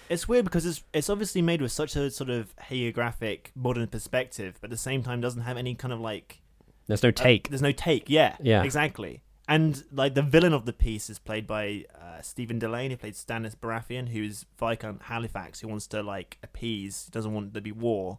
It's 0.08 0.26
weird 0.28 0.44
because 0.44 0.66
it's 0.66 0.82
it's 0.92 1.08
obviously 1.08 1.42
made 1.42 1.62
with 1.62 1.70
such 1.70 1.94
a 1.94 2.10
sort 2.10 2.28
of 2.28 2.54
hagiographic 2.56 3.46
modern 3.54 3.86
perspective, 3.86 4.58
but 4.60 4.68
at 4.68 4.70
the 4.72 4.76
same 4.76 5.04
time 5.04 5.20
doesn't 5.20 5.42
have 5.42 5.56
any 5.56 5.76
kind 5.76 5.92
of 5.92 6.00
like 6.00 6.40
there's 6.86 7.02
no 7.02 7.10
take. 7.10 7.48
Uh, 7.48 7.50
there's 7.50 7.62
no 7.62 7.72
take. 7.72 8.10
Yeah. 8.10 8.36
Yeah. 8.40 8.62
Exactly. 8.64 9.22
And 9.46 9.84
like 9.92 10.14
the 10.14 10.22
villain 10.22 10.54
of 10.54 10.64
the 10.64 10.72
piece 10.72 11.10
is 11.10 11.18
played 11.18 11.46
by 11.46 11.84
uh, 11.94 12.22
Stephen 12.22 12.58
Dillane, 12.58 12.98
played 12.98 13.14
Stannis 13.14 13.54
Baratheon, 13.54 14.08
who's 14.08 14.46
Viscount 14.58 15.02
Halifax, 15.02 15.60
who 15.60 15.68
wants 15.68 15.86
to 15.88 16.02
like 16.02 16.38
appease, 16.42 17.04
he 17.06 17.10
doesn't 17.10 17.32
want 17.32 17.52
there 17.52 17.60
to 17.60 17.64
be 17.64 17.72
war. 17.72 18.18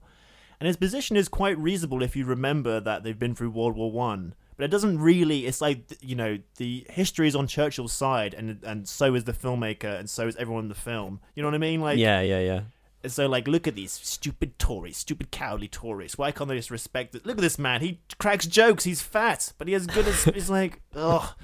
And 0.59 0.67
his 0.67 0.77
position 0.77 1.17
is 1.17 1.27
quite 1.27 1.57
reasonable 1.57 2.03
if 2.03 2.15
you 2.15 2.25
remember 2.25 2.79
that 2.79 3.03
they've 3.03 3.17
been 3.17 3.35
through 3.35 3.49
World 3.49 3.75
War 3.75 3.91
One. 3.91 4.35
But 4.55 4.65
it 4.65 4.67
doesn't 4.69 4.99
really. 4.99 5.47
It's 5.47 5.59
like 5.59 5.97
you 5.99 6.15
know 6.15 6.37
the 6.57 6.85
history 6.89 7.27
is 7.27 7.35
on 7.35 7.47
Churchill's 7.47 7.91
side, 7.91 8.33
and 8.33 8.63
and 8.63 8.87
so 8.87 9.15
is 9.15 9.25
the 9.25 9.33
filmmaker, 9.33 9.99
and 9.99 10.09
so 10.09 10.27
is 10.27 10.35
everyone 10.37 10.65
in 10.65 10.69
the 10.69 10.75
film. 10.75 11.19
You 11.33 11.43
know 11.43 11.47
what 11.47 11.55
I 11.55 11.59
mean? 11.59 11.81
Like 11.81 11.97
yeah, 11.97 12.21
yeah, 12.21 12.39
yeah. 12.39 12.61
And 13.05 13.11
so, 13.11 13.27
like, 13.27 13.47
look 13.47 13.67
at 13.67 13.75
these 13.75 13.91
stupid 13.91 14.57
Tories, 14.57 14.97
stupid 14.97 15.29
cowardly 15.29 15.67
Tories. 15.67 16.17
Why 16.17 16.31
can't 16.31 16.49
they 16.49 16.55
just 16.55 16.71
respect 16.71 17.13
it? 17.13 17.23
Look 17.23 17.37
at 17.37 17.41
this 17.41 17.59
man. 17.59 17.81
He 17.81 17.99
cracks 18.17 18.47
jokes. 18.47 18.83
He's 18.83 18.99
fat, 18.99 19.53
but 19.59 19.67
he 19.67 19.75
has 19.75 19.85
good 19.85 20.07
as. 20.07 20.23
He's 20.23 20.49
like, 20.49 20.81
oh, 20.95 21.35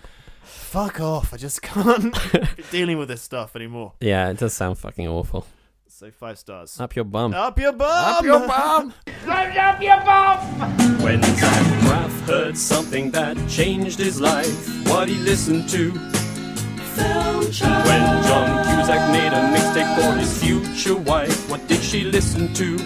fuck 0.41 0.99
off. 0.99 1.36
I 1.36 1.38
just 1.38 1.62
can't 1.62 2.18
be 2.57 2.64
dealing 2.72 2.97
with 2.97 3.09
this 3.09 3.22
stuff 3.22 3.55
anymore. 3.55 3.93
Yeah, 3.99 4.30
it 4.30 4.39
does 4.39 4.53
sound 4.53 4.80
fucking 4.80 5.07
awful. 5.07 5.45
So 5.88 6.09
five 6.09 6.39
stars. 6.39 6.80
Up 6.80 6.95
your 6.95 7.05
bum. 7.05 7.36
Up 7.36 7.59
your 7.59 7.74
bum. 7.74 8.16
Up 8.16 8.24
your 8.24 8.39
bum. 8.47 8.91
up 9.28 9.82
your 9.84 10.01
bum! 10.01 10.99
When 11.03 11.22
Zach 11.22 11.66
Braff 11.84 12.28
heard 12.28 12.57
something 12.57 13.12
that 13.12 13.38
changed 13.47 13.99
his 13.99 14.20
life, 14.20 14.88
what 14.88 15.07
he 15.07 15.16
listened 15.18 15.70
to. 15.70 15.91
When 15.91 17.51
John 17.51 18.70
Cusack 18.82 19.11
made 19.11 19.32
a 19.32 19.41
mixtape 19.53 19.95
for 19.95 20.17
his 20.17 20.41
future 20.43 20.95
wife, 20.95 21.47
what 21.47 21.67
did 21.67 21.84
she 21.84 22.03
listen 22.03 22.51
to? 22.55 22.79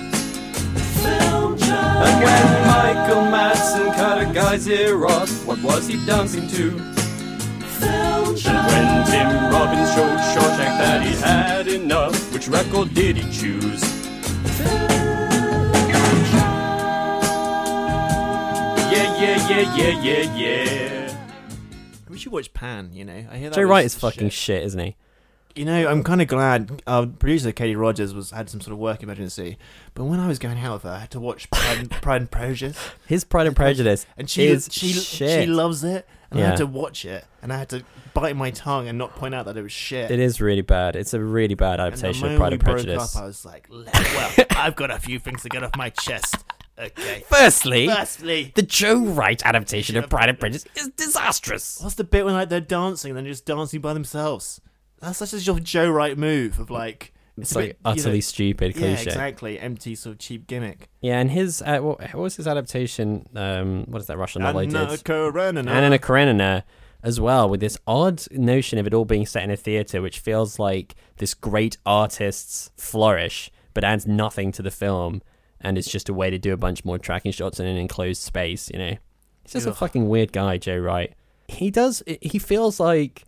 And 1.08 1.62
when 2.22 2.68
Michael 2.68 3.24
Madsen 3.32 3.96
cut 3.96 4.22
a 4.22 4.34
guy's 4.34 4.68
ear 4.68 5.06
off, 5.06 5.46
what 5.46 5.62
was 5.64 5.88
he 5.88 6.06
dancing 6.06 6.50
to? 6.50 6.72
And 7.82 8.36
when 8.68 9.06
Tim 9.06 9.30
Robbins 9.54 9.94
showed 9.96 10.20
Shawshank 10.34 10.76
that 10.80 11.02
he 11.02 11.16
had 11.16 11.68
enough, 11.70 12.34
which 12.34 12.50
record 12.50 12.94
did 12.94 13.16
he 13.16 13.32
choose? 13.32 13.82
Yeah, 18.92 19.22
yeah, 19.22 19.50
yeah, 19.50 19.76
yeah, 19.76 20.04
yeah, 20.04 20.36
yeah. 20.36 21.18
We 22.10 22.18
should 22.18 22.34
watch 22.34 22.54
Pan. 22.54 22.90
You 22.92 23.06
know, 23.06 23.26
I 23.32 23.38
hear 23.38 23.50
that 23.50 23.56
Joe 23.56 23.62
was 23.62 23.70
Wright 23.70 23.86
is 23.86 23.96
fucking 23.96 24.30
shit, 24.32 24.64
isn't 24.66 24.80
he? 24.80 24.98
You 25.56 25.64
know, 25.64 25.88
I'm 25.88 26.04
kind 26.04 26.22
of 26.22 26.28
glad 26.28 26.84
our 26.86 27.06
producer 27.06 27.54
Katie 27.54 27.78
Rogers 27.78 28.14
was 28.14 28.32
had 28.32 28.50
some 28.50 28.60
sort 28.60 28.74
of 28.74 28.78
work 28.78 29.02
emergency, 29.02 29.58
but 29.94 30.04
when 30.04 30.20
I 30.20 30.28
was 30.28 30.38
going 30.38 30.60
out 30.60 30.74
with 30.74 30.84
her, 30.84 30.90
I 30.90 31.00
had 31.00 31.12
to 31.12 31.20
watch 31.20 31.50
Pride 31.50 31.78
and, 31.78 31.90
Pride 31.90 32.22
and 32.22 32.32
Prejudice. 32.32 32.78
His 33.08 33.24
Pride 33.24 33.48
and 33.48 33.56
Prejudice 33.56 34.06
and 34.18 34.30
she 34.30 34.48
is 34.48 34.68
she 34.70 34.92
shit. 34.92 35.44
she 35.44 35.46
loves 35.46 35.84
it, 35.84 36.08
and 36.30 36.42
I 36.42 36.48
had 36.48 36.58
to 36.58 36.66
watch 36.66 37.06
it, 37.06 37.26
and 37.42 37.54
I 37.54 37.58
had 37.58 37.70
to 37.70 37.86
bite 38.14 38.36
my 38.36 38.52
tongue 38.52 38.88
and 38.88 38.98
not 38.98 39.16
point 39.16 39.34
out 39.34 39.46
that 39.46 39.56
it 39.56 39.62
was 39.62 39.72
shit. 39.72 40.12
It 40.12 40.20
is 40.20 40.42
really 40.42 40.62
bad. 40.62 40.96
It's 40.96 41.14
a 41.14 41.22
really 41.22 41.56
bad 41.56 41.80
adaptation 41.80 42.32
of 42.32 42.38
Pride 42.38 42.54
and 42.54 42.62
we 42.62 42.66
broke 42.66 42.78
Prejudice. 42.78 43.16
Up, 43.16 43.22
I 43.22 43.26
was 43.26 43.46
like, 43.46 43.68
well, 43.70 43.86
I've 44.52 44.76
got 44.76 44.92
a 44.92 45.00
few 45.00 45.20
things 45.20 45.44
to 45.44 45.50
get 45.50 45.64
off 45.64 45.72
my 45.78 45.90
chest. 45.90 46.36
Okay. 46.78 47.24
Firstly, 47.30 47.88
firstly, 47.88 48.52
the 48.56 48.62
Joe 48.62 49.06
Wright 49.06 49.42
adaptation 49.46 49.96
of 49.96 50.10
Pride 50.10 50.28
and 50.30 50.40
Prejudice 50.40 50.66
is 50.76 50.90
disastrous. 50.90 51.80
What's 51.82 51.96
the 51.96 52.04
bit 52.04 52.26
when 52.26 52.34
like 52.34 52.50
they're 52.50 52.60
dancing 52.60 53.12
and 53.12 53.18
they're 53.18 53.32
just 53.32 53.46
dancing 53.46 53.80
by 53.80 53.94
themselves? 53.94 54.60
That's 55.02 55.18
such 55.20 55.34
a 55.34 55.38
your 55.38 55.60
Joe 55.60 55.90
Wright 55.90 56.18
move 56.18 56.60
of 56.60 56.70
like 56.72 57.14
It's 57.38 57.54
a 57.54 57.60
like 57.60 57.66
bit, 57.70 57.78
you 57.86 57.92
utterly 57.92 58.16
know- 58.18 58.22
stupid 58.22 58.76
Yeah, 58.78 58.88
exactly. 59.00 59.60
Empty 59.60 59.96
sort 59.96 60.14
of 60.14 60.20
cheap 60.20 60.48
gimmick. 60.48 60.90
Yeah, 61.02 61.20
and 61.20 61.32
his 61.32 61.62
uh, 61.62 61.80
what, 61.80 62.00
what 62.00 62.16
was 62.16 62.36
his 62.38 62.48
adaptation? 62.48 63.28
Um, 63.36 63.86
what 63.88 64.02
is 64.02 64.08
that 64.08 64.18
Russian 64.18 64.42
novel? 64.42 64.62
Anna 64.62 64.98
Karenina. 64.98 65.70
Anna 65.70 66.00
Karenina 66.00 66.64
as 67.04 67.20
well, 67.20 67.48
with 67.48 67.60
this 67.60 67.78
odd 67.86 68.24
notion 68.32 68.80
of 68.80 68.88
it 68.88 68.94
all 68.94 69.06
being 69.06 69.28
set 69.28 69.44
in 69.44 69.52
a 69.52 69.56
theater, 69.58 70.02
which 70.02 70.18
feels 70.18 70.58
like 70.58 70.96
this 71.18 71.36
great 71.36 71.78
artist's 71.86 72.72
flourish, 72.78 73.52
but 73.76 73.84
adds 73.84 74.08
nothing 74.08 74.52
to 74.54 74.64
the 74.64 74.72
film, 74.72 75.22
and 75.62 75.78
it's 75.78 75.92
just 75.92 76.10
a 76.10 76.14
way 76.16 76.32
to 76.32 76.40
do 76.40 76.52
a 76.52 76.58
bunch 76.58 76.84
more 76.84 76.98
tracking 76.98 77.32
shots 77.32 77.60
in 77.60 77.68
an 77.68 77.78
enclosed 77.78 78.24
space. 78.24 78.72
You 78.72 78.80
know, 78.80 78.98
he's 79.44 79.52
just 79.54 79.68
a 79.68 79.74
fucking 79.74 80.10
weird 80.10 80.32
guy, 80.34 80.58
Joe 80.58 80.78
Wright. 80.80 81.14
He 81.48 81.70
does. 81.70 82.02
He 82.24 82.40
feels 82.40 82.80
like, 82.80 83.24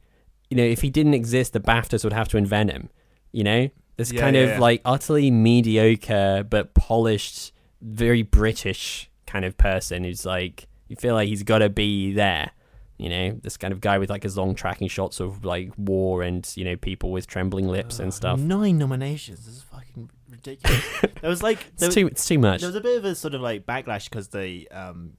you 0.50 0.58
know, 0.58 0.64
if 0.64 0.82
he 0.82 0.90
didn't 0.90 1.14
exist, 1.14 1.54
the 1.54 1.60
BAFTAs 1.60 2.04
would 2.04 2.14
have 2.14 2.28
to 2.30 2.38
invent 2.38 2.72
him. 2.72 2.90
You 3.32 3.44
know, 3.44 3.70
this 3.98 4.12
Yeah, 4.12 4.22
kind 4.22 4.36
yeah, 4.36 4.44
of 4.44 4.50
yeah. 4.52 4.60
like 4.60 4.82
utterly 4.86 5.30
mediocre 5.32 6.46
but 6.50 6.74
polished, 6.74 7.52
very 7.82 8.24
British 8.24 9.10
kind 9.26 9.44
of 9.46 9.58
person 9.58 10.04
who's 10.04 10.26
like 10.26 10.68
you 10.88 10.96
feel 10.96 11.14
like 11.14 11.28
he's 11.28 11.44
got 11.44 11.60
to 11.60 11.70
be 11.70 12.14
there. 12.14 12.52
You 12.98 13.10
know, 13.10 13.32
this 13.44 13.58
kind 13.58 13.72
of 13.74 13.80
guy 13.82 14.00
with 14.00 14.10
like 14.10 14.24
his 14.24 14.38
long 14.38 14.56
tracking 14.56 14.88
shots 14.88 15.20
of 15.20 15.46
like 15.46 15.72
war 15.78 16.24
and 16.24 16.50
you 16.56 16.64
know 16.66 16.76
people 16.78 17.12
with 17.12 17.28
trembling 17.28 17.68
lips 17.68 18.00
and 18.00 18.12
stuff. 18.14 18.40
Nine 18.40 18.78
nominations. 18.80 19.46
This 19.46 19.58
is 19.58 19.62
fucking 19.64 20.10
ridiculous. 20.32 20.84
there 21.22 21.30
was 21.30 21.44
like 21.44 21.60
there 21.60 21.68
It's 21.76 21.86
was- 21.88 21.96
too- 21.96 22.08
it's 22.08 22.26
too 22.28 22.40
much. 22.40 22.62
There 22.62 22.70
was 22.70 22.76
a 22.76 22.82
bit 22.82 22.98
of 22.98 23.06
a 23.06 23.14
sort 23.14 23.36
of 23.36 23.42
like 23.42 23.66
backlash 23.68 24.10
because 24.10 24.30
the 24.30 24.68
um 24.72 25.14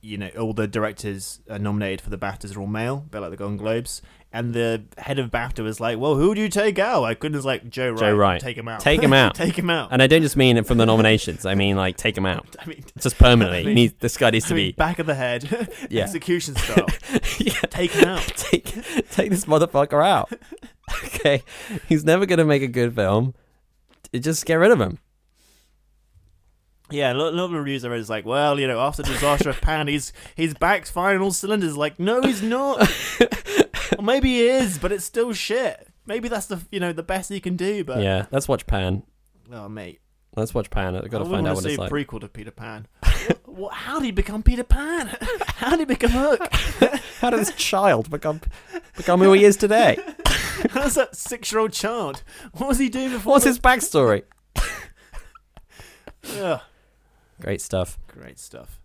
you 0.00 0.18
know 0.18 0.28
all 0.38 0.52
the 0.52 0.66
directors 0.66 1.40
nominated 1.48 2.00
for 2.00 2.10
the 2.10 2.18
BAFTAs 2.18 2.56
are 2.56 2.60
all 2.60 2.66
male, 2.66 3.04
a 3.06 3.10
bit 3.10 3.20
like 3.20 3.30
the 3.30 3.36
Golden 3.36 3.56
Globes. 3.56 4.02
And 4.32 4.52
the 4.52 4.82
head 4.98 5.20
of 5.20 5.30
BAFTA 5.30 5.62
was 5.62 5.78
like, 5.78 5.96
"Well, 5.96 6.16
who 6.16 6.34
do 6.34 6.40
you 6.40 6.48
take 6.48 6.76
out?" 6.80 7.02
Like, 7.02 7.20
goodness, 7.20 7.44
like 7.44 7.70
Joe 7.70 7.90
Wright. 7.90 8.00
Joe 8.00 8.14
Wright. 8.16 8.40
Take 8.40 8.56
him 8.58 8.66
out. 8.66 8.80
Take 8.80 9.00
him 9.00 9.12
out. 9.22 9.34
take 9.36 9.56
him 9.56 9.70
out. 9.70 9.90
And 9.92 10.02
I 10.02 10.08
don't 10.08 10.22
just 10.22 10.36
mean 10.36 10.56
it 10.56 10.66
from 10.66 10.78
the 10.78 10.86
nominations. 10.86 11.46
I 11.46 11.54
mean 11.54 11.76
like 11.76 11.96
take 11.96 12.16
him 12.16 12.26
out. 12.26 12.56
I 12.60 12.66
mean, 12.66 12.84
just 12.98 13.16
permanently. 13.16 13.60
I 13.60 13.64
mean- 13.64 13.74
needs, 13.76 13.94
this 14.00 14.16
guy 14.16 14.30
needs 14.30 14.46
I 14.46 14.48
to 14.48 14.54
mean, 14.54 14.68
be 14.68 14.72
back 14.72 14.98
of 14.98 15.06
the 15.06 15.14
head, 15.14 15.68
Yeah. 15.90 16.02
execution 16.02 16.56
style. 16.56 16.86
yeah. 17.38 17.52
Take 17.70 17.92
him 17.92 18.08
out. 18.08 18.26
take 18.36 18.64
take 19.10 19.30
this 19.30 19.44
motherfucker 19.44 20.04
out. 20.04 20.32
okay, 21.04 21.42
he's 21.88 22.04
never 22.04 22.26
gonna 22.26 22.44
make 22.44 22.62
a 22.62 22.66
good 22.68 22.92
film. 22.94 23.34
Just 24.12 24.44
get 24.46 24.54
rid 24.56 24.72
of 24.72 24.80
him. 24.80 24.98
Yeah, 26.94 27.12
a 27.12 27.14
lot, 27.14 27.34
of 27.34 27.52
reviews 27.52 27.84
I 27.84 27.88
read 27.88 28.00
is 28.00 28.08
like, 28.08 28.24
well, 28.24 28.58
you 28.58 28.66
know, 28.66 28.80
after 28.80 29.02
the 29.02 29.12
disaster 29.12 29.50
of 29.50 29.60
Pan, 29.60 29.88
he's 29.88 30.12
he's 30.36 30.54
back 30.54 30.86
firing 30.86 31.20
all 31.20 31.32
cylinders. 31.32 31.76
Like, 31.76 31.98
no, 31.98 32.22
he's 32.22 32.42
not. 32.42 32.88
or 33.98 34.02
maybe 34.02 34.28
he 34.28 34.48
is, 34.48 34.78
but 34.78 34.92
it's 34.92 35.04
still 35.04 35.32
shit. 35.32 35.88
Maybe 36.06 36.28
that's 36.28 36.46
the 36.46 36.60
you 36.70 36.80
know 36.80 36.92
the 36.92 37.02
best 37.02 37.30
he 37.30 37.40
can 37.40 37.56
do. 37.56 37.84
But 37.84 38.02
yeah, 38.02 38.26
let's 38.30 38.46
watch 38.46 38.66
Pan. 38.66 39.02
oh 39.52 39.68
mate, 39.68 40.00
Let's 40.36 40.52
watch 40.52 40.68
Pan. 40.70 40.96
I've 40.96 41.10
got 41.10 41.18
to 41.18 41.24
find 41.26 41.46
out 41.46 41.54
what 41.54 41.64
see 41.64 41.74
it's 41.74 41.82
a 41.82 41.88
prequel 41.88 42.20
to 42.20 42.28
Peter 42.28 42.50
Pan. 42.50 42.88
what, 43.44 43.72
how 43.72 44.00
did 44.00 44.06
he 44.06 44.10
become 44.10 44.42
Peter 44.42 44.64
Pan? 44.64 45.16
how 45.46 45.70
did 45.70 45.80
he 45.80 45.84
become 45.84 46.10
Hook? 46.10 46.52
How 47.20 47.30
did 47.30 47.40
this 47.40 47.52
child 47.52 48.10
become 48.10 48.40
become 48.96 49.20
who 49.20 49.32
he 49.32 49.44
is 49.44 49.56
today? 49.56 49.98
How's 50.70 50.94
that 50.94 51.14
six-year-old 51.14 51.72
child? 51.72 52.22
What 52.52 52.68
was 52.68 52.78
he 52.78 52.88
doing 52.88 53.10
before? 53.10 53.32
What's 53.32 53.44
his 53.44 53.58
backstory? 53.58 54.24
Ugh, 56.38 56.60
Great 57.40 57.60
stuff. 57.60 57.98
great 58.08 58.38
stuff. 58.38 58.80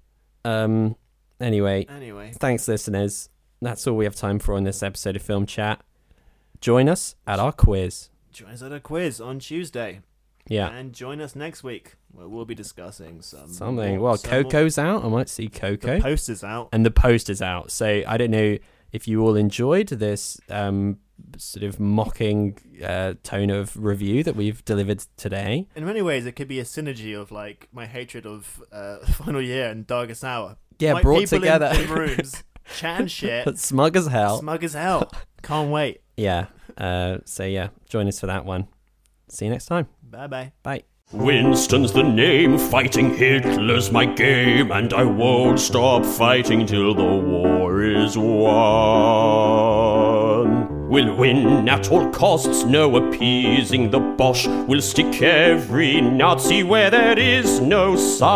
Um. 0.46 0.96
Anyway. 1.40 1.86
Anyway. 1.90 2.32
Thanks, 2.36 2.68
listeners. 2.68 3.30
That's 3.62 3.86
all 3.88 3.96
we 3.96 4.06
have 4.06 4.16
time 4.16 4.40
for 4.40 4.56
on 4.56 4.64
this 4.64 4.82
episode 4.84 5.16
of 5.16 5.22
Film 5.22 5.46
Chat. 5.46 5.82
Join 6.62 6.90
us 6.90 7.16
at 7.28 7.40
our 7.40 7.52
quiz. 7.52 8.10
Join 8.32 8.52
us 8.52 8.62
at 8.62 8.72
a 8.74 8.80
quiz 8.80 9.22
on 9.22 9.40
Tuesday. 9.40 10.02
Yeah. 10.48 10.70
And 10.70 10.94
join 10.94 11.22
us 11.22 11.36
next 11.36 11.64
week 11.64 11.96
where 12.12 12.28
we'll 12.28 12.46
be 12.46 12.56
discussing 12.56 13.22
some 13.22 13.50
Something. 13.50 13.98
more- 13.98 14.00
Well, 14.10 14.18
some 14.18 14.32
more- 14.32 14.44
Coco's 14.44 14.78
out. 14.78 15.04
I 15.06 15.08
might 15.10 15.30
see 15.30 15.48
Coco. 15.48 15.96
The 15.98 16.02
poster's 16.02 16.44
out. 16.44 16.70
And 16.74 16.86
the 16.86 16.92
poster's 16.92 17.42
out. 17.42 17.72
So 17.72 18.02
I 18.08 18.18
don't 18.18 18.32
know 18.32 18.58
if 18.92 19.08
you 19.08 19.22
all 19.22 19.36
enjoyed 19.36 19.88
this 19.90 20.40
um, 20.50 20.98
sort 21.38 21.64
of 21.64 21.80
mocking 21.80 22.58
uh, 22.84 23.14
tone 23.24 23.50
of 23.50 23.76
review 23.78 24.24
that 24.24 24.36
we've 24.36 24.64
delivered 24.66 25.04
today. 25.18 25.68
In 25.76 25.86
many 25.86 26.02
ways, 26.02 26.26
it 26.26 26.34
could 26.34 26.48
be 26.48 26.60
a 26.60 26.64
synergy 26.64 27.20
of 27.20 27.32
like 27.32 27.68
my 27.72 27.86
hatred 27.86 28.26
of 28.26 28.62
uh, 28.72 29.00
Final 29.06 29.42
Year 29.42 29.70
and 29.70 29.86
Darkest 29.86 30.24
Hour. 30.24 30.58
Yeah, 30.80 31.02
brought 31.02 31.20
people 31.22 31.36
in- 31.38 31.42
together. 31.42 31.72
in, 31.76 31.90
rooms, 31.90 32.44
chatting 32.78 33.08
shit, 33.08 33.58
Smug 33.60 33.98
as 33.98 34.08
hell. 34.08 34.40
smug 34.40 34.64
as 34.64 34.74
hell. 34.74 35.12
Can't 35.44 35.70
wait. 35.72 36.02
Yeah. 36.18 36.48
Uh, 36.78 37.18
so 37.26 37.44
yeah, 37.44 37.70
join 37.90 38.08
us 38.08 38.20
for 38.20 38.28
that 38.28 38.46
one. 38.46 38.68
See 39.30 39.46
you 39.46 39.52
next 39.52 39.66
time. 39.66 39.88
Bye 40.02 40.28
bye 40.28 40.52
bye. 40.64 40.89
Winston's 41.12 41.92
the 41.92 42.04
name, 42.04 42.60
fighting 42.60 43.16
Hitler's 43.16 43.92
my 43.92 44.06
game, 44.06 44.72
and 44.72 44.94
I 44.94 45.04
won't 45.04 45.60
stop 45.60 46.06
fighting 46.06 46.68
till 46.68 46.94
the 46.94 47.04
war 47.04 47.82
is 47.82 48.16
won. 48.16 48.30
We'll 50.88 51.16
win 51.16 51.68
at 51.68 51.90
all 51.92 52.12
costs, 52.12 52.64
no 52.64 52.96
appeasing 52.96 53.90
the 53.90 54.00
Boche. 54.00 54.46
We'll 54.68 54.84
stick 54.84 55.20
every 55.24 56.00
Nazi 56.00 56.62
where 56.62 56.92
there 56.92 57.18
is 57.18 57.60
no 57.60 57.96
sun. 57.96 58.30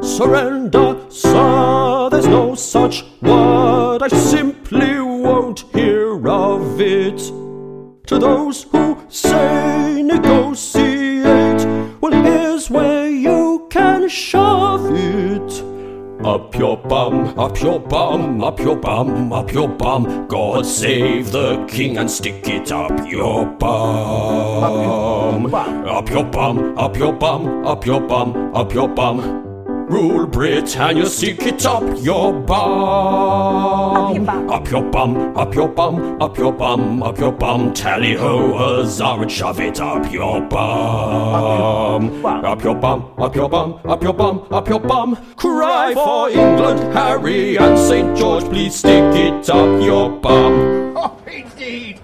Surrender, 0.00 0.96
sir, 1.10 2.08
there's 2.10 2.28
no 2.28 2.54
such 2.54 3.04
word. 3.20 4.04
I 4.04 4.06
simply 4.06 5.00
won't 5.00 5.64
hear 5.72 6.28
of 6.28 6.80
it. 6.80 7.43
To 8.06 8.18
those 8.18 8.64
who 8.64 8.98
say 9.08 10.02
negotiate, 10.02 11.64
well, 12.02 12.12
here's 12.12 12.68
where 12.68 13.08
you 13.08 13.66
can 13.70 14.10
shove 14.10 14.90
it. 14.92 15.62
Up 16.22 16.54
your 16.54 16.76
bum, 16.76 17.38
up 17.38 17.58
your 17.62 17.80
bum, 17.80 18.44
up 18.44 18.60
your 18.60 18.76
bum, 18.76 19.32
up 19.32 19.50
your 19.50 19.68
bum. 19.68 20.26
God 20.28 20.66
save 20.66 21.32
the 21.32 21.64
king 21.66 21.96
and 21.96 22.10
stick 22.10 22.46
it 22.46 22.70
up 22.70 22.92
your 23.10 23.46
bum. 23.46 25.54
Up 25.54 26.10
your 26.10 26.24
bum, 26.24 26.78
up 26.78 26.98
your 26.98 27.12
bum, 27.14 27.66
up 27.66 27.86
your 27.86 28.02
bum, 28.02 28.54
up 28.54 28.74
your 28.74 28.88
bum. 28.88 29.53
Rule 29.88 30.26
Britannia, 30.26 31.06
stick 31.06 31.42
it 31.42 31.66
up 31.66 31.82
your 32.02 32.32
bum. 32.32 34.28
Up 34.28 34.70
your 34.70 34.82
bum, 34.82 35.36
up 35.36 35.54
your 35.54 35.68
bum, 35.68 36.22
up 36.22 36.38
your 36.38 36.52
bum, 36.52 37.02
up 37.02 37.18
your 37.18 37.32
bum. 37.32 37.72
Tally 37.74 38.14
ho, 38.14 38.56
huzzah, 38.56 39.20
and 39.20 39.30
shove 39.30 39.60
it 39.60 39.80
up 39.80 40.10
your 40.10 40.40
bum. 40.40 42.24
Up 42.24 42.64
your 42.64 42.74
bum, 42.74 43.12
up 43.18 43.34
your 43.36 43.48
bum, 43.48 43.78
up 43.84 44.02
your 44.02 44.14
bum, 44.14 44.46
up 44.50 44.68
your 44.68 44.80
bum. 44.80 45.16
Cry 45.36 45.92
for 45.94 46.30
England, 46.30 46.80
Harry 46.94 47.56
and 47.58 47.78
St. 47.78 48.16
George, 48.16 48.44
please 48.44 48.74
stick 48.76 49.14
it 49.14 49.50
up 49.50 49.82
your 49.82 50.10
bum. 50.10 50.92
Oh, 50.96 51.20
indeed. 51.26 52.00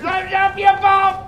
Drive 0.00 0.32
up 0.32 0.58
your 0.58 0.76
bum! 0.78 1.27